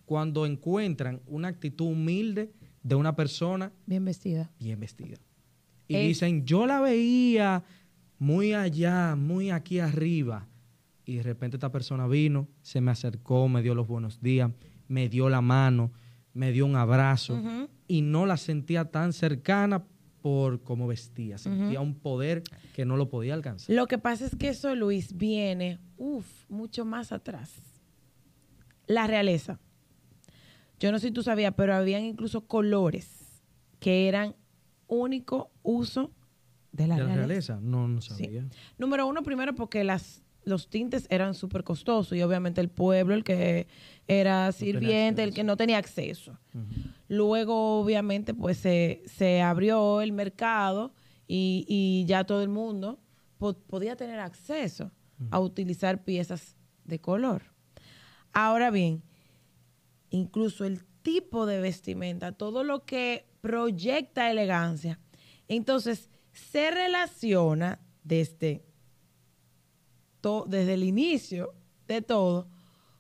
cuando 0.06 0.46
encuentran 0.46 1.22
una 1.28 1.50
actitud 1.50 1.86
humilde 1.88 2.52
de 2.84 2.96
una 2.96 3.16
persona 3.16 3.72
Bien 3.86 4.04
vestida. 4.06 4.52
bien 4.60 4.80
vestida. 4.80 5.18
Y 5.88 5.98
dicen, 5.98 6.46
yo 6.46 6.66
la 6.68 6.82
veía 6.82 7.64
muy 8.18 8.54
allá, 8.54 9.16
muy 9.16 9.50
aquí 9.50 9.80
arriba. 9.80 10.48
Y 11.06 11.16
de 11.16 11.24
repente 11.24 11.58
esta 11.58 11.72
persona 11.72 12.08
vino, 12.08 12.48
se 12.62 12.82
me 12.82 12.92
acercó, 12.92 13.48
me 13.48 13.64
dio 13.64 13.74
los 13.74 13.88
buenos 13.88 14.22
días, 14.22 14.52
me 14.88 15.10
dio 15.10 15.30
la 15.30 15.42
mano, 15.42 15.92
me 16.34 16.52
dio 16.52 16.66
un 16.66 16.76
abrazo. 16.76 17.42
Y 17.88 18.02
no 18.02 18.26
la 18.28 18.38
sentía 18.38 18.86
tan 18.86 19.14
cercana 19.14 19.84
por 20.22 20.64
cómo 20.64 20.88
vestía. 20.88 21.38
Sentía 21.38 21.82
un 21.82 21.96
poder 21.96 22.44
que 22.74 22.86
no 22.86 22.98
lo 22.98 23.10
podía 23.10 23.34
alcanzar. 23.34 23.76
Lo 23.76 23.88
que 23.88 23.98
pasa 23.98 24.26
es 24.26 24.36
que 24.36 24.50
eso, 24.50 24.76
Luis, 24.76 25.16
viene, 25.18 25.80
uff, 25.98 26.28
mucho 26.50 26.86
más 26.86 27.12
atrás. 27.12 27.54
La 28.88 29.08
realeza. 29.08 29.60
Yo 30.80 30.92
no 30.92 31.00
sé 31.00 31.08
si 31.08 31.14
tú 31.14 31.24
sabías, 31.24 31.54
pero 31.56 31.76
habían 31.76 32.04
incluso 32.04 32.48
colores 32.48 33.42
que 33.80 34.08
eran 34.08 34.36
único 34.88 35.52
uso 35.62 36.12
de 36.72 36.88
la, 36.88 36.96
¿De 36.96 37.02
la 37.02 37.08
realeza. 37.08 37.28
realeza? 37.28 37.60
No, 37.62 37.88
no 37.88 38.02
Sí. 38.02 38.10
sabía. 38.10 38.46
Número 38.78 39.08
uno, 39.08 39.22
primero 39.24 39.56
porque 39.56 39.84
las, 39.84 40.24
los 40.46 40.70
tintes 40.70 41.06
eran 41.10 41.34
súper 41.36 41.64
costosos 41.64 42.18
y 42.18 42.22
obviamente 42.22 42.62
el 42.62 42.70
pueblo, 42.70 43.14
el 43.14 43.24
que 43.24 43.68
era 44.08 44.52
sirviente, 44.52 45.24
el 45.24 45.34
que 45.34 45.44
no 45.44 45.58
tenía 45.58 45.78
acceso. 45.78 46.40
Luego, 47.08 47.80
obviamente, 47.82 48.34
pues 48.34 48.58
se, 48.58 49.04
se 49.06 49.42
abrió 49.42 50.02
el 50.02 50.12
mercado 50.12 50.94
y, 51.28 51.66
y 51.68 52.06
ya 52.08 52.24
todo 52.24 52.42
el 52.42 52.50
mundo 52.50 53.00
po- 53.38 53.54
podía 53.58 53.96
tener 53.96 54.20
acceso 54.20 54.92
a 55.32 55.40
utilizar 55.40 56.04
piezas 56.04 56.56
de 56.86 57.00
color. 57.00 57.44
Ahora 58.32 58.72
bien, 58.72 59.04
incluso 60.10 60.66
el 60.66 60.84
tipo 61.02 61.46
de 61.46 61.60
vestimenta, 61.62 62.32
todo 62.32 62.64
lo 62.64 62.86
que 62.86 63.28
proyecta 63.42 64.32
elegancia, 64.32 65.00
entonces 65.48 66.10
se 66.32 66.72
relaciona 66.72 67.80
desde, 68.04 68.64
to- 70.22 70.46
desde 70.48 70.74
el 70.76 70.84
inicio 70.84 71.54
de 71.88 72.02
todo 72.02 72.48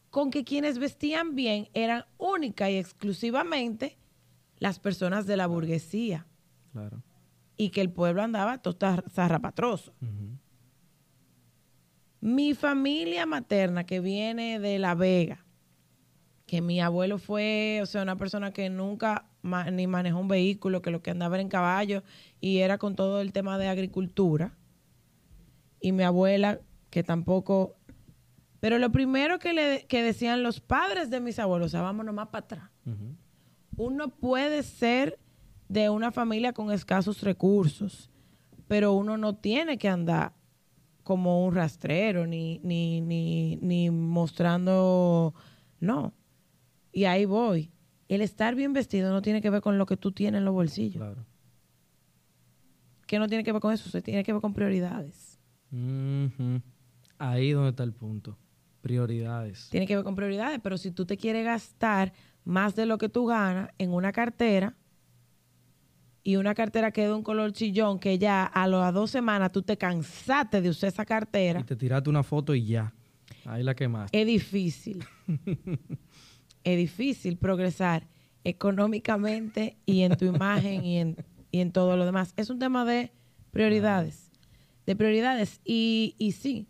con 0.09 0.32
que 0.32 0.43
quienes 0.43 0.80
vestían 0.80 1.36
bien 1.36 1.70
eran 1.74 2.05
única 2.17 2.70
y 2.70 2.78
exclusivamente 2.78 3.97
las 4.57 4.80
personas 4.80 5.28
de 5.28 5.38
la 5.38 5.45
burguesía 5.47 6.26
Claro. 6.74 7.03
y 7.57 7.70
que 7.70 7.82
el 7.82 7.91
pueblo 7.91 8.24
andaba 8.24 8.57
todo 8.59 8.78
zarrapatroso. 9.11 9.93
Ujú. 10.01 10.38
Mi 12.22 12.53
familia 12.53 13.26
materna 13.26 13.86
que 13.86 13.99
viene 14.01 14.59
de 14.59 14.78
La 14.80 14.93
Vega, 14.95 15.45
que 16.45 16.61
mi 16.61 16.82
abuelo 16.82 17.17
fue, 17.17 17.80
o 17.82 17.86
sea, 17.86 18.01
una 18.01 18.17
persona 18.17 18.51
que 18.51 18.70
nunca 18.70 19.30
ma- 19.41 19.70
ni 19.72 19.88
manejó 19.88 20.20
un 20.20 20.28
vehículo, 20.28 20.82
que 20.82 20.91
lo 20.91 21.01
que 21.01 21.11
andaba 21.11 21.36
era 21.36 21.43
en 21.43 21.49
caballo 21.49 22.03
y 22.41 22.57
era 22.57 22.78
con 22.78 22.95
todo 22.95 23.22
el 23.22 23.32
tema 23.32 23.57
de 23.57 23.67
agricultura. 23.70 24.57
Y 25.80 25.91
mi 25.93 26.03
abuela, 26.03 26.59
que 26.90 27.04
tampoco... 27.04 27.76
Pero 28.60 28.78
lo 28.78 28.92
primero 28.92 29.40
que, 29.40 29.54
le, 29.54 29.86
que 29.88 30.04
decían 30.04 30.44
los 30.44 30.60
padres 30.60 31.10
de 31.10 31.22
mis 31.22 31.40
abuelos, 31.40 31.68
o 31.68 31.70
sea, 31.70 31.82
vámonos 31.82 32.14
más 32.14 32.28
para 32.28 32.46
atrás. 32.46 32.70
Uno 33.78 34.10
puede 34.10 34.64
ser 34.64 35.18
de 35.70 35.90
una 35.90 36.12
familia 36.12 36.52
con 36.52 36.72
escasos 36.72 37.22
recursos, 37.22 38.10
pero 38.68 38.94
uno 38.94 39.18
no 39.18 39.38
tiene 39.38 39.78
que 39.78 39.88
andar 39.88 40.34
como 41.04 41.46
un 41.46 41.56
rastrero, 41.56 42.28
ni, 42.28 42.60
ni, 42.64 43.00
ni, 43.02 43.58
ni 43.62 43.90
mostrando, 43.90 45.34
no. 45.80 46.14
Y 46.92 47.06
ahí 47.06 47.26
voy. 47.26 47.72
El 48.10 48.22
estar 48.22 48.56
bien 48.56 48.74
vestido 48.74 49.12
no 49.12 49.22
tiene 49.22 49.42
que 49.42 49.50
ver 49.50 49.62
con 49.62 49.78
lo 49.78 49.86
que 49.86 49.96
tú 49.96 50.12
tienes 50.12 50.40
en 50.40 50.46
los 50.46 50.54
bolsillos. 50.54 50.98
Claro. 50.98 51.26
Que 53.08 53.20
no 53.20 53.28
tiene 53.28 53.44
que 53.44 53.52
ver 53.52 53.62
con 53.62 53.74
eso, 53.74 53.90
se 53.90 54.02
tiene 54.02 54.24
que 54.24 54.34
ver 54.34 54.42
con 54.42 54.54
prioridades. 54.54 55.40
Ahí 57.20 57.51
donde 57.51 57.70
está 57.70 57.84
el 57.84 57.93
punto. 57.93 58.38
Prioridades. 58.82 59.70
Tiene 59.70 59.86
que 59.86 59.95
ver 59.95 60.05
con 60.05 60.15
prioridades, 60.15 60.59
pero 60.63 60.78
si 60.78 60.89
tú 60.89 61.05
te 61.05 61.17
quieres 61.17 61.45
gastar 61.45 62.13
más 62.45 62.76
de 62.76 62.86
lo 62.86 62.97
que 62.97 63.09
tú 63.09 63.26
ganas 63.26 63.70
en 63.78 63.93
una 63.93 64.11
cartera 64.11 64.76
y 66.24 66.38
una 66.38 66.55
cartera 66.55 66.91
que 66.91 67.03
es 67.03 67.09
de 67.09 67.13
un 67.13 67.24
color 67.24 67.51
chillón 67.51 67.99
que 67.99 68.17
ya 68.17 68.45
a 68.45 68.67
las 68.67 68.93
dos 68.93 69.11
semanas 69.11 69.51
tú 69.51 69.61
te 69.61 69.78
cansaste 69.78 70.61
de 70.61 70.70
usar 70.70 70.89
esa 70.89 71.05
cartera, 71.05 71.59
Y 71.59 71.63
te 71.63 71.76
tiraste 71.76 72.09
una 72.09 72.24
foto 72.24 72.55
y 72.55 72.65
ya. 72.65 72.93
Ahí 73.45 73.63
la 73.63 73.76
quemaste. 73.76 74.20
es 74.20 74.26
difícil. 74.26 75.03
es 76.63 76.78
difícil 76.78 77.38
progresar 77.38 78.07
económicamente 78.45 79.78
y 79.86 80.01
en 80.01 80.15
tu 80.15 80.26
imagen 80.26 80.86
y 80.86 80.99
en, 80.99 81.17
y 81.51 81.59
en 81.59 81.72
todo 81.72 81.97
lo 81.97 82.05
demás. 82.05 82.34
Es 82.38 82.49
un 82.49 82.59
tema 82.59 82.86
de 82.86 83.11
prioridades. 83.51 84.32
De 84.86 84.95
prioridades. 84.95 85.59
Y, 85.65 86.15
y 86.17 86.32
sí, 86.32 86.68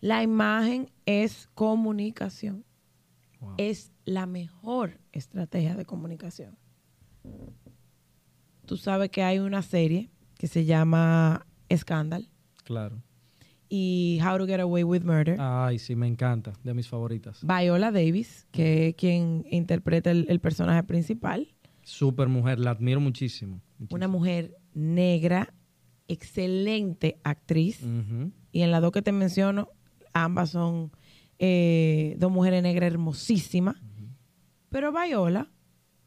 la 0.00 0.22
imagen 0.22 0.90
es 1.06 1.48
comunicación. 1.54 2.64
Wow. 3.40 3.54
Es 3.58 3.92
la 4.04 4.26
mejor 4.26 4.98
estrategia 5.12 5.74
de 5.74 5.84
comunicación. 5.86 6.56
Tú 8.66 8.76
sabes 8.76 9.10
que 9.10 9.22
hay 9.22 9.38
una 9.38 9.62
serie 9.62 10.10
que 10.38 10.46
se 10.46 10.64
llama 10.64 11.46
Scandal 11.74 12.28
Claro. 12.64 13.02
y 13.68 14.20
How 14.24 14.38
to 14.38 14.46
Get 14.46 14.60
Away 14.60 14.84
with 14.84 15.02
Murder. 15.04 15.36
Ay, 15.40 15.78
sí, 15.78 15.96
me 15.96 16.06
encanta. 16.06 16.52
De 16.62 16.72
mis 16.74 16.88
favoritas. 16.88 17.40
Viola 17.44 17.90
Davis, 17.90 18.46
que 18.52 18.88
es 18.88 18.94
quien 18.94 19.44
interpreta 19.50 20.10
el, 20.10 20.26
el 20.28 20.40
personaje 20.40 20.82
principal, 20.84 21.54
Super 21.82 22.28
mujer, 22.28 22.60
la 22.60 22.70
admiro 22.70 23.00
muchísimo. 23.00 23.60
una 23.90 24.06
mujer 24.06 24.56
negra, 24.74 25.52
excelente 26.08 27.18
actriz, 27.24 27.82
y 28.52 28.60
en 28.62 28.70
las 28.70 28.82
dos 28.82 28.92
que 28.92 29.02
te 29.02 29.10
menciono, 29.12 29.68
ambas 30.12 30.50
son 30.50 30.90
eh, 31.38 32.16
dos 32.18 32.30
mujeres 32.30 32.62
negras 32.62 32.90
hermosísimas, 32.92 33.76
pero 34.68 34.92
Viola, 34.92 35.50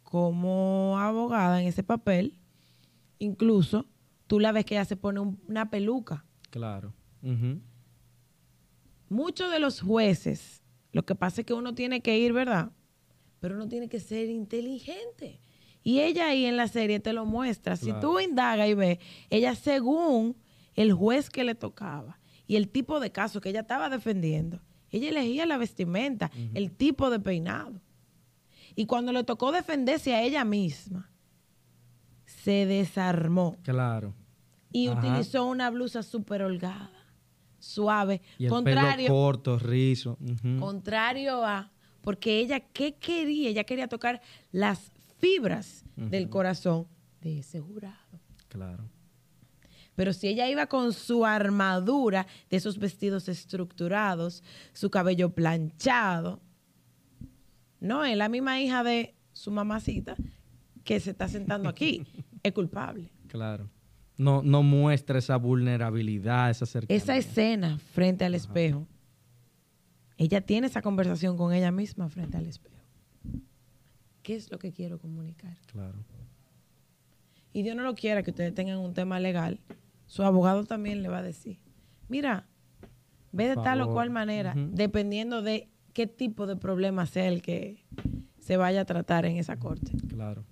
como 0.03 0.97
abogada 0.99 1.61
en 1.61 1.67
ese 1.67 1.83
papel, 1.83 2.37
incluso 3.19 3.85
tú 4.27 4.39
la 4.39 4.51
ves 4.51 4.65
que 4.65 4.75
ella 4.75 4.85
se 4.85 4.95
pone 4.95 5.19
un- 5.19 5.39
una 5.47 5.69
peluca. 5.69 6.25
Claro. 6.51 6.93
Muchos 9.09 9.51
de 9.51 9.59
los 9.59 9.81
jueces, 9.81 10.61
lo 10.91 11.05
que 11.05 11.15
pasa 11.15 11.41
es 11.41 11.47
que 11.47 11.53
uno 11.53 11.73
tiene 11.75 12.01
que 12.01 12.17
ir, 12.17 12.33
¿verdad? 12.33 12.71
Pero 13.39 13.55
uno 13.55 13.67
tiene 13.67 13.89
que 13.89 13.99
ser 13.99 14.29
inteligente. 14.29 15.39
Y 15.83 15.99
ella 15.99 16.27
ahí 16.27 16.45
en 16.45 16.55
la 16.57 16.67
serie 16.67 16.99
te 16.99 17.11
lo 17.13 17.25
muestra. 17.25 17.75
Si 17.75 17.91
tú 17.99 18.19
indagas 18.19 18.69
y 18.69 18.73
ves, 18.73 18.99
ella 19.29 19.53
según 19.55 20.37
el 20.75 20.93
juez 20.93 21.29
que 21.29 21.43
le 21.43 21.55
tocaba 21.55 22.19
y 22.47 22.55
el 22.55 22.69
tipo 22.69 22.99
de 22.99 23.11
caso 23.11 23.41
que 23.41 23.49
ella 23.49 23.61
estaba 23.61 23.89
defendiendo, 23.89 24.61
ella 24.91 25.09
elegía 25.09 25.45
la 25.45 25.57
vestimenta, 25.57 26.29
el 26.53 26.71
tipo 26.71 27.09
de 27.09 27.19
peinado. 27.19 27.81
Y 28.75 28.85
cuando 28.85 29.11
le 29.11 29.23
tocó 29.23 29.51
defenderse 29.51 30.13
a 30.15 30.21
ella 30.23 30.43
misma, 30.45 31.09
se 32.25 32.65
desarmó 32.65 33.57
Claro. 33.63 34.13
y 34.71 34.87
Ajá. 34.87 34.99
utilizó 34.99 35.45
una 35.45 35.69
blusa 35.69 36.03
súper 36.03 36.41
holgada, 36.43 36.91
suave, 37.59 38.21
Y 38.37 38.45
el 38.45 38.49
contrario, 38.49 39.07
pelo 39.07 39.15
corto, 39.15 39.59
rizo. 39.59 40.17
Contrario 40.59 41.45
a, 41.45 41.71
porque 42.01 42.39
ella, 42.39 42.59
¿qué 42.59 42.95
quería? 42.95 43.49
Ella 43.49 43.63
quería 43.63 43.87
tocar 43.87 44.21
las 44.51 44.91
fibras 45.19 45.85
del 45.95 46.29
corazón 46.29 46.87
de 47.21 47.39
ese 47.39 47.59
jurado. 47.61 48.19
Claro. 48.49 48.89
Pero 49.95 50.13
si 50.13 50.27
ella 50.27 50.49
iba 50.49 50.67
con 50.67 50.93
su 50.93 51.25
armadura 51.25 52.25
de 52.49 52.57
esos 52.57 52.79
vestidos 52.79 53.29
estructurados, 53.29 54.43
su 54.73 54.89
cabello 54.89 55.29
planchado, 55.29 56.41
no, 57.79 58.05
es 58.05 58.17
la 58.17 58.29
misma 58.29 58.59
hija 58.59 58.83
de 58.83 59.13
su 59.33 59.51
mamacita 59.51 60.15
que 60.83 60.99
se 60.99 61.11
está 61.11 61.27
sentando 61.27 61.69
aquí, 61.69 62.05
es 62.43 62.51
culpable. 62.53 63.11
Claro. 63.27 63.69
No, 64.17 64.41
no 64.43 64.63
muestra 64.63 65.19
esa 65.19 65.37
vulnerabilidad, 65.37 66.49
esa 66.49 66.65
cercanía. 66.65 66.95
esa 66.95 67.17
escena 67.17 67.79
frente 67.79 68.25
al 68.25 68.35
espejo, 68.35 68.87
ella 70.17 70.41
tiene 70.41 70.67
esa 70.67 70.81
conversación 70.81 71.35
con 71.35 71.51
ella 71.53 71.71
misma 71.71 72.09
frente 72.09 72.37
al 72.37 72.45
espejo. 72.45 72.73
¿Qué 74.21 74.35
es 74.35 74.51
lo 74.51 74.59
que 74.59 74.71
quiero 74.71 74.99
comunicar? 74.99 75.57
Claro. 75.65 76.05
Y 77.51 77.63
Dios 77.63 77.75
no 77.75 77.83
lo 77.83 77.95
quiera 77.95 78.23
que 78.23 78.31
ustedes 78.31 78.53
tengan 78.53 78.79
un 78.79 78.93
tema 78.93 79.19
legal, 79.19 79.59
su 80.13 80.21
abogado 80.21 80.63
también 80.63 81.01
le 81.01 81.09
va 81.09 81.17
a 81.17 81.23
decir, 81.23 81.57
mira, 82.07 82.47
ve 83.31 83.47
de 83.47 83.55
tal 83.55 83.81
o 83.81 83.91
cual 83.91 84.11
manera, 84.11 84.53
dependiendo 84.55 85.41
de 85.41 85.71
qué 85.91 86.05
tipo 86.05 86.45
de 86.45 86.55
problema 86.55 87.07
sea 87.07 87.27
el 87.27 87.41
que 87.41 87.83
se 88.37 88.55
vaya 88.55 88.81
a 88.81 88.85
tratar 88.85 89.25
en 89.25 89.37
esa 89.37 89.57
corte. 89.57 89.91
Claro. 90.07 90.45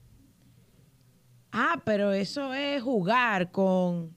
Ah, 1.51 1.79
pero 1.85 2.11
eso 2.11 2.55
es 2.55 2.81
jugar 2.81 3.51
con... 3.51 4.15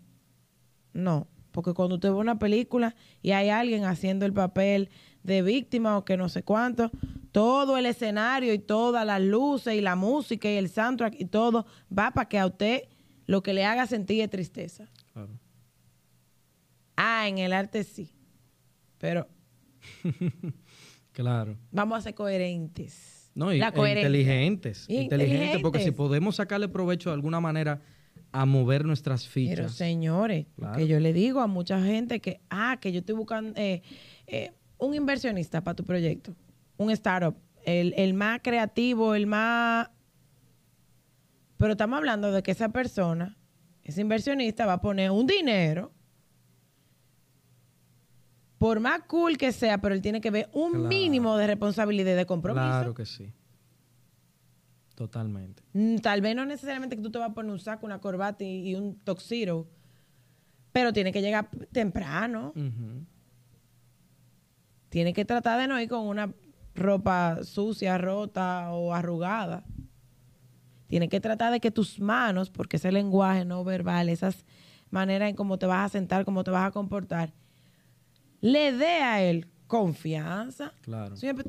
No, 0.95 1.29
porque 1.51 1.75
cuando 1.75 1.97
usted 1.97 2.09
ve 2.09 2.15
una 2.15 2.39
película 2.39 2.97
y 3.21 3.33
hay 3.33 3.51
alguien 3.51 3.85
haciendo 3.85 4.25
el 4.25 4.33
papel 4.33 4.89
de 5.25 5.43
víctima 5.43 5.99
o 5.99 6.07
que 6.07 6.17
no 6.17 6.31
sé 6.31 6.43
cuánto. 6.43 6.91
Todo 7.33 7.77
el 7.77 7.85
escenario 7.85 8.55
y 8.55 8.61
todas 8.61 9.05
las 9.05 9.21
luces 9.21 9.75
y 9.75 9.83
la 9.83 9.95
música 9.95 10.49
y 10.51 10.57
el 10.57 10.71
soundtrack 10.71 11.21
y 11.21 11.27
todo 11.27 11.67
va 11.93 12.13
para 12.13 12.31
que 12.31 12.39
a 12.39 12.47
usted 12.47 12.85
lo 13.27 13.43
que 13.43 13.53
le 13.53 13.67
haga 13.67 13.87
sentir 13.87 14.23
es 14.23 14.31
tristeza. 14.31 14.89
Claro. 15.15 15.39
Ah, 16.97 17.27
en 17.29 17.39
el 17.39 17.53
arte 17.53 17.83
sí. 17.85 18.11
Pero 18.99 19.27
Claro. 21.13 21.57
vamos 21.71 21.99
a 21.99 22.03
ser 22.03 22.15
coherentes. 22.15 23.31
No, 23.35 23.53
y, 23.53 23.61
e 23.61 23.65
inteligentes, 23.67 24.87
Y 24.89 24.97
inteligentes. 24.99 25.61
Porque 25.61 25.81
si 25.81 25.91
podemos 25.91 26.37
sacarle 26.37 26.69
provecho 26.69 27.11
de 27.11 27.15
alguna 27.15 27.41
manera 27.41 27.81
a 28.31 28.45
mover 28.47 28.85
nuestras 28.85 29.27
fichas. 29.27 29.57
Pero 29.57 29.69
señores, 29.69 30.47
Claro. 30.57 30.77
que 30.77 30.87
yo 30.87 31.01
le 31.01 31.13
digo 31.13 31.41
a 31.41 31.47
mucha 31.47 31.81
gente 31.83 32.21
que, 32.21 32.41
ah, 32.51 32.79
que 32.81 32.93
yo 32.93 33.01
estoy 33.01 33.15
buscando 33.15 33.53
eh, 33.61 33.83
eh, 34.27 34.53
un 34.79 34.95
inversionista 34.95 35.63
para 35.63 35.75
tu 35.77 35.85
proyecto, 35.85 36.35
un 36.77 36.91
startup, 36.91 37.37
el, 37.65 37.95
el 37.97 38.15
más 38.15 38.41
creativo, 38.43 39.15
el 39.15 39.27
más... 39.27 39.89
Pero 41.57 41.73
estamos 41.73 41.97
hablando 41.97 42.31
de 42.33 42.43
que 42.43 42.51
esa 42.51 42.69
persona, 42.71 43.37
ese 43.85 44.01
inversionista, 44.01 44.67
va 44.67 44.75
a 44.75 44.81
poner 44.81 45.11
un 45.11 45.27
dinero, 45.27 45.93
por 48.59 48.81
más 48.81 49.03
cool 49.03 49.37
que 49.37 49.53
sea, 49.53 49.79
pero 49.79 49.95
él 49.95 50.01
tiene 50.01 50.21
que 50.21 50.31
ver 50.31 50.49
un 50.55 50.73
Claro. 50.73 50.89
mínimo 50.89 51.37
de 51.37 51.47
responsabilidad 51.47 52.13
y 52.13 52.17
de 52.17 52.27
compromiso. 52.27 52.65
Claro 52.67 52.95
que 52.95 53.05
sí. 53.05 53.33
Totalmente. 54.95 55.63
Mm, 55.73 55.97
Tal 55.97 56.21
vez 56.23 56.35
no 56.37 56.47
necesariamente 56.47 56.97
que 56.97 57.03
tú 57.03 57.11
te 57.11 57.19
vas 57.19 57.31
a 57.31 57.35
poner 57.35 57.51
un 57.53 57.59
saco, 57.59 57.85
una 57.85 58.01
corbata 58.01 58.43
y, 58.45 58.71
y 58.71 58.75
un 58.77 58.97
toxiro, 59.01 59.69
pero 60.73 60.93
tiene 60.93 61.13
que 61.13 61.21
llegar 61.21 61.51
temprano. 61.73 62.53
Tiene 64.89 65.13
que 65.13 65.25
tratar 65.25 65.59
de 65.61 65.67
no 65.67 65.81
ir 65.81 65.89
con 65.89 66.07
una 66.07 66.33
ropa 66.75 67.41
sucia, 67.43 67.99
rota 67.99 68.73
o 68.73 68.95
arrugada. 68.95 69.65
Tiene 70.87 71.09
que 71.09 71.21
tratar 71.21 71.53
de 71.53 71.61
que 71.61 71.71
tus 71.71 71.99
manos, 72.01 72.51
porque 72.51 72.77
ese 72.77 72.93
lenguaje 72.93 73.45
no 73.45 73.65
verbal, 73.65 74.09
esas 74.09 74.45
maneras 74.91 75.31
en 75.31 75.37
cómo 75.37 75.59
te 75.59 75.67
vas 75.67 75.87
a 75.87 75.89
sentar, 75.89 76.25
cómo 76.25 76.45
te 76.45 76.51
vas 76.51 76.67
a 76.69 76.71
comportar, 76.71 77.33
le 78.41 78.73
dé 78.73 79.01
a 79.03 79.23
él 79.23 79.49
confianza. 79.67 80.73
Claro. 80.83 81.17
Siempre- 81.17 81.47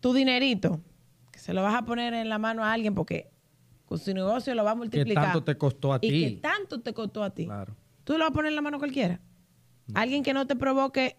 tu 0.00 0.12
dinerito, 0.12 0.80
que 1.30 1.38
se 1.38 1.54
lo 1.54 1.62
vas 1.62 1.74
a 1.74 1.84
poner 1.84 2.12
en 2.12 2.28
la 2.28 2.38
mano 2.38 2.64
a 2.64 2.72
alguien 2.72 2.94
porque 2.94 3.30
con 3.86 3.98
su 3.98 4.12
negocio 4.12 4.54
lo 4.54 4.64
va 4.64 4.72
a 4.72 4.74
¿Qué 4.74 4.78
multiplicar. 4.78 5.24
tanto 5.26 5.44
te 5.44 5.56
costó 5.56 5.92
a 5.92 5.98
¿Y 6.02 6.08
ti? 6.10 6.24
qué 6.34 6.40
tanto 6.40 6.80
te 6.80 6.92
costó 6.92 7.22
a 7.22 7.30
ti? 7.30 7.44
Claro. 7.46 7.76
¿Tú 8.04 8.14
lo 8.14 8.20
vas 8.20 8.30
a 8.30 8.34
poner 8.34 8.50
en 8.50 8.56
la 8.56 8.62
mano 8.62 8.76
a 8.78 8.80
cualquiera? 8.80 9.20
Alguien 9.94 10.22
que 10.24 10.34
no 10.34 10.46
te 10.46 10.56
provoque 10.56 11.16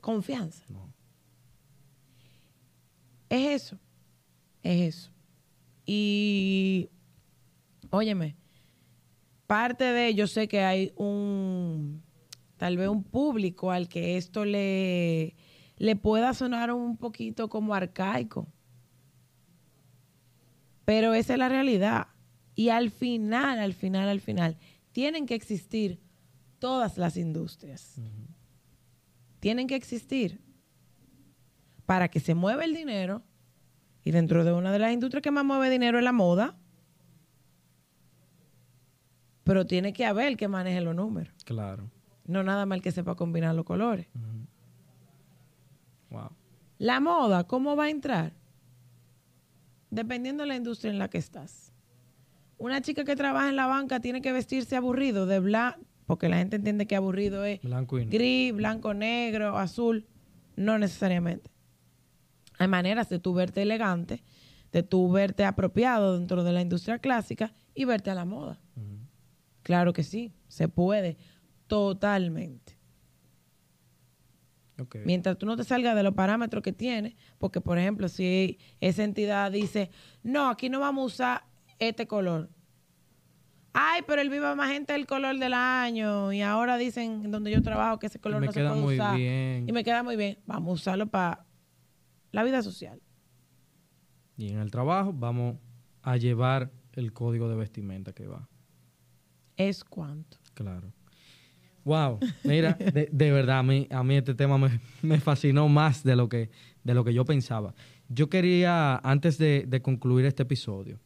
confianza. 0.00 0.64
No. 0.68 0.92
Es 3.28 3.62
eso. 3.62 3.78
Es 4.62 4.94
eso. 4.96 5.10
Y, 5.92 6.88
óyeme, 7.90 8.36
parte 9.48 9.82
de, 9.82 10.14
yo 10.14 10.28
sé 10.28 10.46
que 10.46 10.60
hay 10.60 10.92
un, 10.94 12.04
tal 12.56 12.76
vez 12.76 12.88
un 12.88 13.02
público 13.02 13.72
al 13.72 13.88
que 13.88 14.16
esto 14.16 14.44
le, 14.44 15.34
le 15.78 15.96
pueda 15.96 16.32
sonar 16.32 16.70
un 16.70 16.96
poquito 16.96 17.48
como 17.48 17.74
arcaico. 17.74 18.46
Pero 20.84 21.12
esa 21.12 21.32
es 21.32 21.40
la 21.40 21.48
realidad. 21.48 22.06
Y 22.54 22.68
al 22.68 22.92
final, 22.92 23.58
al 23.58 23.74
final, 23.74 24.08
al 24.08 24.20
final, 24.20 24.58
tienen 24.92 25.26
que 25.26 25.34
existir 25.34 26.00
todas 26.60 26.98
las 26.98 27.16
industrias. 27.16 28.00
Tienen 29.40 29.66
que 29.66 29.74
existir 29.74 30.40
para 31.84 32.06
que 32.06 32.20
se 32.20 32.36
mueva 32.36 32.64
el 32.64 32.76
dinero. 32.76 33.24
Y 34.04 34.12
dentro 34.12 34.44
de 34.44 34.52
una 34.52 34.72
de 34.72 34.78
las 34.78 34.92
industrias 34.92 35.22
que 35.22 35.30
más 35.30 35.44
mueve 35.44 35.68
dinero 35.70 35.98
es 35.98 36.04
la 36.04 36.12
moda. 36.12 36.56
Pero 39.44 39.66
tiene 39.66 39.92
que 39.92 40.04
haber 40.06 40.28
el 40.28 40.36
que 40.36 40.48
maneje 40.48 40.80
los 40.80 40.94
números. 40.94 41.32
Claro. 41.44 41.90
No 42.26 42.42
nada 42.42 42.66
más 42.66 42.76
el 42.76 42.82
que 42.82 42.92
sepa 42.92 43.14
combinar 43.16 43.54
los 43.54 43.64
colores. 43.64 44.06
Wow. 46.10 46.30
La 46.78 47.00
moda, 47.00 47.44
¿cómo 47.44 47.76
va 47.76 47.84
a 47.84 47.90
entrar? 47.90 48.32
Dependiendo 49.90 50.44
de 50.44 50.48
la 50.48 50.56
industria 50.56 50.90
en 50.90 50.98
la 50.98 51.08
que 51.08 51.18
estás. 51.18 51.72
Una 52.58 52.80
chica 52.80 53.04
que 53.04 53.16
trabaja 53.16 53.48
en 53.48 53.56
la 53.56 53.66
banca 53.66 54.00
tiene 54.00 54.20
que 54.22 54.32
vestirse 54.32 54.76
aburrido 54.76 55.26
de 55.26 55.40
blanco, 55.40 55.80
porque 56.06 56.28
la 56.28 56.36
gente 56.36 56.56
entiende 56.56 56.86
que 56.86 56.94
aburrido 56.94 57.44
es 57.44 57.60
Blanco 57.62 57.98
y 57.98 58.04
negro. 58.04 58.18
gris, 58.18 58.54
blanco, 58.54 58.94
negro, 58.94 59.56
azul. 59.58 60.06
No 60.56 60.78
necesariamente. 60.78 61.49
Hay 62.60 62.68
maneras 62.68 63.08
de 63.08 63.18
tú 63.18 63.32
verte 63.32 63.62
elegante, 63.62 64.22
de 64.70 64.82
tú 64.82 65.10
verte 65.10 65.46
apropiado 65.46 66.18
dentro 66.18 66.44
de 66.44 66.52
la 66.52 66.60
industria 66.60 66.98
clásica 66.98 67.54
y 67.74 67.86
verte 67.86 68.10
a 68.10 68.14
la 68.14 68.26
moda. 68.26 68.60
Claro 69.62 69.94
que 69.94 70.02
sí, 70.02 70.34
se 70.46 70.68
puede, 70.68 71.16
totalmente. 71.66 72.78
Mientras 75.06 75.38
tú 75.38 75.46
no 75.46 75.56
te 75.56 75.64
salgas 75.64 75.96
de 75.96 76.02
los 76.02 76.12
parámetros 76.12 76.62
que 76.62 76.74
tiene, 76.74 77.16
porque 77.38 77.62
por 77.62 77.78
ejemplo, 77.78 78.10
si 78.10 78.58
esa 78.80 79.04
entidad 79.04 79.50
dice, 79.50 79.90
no, 80.22 80.50
aquí 80.50 80.68
no 80.68 80.80
vamos 80.80 81.02
a 81.02 81.06
usar 81.06 81.44
este 81.78 82.06
color. 82.06 82.50
Ay, 83.72 84.02
pero 84.06 84.20
el 84.20 84.28
Viva 84.28 84.54
Magenta 84.54 84.94
es 84.94 85.00
el 85.00 85.06
color 85.06 85.38
del 85.38 85.54
año 85.54 86.30
y 86.30 86.42
ahora 86.42 86.76
dicen 86.76 87.30
donde 87.30 87.52
yo 87.52 87.62
trabajo 87.62 87.98
que 87.98 88.08
ese 88.08 88.18
color 88.18 88.44
no 88.44 88.52
se 88.52 88.62
puede 88.62 88.96
usar. 88.96 89.16
bien. 89.16 89.66
Y 89.66 89.72
me 89.72 89.82
queda 89.82 90.02
muy 90.02 90.16
bien. 90.16 90.38
Vamos 90.44 90.68
a 90.68 90.72
usarlo 90.74 91.06
para 91.06 91.46
la 92.32 92.42
vida 92.44 92.62
social. 92.62 93.00
Y 94.36 94.48
en 94.50 94.58
el 94.58 94.70
trabajo 94.70 95.12
vamos 95.12 95.56
a 96.02 96.16
llevar 96.16 96.70
el 96.92 97.12
código 97.12 97.48
de 97.48 97.56
vestimenta 97.56 98.12
que 98.12 98.26
va. 98.26 98.48
Es 99.56 99.84
cuanto. 99.84 100.38
Claro. 100.54 100.92
Wow, 101.84 102.18
mira, 102.44 102.74
de, 102.74 103.08
de 103.10 103.32
verdad, 103.32 103.60
a 103.60 103.62
mí, 103.62 103.86
a 103.90 104.02
mí 104.02 104.14
este 104.16 104.34
tema 104.34 104.58
me, 104.58 104.80
me 105.02 105.18
fascinó 105.18 105.68
más 105.68 106.02
de 106.04 106.14
lo, 106.14 106.28
que, 106.28 106.50
de 106.84 106.94
lo 106.94 107.04
que 107.04 107.14
yo 107.14 107.24
pensaba. 107.24 107.74
Yo 108.08 108.28
quería, 108.28 108.96
antes 108.96 109.38
de, 109.38 109.64
de 109.66 109.80
concluir 109.80 110.26
este 110.26 110.42
episodio, 110.42 111.00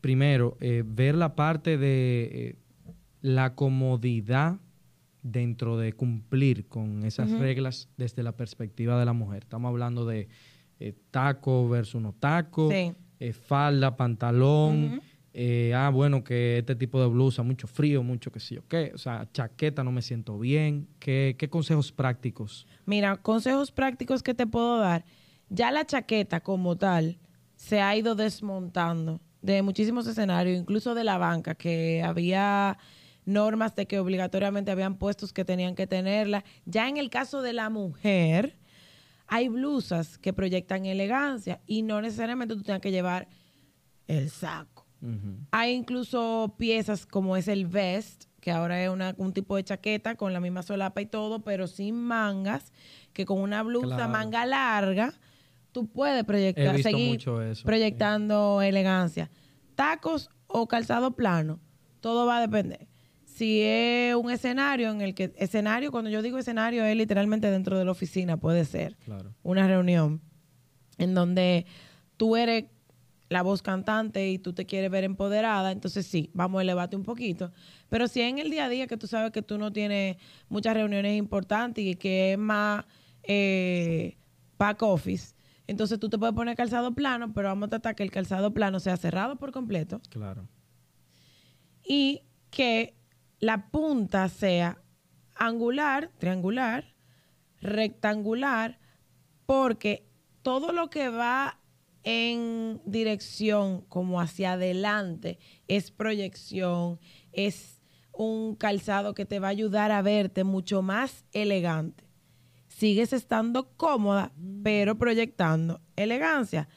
primero, 0.00 0.56
eh, 0.60 0.82
ver 0.86 1.14
la 1.14 1.34
parte 1.34 1.76
de 1.76 2.30
eh, 2.32 2.56
la 3.20 3.54
comodidad 3.54 4.58
dentro 5.22 5.78
de 5.78 5.92
cumplir 5.92 6.66
con 6.68 7.04
esas 7.04 7.30
reglas 7.30 7.88
desde 7.96 8.22
la 8.22 8.32
perspectiva 8.36 8.98
de 8.98 9.04
la 9.04 9.12
mujer. 9.12 9.44
Estamos 9.44 9.68
hablando 9.68 10.04
de 10.04 10.28
eh, 10.80 10.94
taco 11.10 11.68
versus 11.68 12.02
no 12.02 12.12
taco, 12.12 12.68
Sí. 12.70 12.92
eh, 13.20 13.32
falda, 13.32 13.96
pantalón, 13.96 15.00
eh, 15.32 15.72
ah, 15.74 15.90
bueno, 15.90 16.24
que 16.24 16.58
este 16.58 16.74
tipo 16.74 17.00
de 17.00 17.06
blusa, 17.06 17.42
mucho 17.42 17.66
frío, 17.68 18.02
mucho 18.02 18.30
que 18.32 18.40
sí 18.40 18.56
o 18.58 18.66
qué, 18.68 18.90
o 18.94 18.98
sea, 18.98 19.28
chaqueta 19.32 19.84
no 19.84 19.92
me 19.92 20.02
siento 20.02 20.38
bien. 20.38 20.88
¿Qué, 20.98 21.36
qué 21.38 21.48
consejos 21.48 21.92
prácticos? 21.92 22.66
Mira, 22.84 23.16
consejos 23.16 23.70
prácticos 23.70 24.22
que 24.22 24.34
te 24.34 24.46
puedo 24.46 24.78
dar. 24.78 25.04
Ya 25.48 25.70
la 25.70 25.86
chaqueta 25.86 26.40
como 26.40 26.76
tal 26.76 27.18
se 27.54 27.80
ha 27.80 27.96
ido 27.96 28.14
desmontando 28.16 29.20
de 29.40 29.62
muchísimos 29.62 30.06
escenarios, 30.06 30.58
incluso 30.60 30.94
de 30.94 31.04
la 31.04 31.16
banca, 31.18 31.54
que 31.54 32.02
había 32.02 32.76
normas 33.24 33.74
de 33.76 33.86
que 33.86 33.98
obligatoriamente 33.98 34.70
habían 34.70 34.96
puestos 34.98 35.32
que 35.32 35.44
tenían 35.44 35.74
que 35.74 35.86
tenerla. 35.86 36.44
Ya 36.64 36.88
en 36.88 36.96
el 36.96 37.10
caso 37.10 37.42
de 37.42 37.52
la 37.52 37.70
mujer, 37.70 38.58
hay 39.26 39.48
blusas 39.48 40.18
que 40.18 40.32
proyectan 40.32 40.86
elegancia 40.86 41.60
y 41.66 41.82
no 41.82 42.00
necesariamente 42.02 42.54
tú 42.54 42.62
tengas 42.62 42.80
que 42.80 42.90
llevar 42.90 43.28
el 44.06 44.30
saco. 44.30 44.86
Hay 45.50 45.72
incluso 45.72 46.54
piezas 46.58 47.06
como 47.06 47.36
es 47.36 47.48
el 47.48 47.66
vest, 47.66 48.26
que 48.40 48.52
ahora 48.52 48.82
es 48.82 48.88
una- 48.88 49.14
un 49.18 49.32
tipo 49.32 49.56
de 49.56 49.64
chaqueta 49.64 50.14
con 50.14 50.32
la 50.32 50.38
misma 50.38 50.62
solapa 50.62 51.00
y 51.00 51.06
todo, 51.06 51.42
pero 51.42 51.66
sin 51.66 51.96
mangas, 51.96 52.72
que 53.12 53.24
con 53.24 53.40
una 53.40 53.62
blusa 53.64 53.96
Claro. 53.96 54.10
manga 54.12 54.46
larga, 54.46 55.12
tú 55.72 55.88
puedes 55.88 56.22
proyectar, 56.24 56.80
seguir 56.82 57.20
eso, 57.20 57.64
proyectando 57.64 58.62
elegancia. 58.62 59.30
Tacos 59.74 60.30
o 60.46 60.68
calzado 60.68 61.16
plano, 61.16 61.58
todo 62.00 62.24
va 62.26 62.38
a 62.38 62.40
depender. 62.40 62.86
Si 63.34 63.62
es 63.62 64.14
un 64.14 64.30
escenario 64.30 64.90
en 64.90 65.00
el 65.00 65.14
que, 65.14 65.32
escenario, 65.36 65.90
cuando 65.90 66.10
yo 66.10 66.20
digo 66.22 66.38
escenario, 66.38 66.84
es 66.84 66.96
literalmente 66.96 67.50
dentro 67.50 67.78
de 67.78 67.84
la 67.84 67.90
oficina, 67.92 68.36
puede 68.36 68.64
ser 68.64 68.96
Claro. 69.04 69.34
una 69.42 69.66
reunión 69.66 70.20
en 70.98 71.14
donde 71.14 71.64
tú 72.16 72.36
eres 72.36 72.66
la 73.30 73.40
voz 73.42 73.62
cantante 73.62 74.30
y 74.30 74.38
tú 74.38 74.52
te 74.52 74.66
quieres 74.66 74.90
ver 74.90 75.04
empoderada, 75.04 75.72
entonces 75.72 76.06
sí, 76.06 76.30
vamos 76.34 76.58
a 76.58 76.62
elevarte 76.62 76.94
un 76.96 77.02
poquito. 77.04 77.50
Pero 77.88 78.06
si 78.06 78.20
es 78.20 78.28
en 78.28 78.38
el 78.38 78.50
día 78.50 78.66
a 78.66 78.68
día 78.68 78.86
que 78.86 78.98
tú 78.98 79.06
sabes 79.06 79.32
que 79.32 79.40
tú 79.40 79.56
no 79.56 79.72
tienes 79.72 80.18
muchas 80.50 80.74
reuniones 80.74 81.16
importantes 81.16 81.82
y 81.82 81.94
que 81.94 82.32
es 82.32 82.38
más 82.38 82.84
eh, 83.22 84.18
back 84.58 84.82
office, 84.82 85.34
entonces 85.66 85.98
tú 85.98 86.10
te 86.10 86.18
puedes 86.18 86.34
poner 86.34 86.54
calzado 86.56 86.94
plano, 86.94 87.32
pero 87.32 87.48
vamos 87.48 87.68
a 87.68 87.70
tratar 87.70 87.94
que 87.94 88.02
el 88.02 88.10
calzado 88.10 88.52
plano 88.52 88.78
sea 88.80 88.98
cerrado 88.98 89.36
por 89.36 89.50
completo 89.52 90.02
Claro. 90.10 90.46
y 91.82 92.20
que 92.50 92.94
la 93.42 93.70
punta 93.72 94.28
sea 94.28 94.80
angular, 95.34 96.12
triangular, 96.18 96.94
rectangular 97.60 98.78
porque 99.46 100.08
todo 100.42 100.72
lo 100.72 100.90
que 100.90 101.08
va 101.08 101.58
en 102.04 102.80
dirección 102.84 103.80
como 103.88 104.20
hacia 104.20 104.52
adelante 104.52 105.40
es 105.66 105.90
proyección, 105.90 107.00
es 107.32 107.82
un 108.12 108.54
calzado 108.54 109.12
que 109.12 109.26
te 109.26 109.40
va 109.40 109.48
a 109.48 109.50
ayudar 109.50 109.90
a 109.90 110.02
verte 110.02 110.44
mucho 110.44 110.80
más 110.80 111.24
elegante. 111.32 112.04
Sigues 112.68 113.12
estando 113.12 113.76
cómoda, 113.76 114.32
pero 114.62 114.96
proyectando 114.98 115.80
elegancia. 115.96 116.68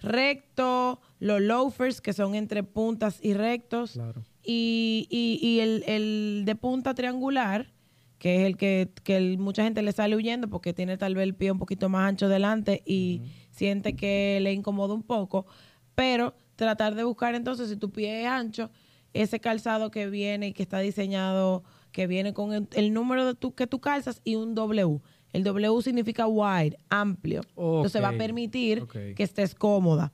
Recto, 0.00 1.00
los 1.18 1.40
loafers 1.40 2.00
que 2.00 2.12
son 2.12 2.36
entre 2.36 2.62
puntas 2.62 3.18
y 3.20 3.34
rectos. 3.34 3.92
Claro. 3.94 4.22
Y, 4.44 5.06
y- 5.10 5.38
y 5.46 5.60
el, 5.60 5.84
el 5.86 6.42
de 6.44 6.54
punta 6.56 6.94
triangular, 6.94 7.72
que 8.18 8.36
es 8.40 8.46
el 8.46 8.56
que, 8.56 8.90
que 9.04 9.16
el- 9.16 9.38
mucha 9.38 9.64
gente 9.64 9.82
le 9.82 9.92
sale 9.92 10.16
huyendo 10.16 10.48
porque 10.48 10.72
tiene 10.72 10.96
tal 10.96 11.14
vez 11.14 11.24
el 11.24 11.34
pie 11.34 11.50
un 11.52 11.58
poquito 11.58 11.88
más 11.88 12.08
ancho 12.08 12.28
delante 12.28 12.82
y 12.86 13.22
siente 13.50 13.94
que 13.94 14.38
le 14.42 14.52
incomoda 14.52 14.94
un 14.94 15.02
poco. 15.02 15.46
Pero 15.94 16.34
tratar 16.56 16.94
de 16.94 17.04
buscar 17.04 17.34
entonces, 17.34 17.68
si 17.68 17.76
tu 17.76 17.90
pie 17.90 18.22
es 18.22 18.26
ancho, 18.28 18.70
ese 19.12 19.40
calzado 19.40 19.90
que 19.90 20.08
viene 20.08 20.48
y 20.48 20.52
que 20.52 20.62
está 20.62 20.78
diseñado, 20.80 21.62
que 21.92 22.06
viene 22.06 22.32
con 22.32 22.52
el, 22.54 22.68
el 22.72 22.92
número 22.94 23.26
de 23.26 23.34
tu, 23.34 23.54
que 23.54 23.66
tú 23.66 23.80
calzas 23.80 24.20
y 24.24 24.36
un 24.36 24.54
W. 24.54 25.00
El 25.32 25.44
W 25.44 25.82
significa 25.82 26.26
wide, 26.26 26.78
amplio. 26.88 27.42
Entonces 27.76 28.02
va 28.02 28.08
a 28.08 28.12
permitir 28.18 28.78
que 29.14 29.22
estés 29.22 29.54
cómoda. 29.54 30.12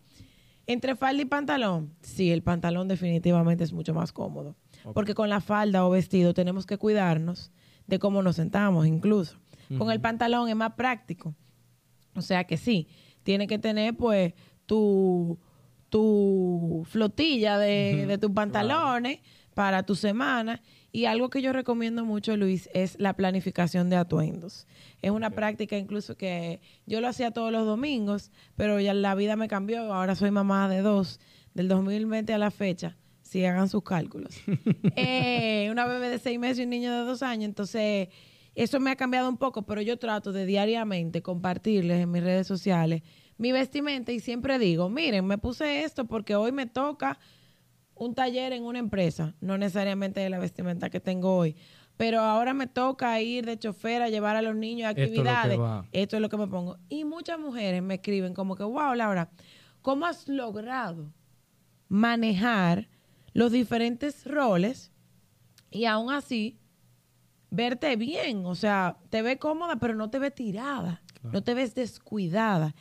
Entre 0.69 0.95
falda 0.97 1.23
y 1.23 1.25
pantalón, 1.25 1.95
sí, 2.03 2.31
el 2.31 2.43
pantalón 2.43 2.89
definitivamente 2.89 3.65
es 3.65 3.73
mucho 3.73 3.95
más 3.95 4.13
cómodo. 4.13 4.55
Porque 4.93 5.15
con 5.15 5.31
la 5.31 5.41
falda 5.41 5.85
o 5.87 5.91
vestido 5.91 6.35
tenemos 6.35 6.67
que 6.67 6.77
cuidarnos 6.77 7.51
de 7.87 7.99
cómo 7.99 8.23
nos 8.23 8.37
sentamos 8.37 8.87
incluso. 8.87 9.39
Con 9.79 9.91
el 9.91 10.01
pantalón 10.01 10.49
es 10.49 10.57
más 10.57 10.75
práctico. 10.75 11.35
O 12.15 12.21
sea 12.21 12.45
que 12.45 12.59
sí, 12.59 12.87
tiene 13.23 13.47
que 13.47 13.59
tener 13.59 13.97
pues 13.97 14.35
tu, 14.67 15.39
tu 15.89 16.87
flotilla 16.87 17.59
de, 17.59 18.05
de 18.07 18.19
tus 18.19 18.31
pantalones 18.31 19.21
para 19.59 19.83
tu 19.83 19.97
semana. 19.97 20.63
Y 20.93 21.07
algo 21.07 21.31
que 21.31 21.43
yo 21.43 21.53
recomiendo 21.53 22.05
mucho, 22.05 22.37
Luis, 22.37 22.71
es 22.75 22.97
la 23.01 23.15
planificación 23.15 23.91
de 23.91 23.97
atuendos. 23.97 24.69
Es 25.03 25.11
una 25.11 25.31
práctica 25.31 25.77
incluso 25.77 26.17
que 26.17 26.61
yo 26.87 27.01
lo 27.01 27.09
hacía 27.09 27.33
todos 27.33 27.51
los 27.51 27.67
domingos, 27.67 28.31
pero 28.55 28.79
ya 28.79 28.95
la 28.95 29.17
vida 29.17 29.35
me 29.35 29.49
cambió. 29.49 29.93
Ahora 29.93 30.15
soy 30.15 30.31
mamá 30.31 30.69
de 30.69 30.81
dos, 30.81 31.19
del 31.55 31.67
2020 31.67 32.33
a 32.33 32.39
la 32.39 32.53
fecha. 32.53 32.97
Si 33.23 33.45
hagan 33.45 33.69
sus 33.69 33.83
cálculos. 33.83 34.37
Eh, 34.95 35.69
una 35.73 35.87
bebé 35.87 36.09
de 36.09 36.21
seis 36.21 36.39
meses 36.39 36.61
y 36.61 36.63
un 36.63 36.71
niño 36.71 36.93
de 36.93 37.05
dos 37.05 37.25
años. 37.25 37.47
Entonces, 37.47 38.11
eso 38.55 38.79
me 38.79 38.93
ha 38.93 38.97
cambiado 38.97 39.29
un 39.29 39.39
poco, 39.39 39.63
pero 39.63 39.83
yo 39.83 39.99
trato 39.99 40.31
de 40.31 40.47
diariamente 40.47 41.21
compartirles 41.21 42.01
en 42.01 42.13
mis 42.13 42.23
redes 42.23 42.47
sociales 42.47 43.03
mi 43.39 43.53
vestimenta 43.53 44.11
y 44.13 44.21
siempre 44.21 44.59
digo, 44.59 44.91
miren, 44.91 45.25
me 45.25 45.39
puse 45.39 45.85
esto 45.85 46.07
porque 46.07 46.35
hoy 46.35 46.51
me 46.53 46.67
toca 46.67 47.19
un 47.99 48.15
taller 48.15 48.53
en 48.53 48.65
una 48.65 48.79
empresa, 48.79 49.35
no 49.41 49.59
necesariamente 49.59 50.21
de 50.21 50.31
la 50.31 50.39
vestimenta 50.39 50.91
que 50.91 51.01
tengo 51.01 51.37
hoy, 51.37 51.57
pero 51.97 52.21
ahora 52.21 52.55
me 52.55 52.69
toca 52.69 53.21
ir 53.21 53.45
de 53.45 53.59
chofer 53.59 54.03
a 54.03 54.09
llevar 54.09 54.37
a 54.37 54.43
los 54.43 54.55
niños 54.55 54.87
a 54.87 54.91
Esto 54.91 55.03
es 55.03 55.09
actividades. 55.09 55.59
Esto 55.93 56.17
es 56.17 56.23
lo 56.23 56.29
que 56.29 56.37
me 56.37 56.47
pongo. 56.47 56.79
Y 56.89 57.05
muchas 57.05 57.41
mujeres 57.41 57.83
me 57.83 57.95
escriben 57.95 58.35
como 58.35 58.55
que, 58.55 58.63
wow, 58.63 58.95
Laura, 58.95 59.31
¿cómo 59.83 60.07
has 60.07 60.29
logrado 60.29 61.13
manejar 61.89 62.89
los 63.33 63.51
diferentes 63.51 64.25
roles 64.25 64.93
y 65.71 65.87
aún 65.87 66.13
así 66.13 66.61
verte 67.51 67.97
bien? 67.97 68.47
O 68.47 68.55
sea, 68.55 68.99
te 69.11 69.21
ve 69.21 69.39
cómoda, 69.39 69.77
pero 69.77 69.97
no 69.97 70.09
te 70.09 70.21
ve 70.21 70.31
tirada, 70.31 71.03
no 71.25 71.43
te 71.43 71.55
ves 71.55 71.75
descuidada, 71.75 72.77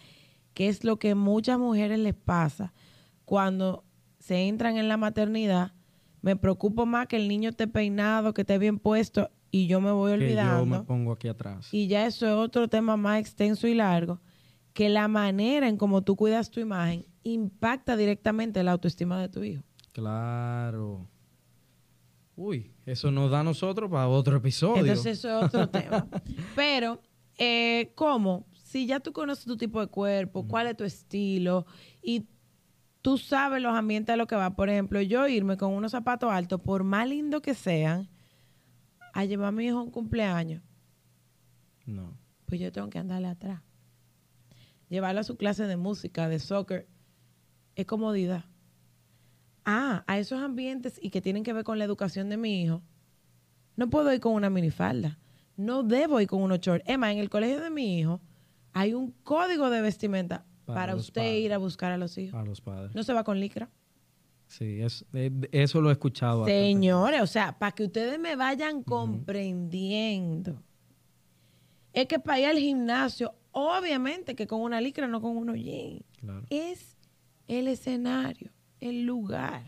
que 0.54 0.68
es 0.68 0.84
lo 0.84 1.00
que 1.00 1.16
muchas 1.16 1.58
mujeres 1.58 1.98
les 1.98 2.14
pasa 2.14 2.72
cuando 3.26 3.84
se 4.28 4.48
entran 4.48 4.78
en 4.78 4.90
la 4.90 4.98
maternidad. 4.98 5.72
Me 6.22 6.36
preocupo 6.36 6.86
más 6.86 7.08
que 7.08 7.16
el 7.16 7.28
niño 7.30 7.50
esté 7.52 7.68
peinado, 7.68 8.34
que 8.34 8.42
esté 8.42 8.58
bien 8.58 8.78
puesto 8.80 9.30
y 9.52 9.68
yo 9.68 9.80
me 9.80 9.92
voy 9.92 10.12
Que 10.12 10.18
yo 10.20 10.24
olvidando. 10.26 10.66
me 10.66 10.84
pongo 10.84 11.14
aquí 11.14 11.30
atrás. 11.30 11.70
Y 11.72 11.88
ya 11.88 12.06
eso 12.06 12.26
es 12.28 12.34
otro 12.34 12.68
tema 12.68 12.98
más 12.98 13.20
extenso 13.22 13.68
y 13.68 13.74
largo, 13.76 14.20
que 14.74 14.90
la 14.90 15.08
manera 15.08 15.70
en 15.70 15.78
cómo 15.78 16.02
tú 16.04 16.18
cuidas 16.18 16.52
tu 16.52 16.60
imagen 16.60 17.06
impacta 17.24 17.96
directamente 17.96 18.62
la 18.64 18.74
autoestima 18.74 19.20
de 19.22 19.30
tu 19.30 19.44
hijo. 19.44 19.64
Claro. 19.94 21.08
Uy, 22.36 22.72
eso 22.86 23.10
nos 23.10 23.32
da 23.32 23.40
a 23.40 23.44
nosotros 23.44 23.90
para 23.90 24.08
otro 24.10 24.38
episodio. 24.38 24.82
Entonces 24.82 25.20
eso 25.20 25.40
es 25.40 25.46
otro 25.46 25.70
tema. 25.72 26.08
Pero, 26.56 27.02
eh, 27.38 27.92
¿cómo? 27.96 28.46
Si 28.54 28.86
ya 28.86 29.00
tú 29.00 29.14
conoces 29.14 29.46
tu 29.46 29.56
tipo 29.56 29.80
de 29.80 29.88
cuerpo, 29.88 30.46
cuál 30.48 30.68
es 30.68 30.76
tu 30.78 30.84
estilo 30.84 31.66
y 32.02 32.28
tú 33.08 33.18
sabes 33.18 33.62
los 33.62 33.74
ambientes 33.74 34.12
a 34.12 34.18
lo 34.18 34.28
que 34.28 34.36
va. 34.36 34.54
Por 34.58 34.70
ejemplo, 34.70 35.02
yo 35.02 35.30
irme 35.30 35.56
con 35.56 35.72
unos 35.72 35.94
zapatos 35.94 36.30
altos, 36.30 36.60
por 36.60 36.84
más 36.84 37.08
lindo 37.08 37.42
que 37.42 37.54
sean, 37.54 38.10
a 39.14 39.24
llevar 39.24 39.48
a 39.48 39.52
mi 39.54 39.66
hijo 39.68 39.78
a 39.78 39.82
un 39.84 39.92
cumpleaños, 39.92 40.62
No. 41.86 42.18
pues 42.48 42.60
yo 42.60 42.70
tengo 42.74 42.90
que 42.90 43.00
andarle 43.00 43.30
atrás. 43.30 43.62
Llevarlo 44.90 45.22
a 45.22 45.24
su 45.24 45.38
clase 45.38 45.68
de 45.68 45.78
música, 45.78 46.28
de 46.28 46.38
soccer, 46.40 46.90
es 47.76 47.86
comodidad. 47.86 48.44
Ah, 49.64 50.04
a 50.06 50.20
esos 50.20 50.42
ambientes 50.42 51.00
y 51.02 51.10
que 51.10 51.22
tienen 51.22 51.44
que 51.46 51.54
ver 51.54 51.64
con 51.64 51.80
la 51.80 51.86
educación 51.86 52.28
de 52.28 52.36
mi 52.36 52.62
hijo, 52.62 52.82
no 53.78 53.90
puedo 53.90 54.12
ir 54.14 54.20
con 54.20 54.34
una 54.34 54.50
minifalda. 54.50 55.18
No 55.56 55.82
debo 55.84 56.20
ir 56.20 56.28
con 56.28 56.42
unos 56.42 56.60
shorts. 56.60 56.84
Emma, 56.86 57.10
en 57.14 57.20
el 57.20 57.30
colegio 57.30 57.62
de 57.62 57.70
mi 57.70 58.00
hijo 58.00 58.20
hay 58.74 58.94
un 58.94 59.12
código 59.24 59.70
de 59.70 59.80
vestimenta 59.82 60.46
Para 60.76 60.96
usted 60.96 61.22
padres. 61.22 61.44
ir 61.46 61.54
a 61.54 61.58
buscar 61.58 61.92
a 61.92 61.98
los 61.98 62.18
hijos. 62.18 62.40
A 62.40 62.44
los 62.44 62.62
padres. 62.62 62.94
No 62.96 63.04
se 63.04 63.14
va 63.14 63.24
con 63.24 63.40
licra. 63.40 63.70
Sí, 64.48 64.82
es, 64.82 65.06
eh, 65.14 65.32
eso 65.52 65.82
lo 65.82 65.90
he 65.90 65.94
escuchado. 65.94 66.40
bastante. 66.42 66.64
Señores, 66.68 67.22
o 67.22 67.28
sea, 67.28 67.58
para 67.58 67.74
que 67.74 67.84
ustedes 67.86 68.18
me 68.20 68.36
vayan 68.36 68.82
comprendiendo. 68.84 70.62
Es 71.94 72.06
que 72.08 72.20
para 72.20 72.40
ir 72.40 72.46
al 72.48 72.58
gimnasio, 72.58 73.34
obviamente 73.52 74.36
que 74.36 74.48
con 74.48 74.62
una 74.62 74.80
licra, 74.80 75.08
no 75.08 75.22
con 75.22 75.36
unos 75.36 75.58
jeans. 75.58 76.04
Claro. 76.20 76.46
Es 76.50 76.96
el 77.48 77.68
escenario, 77.68 78.52
el 78.80 79.06
lugar. 79.06 79.66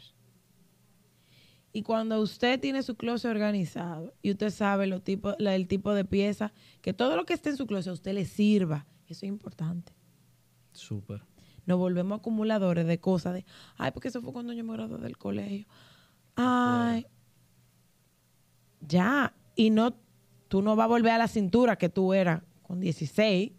Y 1.72 1.84
cuando 1.84 2.20
usted 2.22 2.60
tiene 2.60 2.82
su 2.84 2.95
closet 2.95 3.30
organizado 3.30 4.14
y 4.22 4.32
usted 4.32 4.50
sabe 4.50 4.88
lo 4.88 5.02
tipo, 5.02 5.34
la- 5.39 5.56
el 5.56 5.68
tipo 5.68 5.93
de 5.93 6.04
pieza, 6.06 6.52
que 6.82 6.93
todo 6.93 7.16
lo 7.16 7.26
que 7.26 7.34
esté 7.34 7.50
en 7.52 7.58
su 7.58 7.68
closet 7.68 7.89
a 7.91 7.93
usted 7.93 8.14
le 8.14 8.26
sirva, 8.26 8.86
eso 9.08 9.26
es 9.26 9.30
importante. 9.30 9.93
Súper. 10.80 11.22
Nos 11.66 11.78
volvemos 11.78 12.20
acumuladores 12.20 12.88
de 12.88 13.00
cosas 13.00 13.34
de, 13.34 13.46
ay, 13.78 13.92
porque 13.92 14.08
eso 14.08 14.22
fue 14.22 14.34
cuando 14.34 14.54
yo 14.54 14.64
me 14.64 14.74
gradué 14.74 14.98
del 15.00 15.18
colegio. 15.18 15.68
Ay. 16.36 17.06
Ya. 18.80 19.36
Y 19.56 19.70
no, 19.70 19.94
tú 20.48 20.62
no 20.62 20.76
vas 20.76 20.86
a 20.86 20.88
volver 20.88 21.12
a 21.12 21.18
la 21.18 21.28
cintura 21.28 21.76
que 21.76 21.90
tú 21.90 22.14
eras 22.14 22.42
con 22.64 22.80
16. 22.80 23.52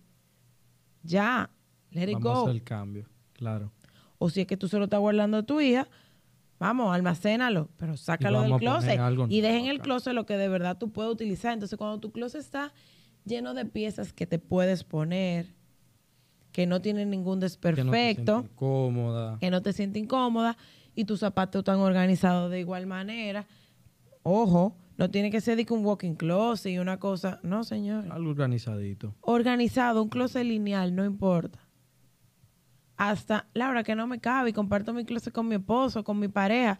Ya. 1.02 1.50
Let 1.90 2.08
it 2.08 2.14
Vamos 2.14 2.32
go. 2.32 2.42
hacer 2.42 2.56
el 2.56 2.64
cambio. 2.64 3.06
Claro. 3.34 3.70
O 4.18 4.28
si 4.30 4.40
es 4.40 4.46
que 4.46 4.56
tú 4.56 4.66
se 4.66 4.78
lo 4.78 4.84
estás 4.84 5.00
guardando 5.00 5.38
a 5.38 5.42
tu 5.42 5.60
hija, 5.60 5.88
vamos, 6.58 6.94
almacénalo, 6.94 7.68
pero 7.76 7.96
sácalo 7.96 8.42
del 8.42 8.56
closet. 8.56 9.00
Y 9.28 9.40
deja 9.40 9.56
en 9.56 9.66
el 9.66 9.80
closet 9.80 10.14
lo 10.14 10.26
que 10.26 10.36
de 10.36 10.48
verdad 10.48 10.78
tú 10.78 10.90
puedes 10.90 11.12
utilizar. 11.12 11.52
Entonces, 11.52 11.78
cuando 11.78 12.00
tu 12.00 12.12
closet 12.12 12.40
está 12.40 12.72
lleno 13.24 13.54
de 13.54 13.64
piezas 13.66 14.12
que 14.12 14.26
te 14.26 14.38
puedes 14.38 14.84
poner, 14.84 15.54
que 16.52 16.66
no 16.66 16.80
tienen 16.80 17.10
ningún 17.10 17.34
Que 17.38 17.40
no 17.40 17.40
desperfecto, 17.40 18.46
incómoda. 18.50 19.38
que 19.38 19.50
no 19.50 19.62
te 19.62 19.72
sientes 19.72 20.02
incómoda 20.02 20.56
y 20.94 21.04
tus 21.04 21.20
zapatos 21.20 21.60
están 21.60 21.78
organizados 21.78 22.50
de 22.50 22.60
igual 22.60 22.86
manera. 22.86 23.46
Ojo, 24.22 24.76
no 24.98 25.10
tiene 25.10 25.30
que 25.30 25.40
ser 25.40 25.56
de 25.56 25.64
que 25.64 25.72
un 25.72 25.84
walking 25.84 26.14
closet 26.14 26.72
y 26.72 26.78
una 26.78 26.98
cosa. 26.98 27.40
No, 27.42 27.64
señor. 27.64 28.12
Algo 28.12 28.30
organizadito. 28.30 29.14
Organizado, 29.22 30.02
un 30.02 30.08
closet 30.08 30.44
lineal, 30.44 30.94
no 30.94 31.04
importa. 31.04 31.58
Hasta, 32.96 33.46
Laura, 33.54 33.82
que 33.82 33.94
no 33.94 34.06
me 34.06 34.20
cabe 34.20 34.50
y 34.50 34.52
comparto 34.52 34.92
mi 34.92 35.06
closet 35.06 35.32
con 35.32 35.48
mi 35.48 35.54
esposo, 35.54 36.04
con 36.04 36.18
mi 36.18 36.28
pareja, 36.28 36.78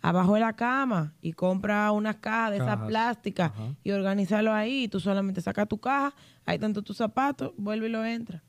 abajo 0.00 0.34
de 0.34 0.40
la 0.40 0.52
cama 0.52 1.14
y 1.20 1.32
compra 1.32 1.90
unas 1.90 2.16
cajas 2.16 2.52
de 2.52 2.56
esas 2.58 2.78
plásticas 2.86 3.50
ajá. 3.50 3.74
y 3.82 3.90
organizarlo 3.90 4.52
ahí. 4.52 4.86
Tú 4.86 5.00
solamente 5.00 5.40
sacas 5.40 5.66
tu 5.66 5.78
caja, 5.78 6.14
ahí 6.44 6.60
tanto 6.60 6.82
tus 6.82 6.98
zapatos, 6.98 7.52
vuelve 7.56 7.88
y 7.88 7.90
lo 7.90 8.04
entra. 8.04 8.44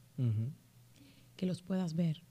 Que 1.36 1.46
los 1.46 1.62
puedas 1.62 1.96
ver. 1.96 2.24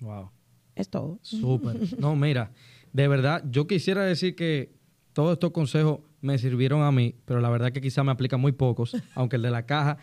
Wow. 0.00 0.30
Es 0.74 0.88
todo. 0.88 1.18
Súper. 1.22 1.78
No, 1.98 2.16
mira, 2.16 2.52
de 2.92 3.08
verdad, 3.08 3.44
yo 3.50 3.66
quisiera 3.66 4.04
decir 4.04 4.34
que 4.34 4.74
todos 5.12 5.32
estos 5.34 5.50
consejos 5.50 6.00
me 6.20 6.38
sirvieron 6.38 6.82
a 6.82 6.92
mí, 6.92 7.14
pero 7.24 7.40
la 7.40 7.50
verdad 7.50 7.72
que 7.72 7.80
quizá 7.80 8.02
me 8.04 8.12
aplican 8.12 8.40
muy 8.40 8.52
pocos, 8.52 8.96
aunque 9.14 9.36
el 9.36 9.42
de 9.42 9.50
la 9.50 9.66
caja 9.66 9.98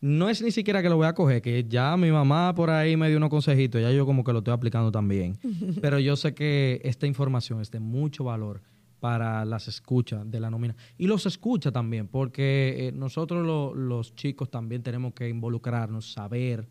no 0.00 0.30
es 0.30 0.40
ni 0.42 0.50
siquiera 0.50 0.82
que 0.82 0.88
lo 0.88 0.96
voy 0.96 1.06
a 1.06 1.14
coger, 1.14 1.42
que 1.42 1.64
ya 1.68 1.96
mi 1.96 2.10
mamá 2.10 2.54
por 2.54 2.70
ahí 2.70 2.96
me 2.96 3.08
dio 3.08 3.18
unos 3.18 3.28
consejitos, 3.28 3.82
ya 3.82 3.90
yo 3.92 4.06
como 4.06 4.24
que 4.24 4.32
lo 4.32 4.38
estoy 4.38 4.54
aplicando 4.54 4.90
también. 4.90 5.38
Pero 5.82 5.98
yo 5.98 6.16
sé 6.16 6.34
que 6.34 6.80
esta 6.84 7.06
información 7.06 7.60
es 7.60 7.70
de 7.70 7.80
mucho 7.80 8.24
valor 8.24 8.62
para 9.00 9.44
las 9.44 9.66
escuchas 9.66 10.30
de 10.30 10.38
la 10.38 10.50
nómina. 10.50 10.76
Y 10.98 11.06
los 11.06 11.26
escucha 11.26 11.72
también, 11.72 12.06
porque 12.06 12.88
eh, 12.88 12.92
nosotros 12.92 13.74
los 13.76 14.14
chicos 14.14 14.50
también 14.50 14.82
tenemos 14.82 15.14
que 15.14 15.28
involucrarnos, 15.28 16.12
saber, 16.12 16.68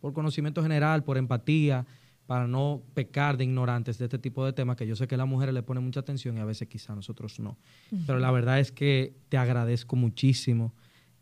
por 0.00 0.12
conocimiento 0.12 0.62
general, 0.62 1.02
por 1.02 1.18
empatía, 1.18 1.84
para 2.26 2.46
no 2.46 2.82
pecar 2.94 3.36
de 3.36 3.44
ignorantes 3.44 3.98
de 3.98 4.06
este 4.06 4.18
tipo 4.18 4.46
de 4.46 4.52
temas, 4.52 4.76
que 4.76 4.86
yo 4.86 4.96
sé 4.96 5.06
que 5.06 5.16
las 5.16 5.26
mujeres 5.26 5.54
le 5.54 5.62
ponen 5.62 5.84
mucha 5.84 6.00
atención 6.00 6.38
y 6.38 6.40
a 6.40 6.44
veces 6.44 6.68
quizá 6.68 6.94
nosotros 6.94 7.38
no. 7.38 7.58
Pero 8.06 8.18
la 8.18 8.30
verdad 8.30 8.60
es 8.60 8.72
que 8.72 9.14
te 9.28 9.36
agradezco 9.36 9.96
muchísimo 9.96 10.72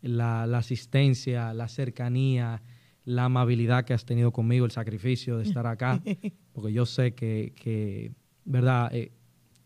la, 0.01 0.43
asistencia, 0.43 1.53
la 1.53 1.67
cercanía, 1.67 2.61
la 3.03 3.25
amabilidad 3.25 3.83
que 3.83 3.93
has 3.93 4.05
tenido 4.05 4.31
conmigo, 4.31 4.65
el 4.65 4.71
sacrificio 4.71 5.37
de 5.37 5.43
estar 5.43 5.67
acá, 5.67 6.01
porque 6.53 6.71
yo 6.71 6.85
sé 6.85 7.13
que, 7.13 8.13
¿verdad? 8.45 8.93
Eh, 8.93 9.11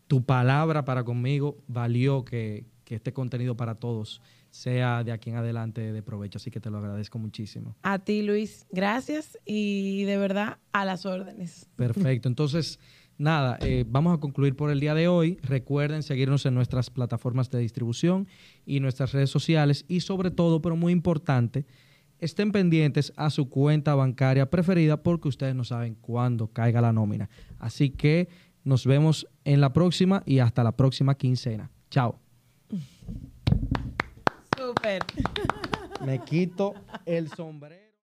tu 0.08 0.24
palabra 0.24 0.84
para 0.84 1.04
conmigo 1.04 1.58
valió 1.68 2.24
que, 2.24 2.66
que 2.84 2.96
este 2.96 3.12
contenido 3.12 3.56
para 3.56 3.76
todos 3.76 4.20
sea 4.50 5.04
de 5.04 5.12
aquí 5.12 5.30
en 5.30 5.36
adelante 5.36 5.92
de 5.92 6.02
provecho. 6.02 6.38
Así 6.38 6.50
que 6.50 6.58
te 6.60 6.70
lo 6.70 6.78
agradezco 6.78 7.18
muchísimo. 7.18 7.76
A 7.82 7.98
ti, 7.98 8.22
Luis, 8.22 8.66
gracias 8.70 9.38
y 9.44 10.04
de 10.04 10.16
verdad 10.16 10.58
a 10.72 10.84
las 10.84 11.06
órdenes. 11.06 11.68
Perfecto. 11.76 12.28
Entonces, 12.28 12.80
nada, 13.18 13.58
eh, 13.60 13.84
vamos 13.86 14.16
a 14.16 14.20
concluir 14.20 14.56
por 14.56 14.70
el 14.70 14.80
día 14.80 14.94
de 14.94 15.08
hoy. 15.08 15.38
Recuerden 15.42 16.02
seguirnos 16.02 16.46
en 16.46 16.54
nuestras 16.54 16.90
plataformas 16.90 17.50
de 17.50 17.58
distribución 17.58 18.26
y 18.64 18.80
nuestras 18.80 19.12
redes 19.12 19.30
sociales 19.30 19.84
y 19.88 20.00
sobre 20.00 20.30
todo, 20.30 20.62
pero 20.62 20.74
muy 20.76 20.92
importante, 20.92 21.66
estén 22.18 22.52
pendientes 22.52 23.12
a 23.16 23.30
su 23.30 23.48
cuenta 23.48 23.94
bancaria 23.94 24.50
preferida 24.50 25.02
porque 25.02 25.28
ustedes 25.28 25.54
no 25.54 25.64
saben 25.64 25.94
cuándo 25.94 26.48
caiga 26.48 26.80
la 26.80 26.92
nómina. 26.92 27.28
Así 27.58 27.90
que 27.90 28.28
nos 28.68 28.84
vemos 28.84 29.26
en 29.44 29.62
la 29.62 29.72
próxima 29.72 30.22
y 30.26 30.40
hasta 30.40 30.62
la 30.62 30.72
próxima 30.72 31.14
quincena. 31.14 31.70
Chao. 31.90 32.18
Súper. 34.56 35.02
Me 36.04 36.22
quito 36.22 36.74
el 37.06 37.30
sombrero. 37.30 37.87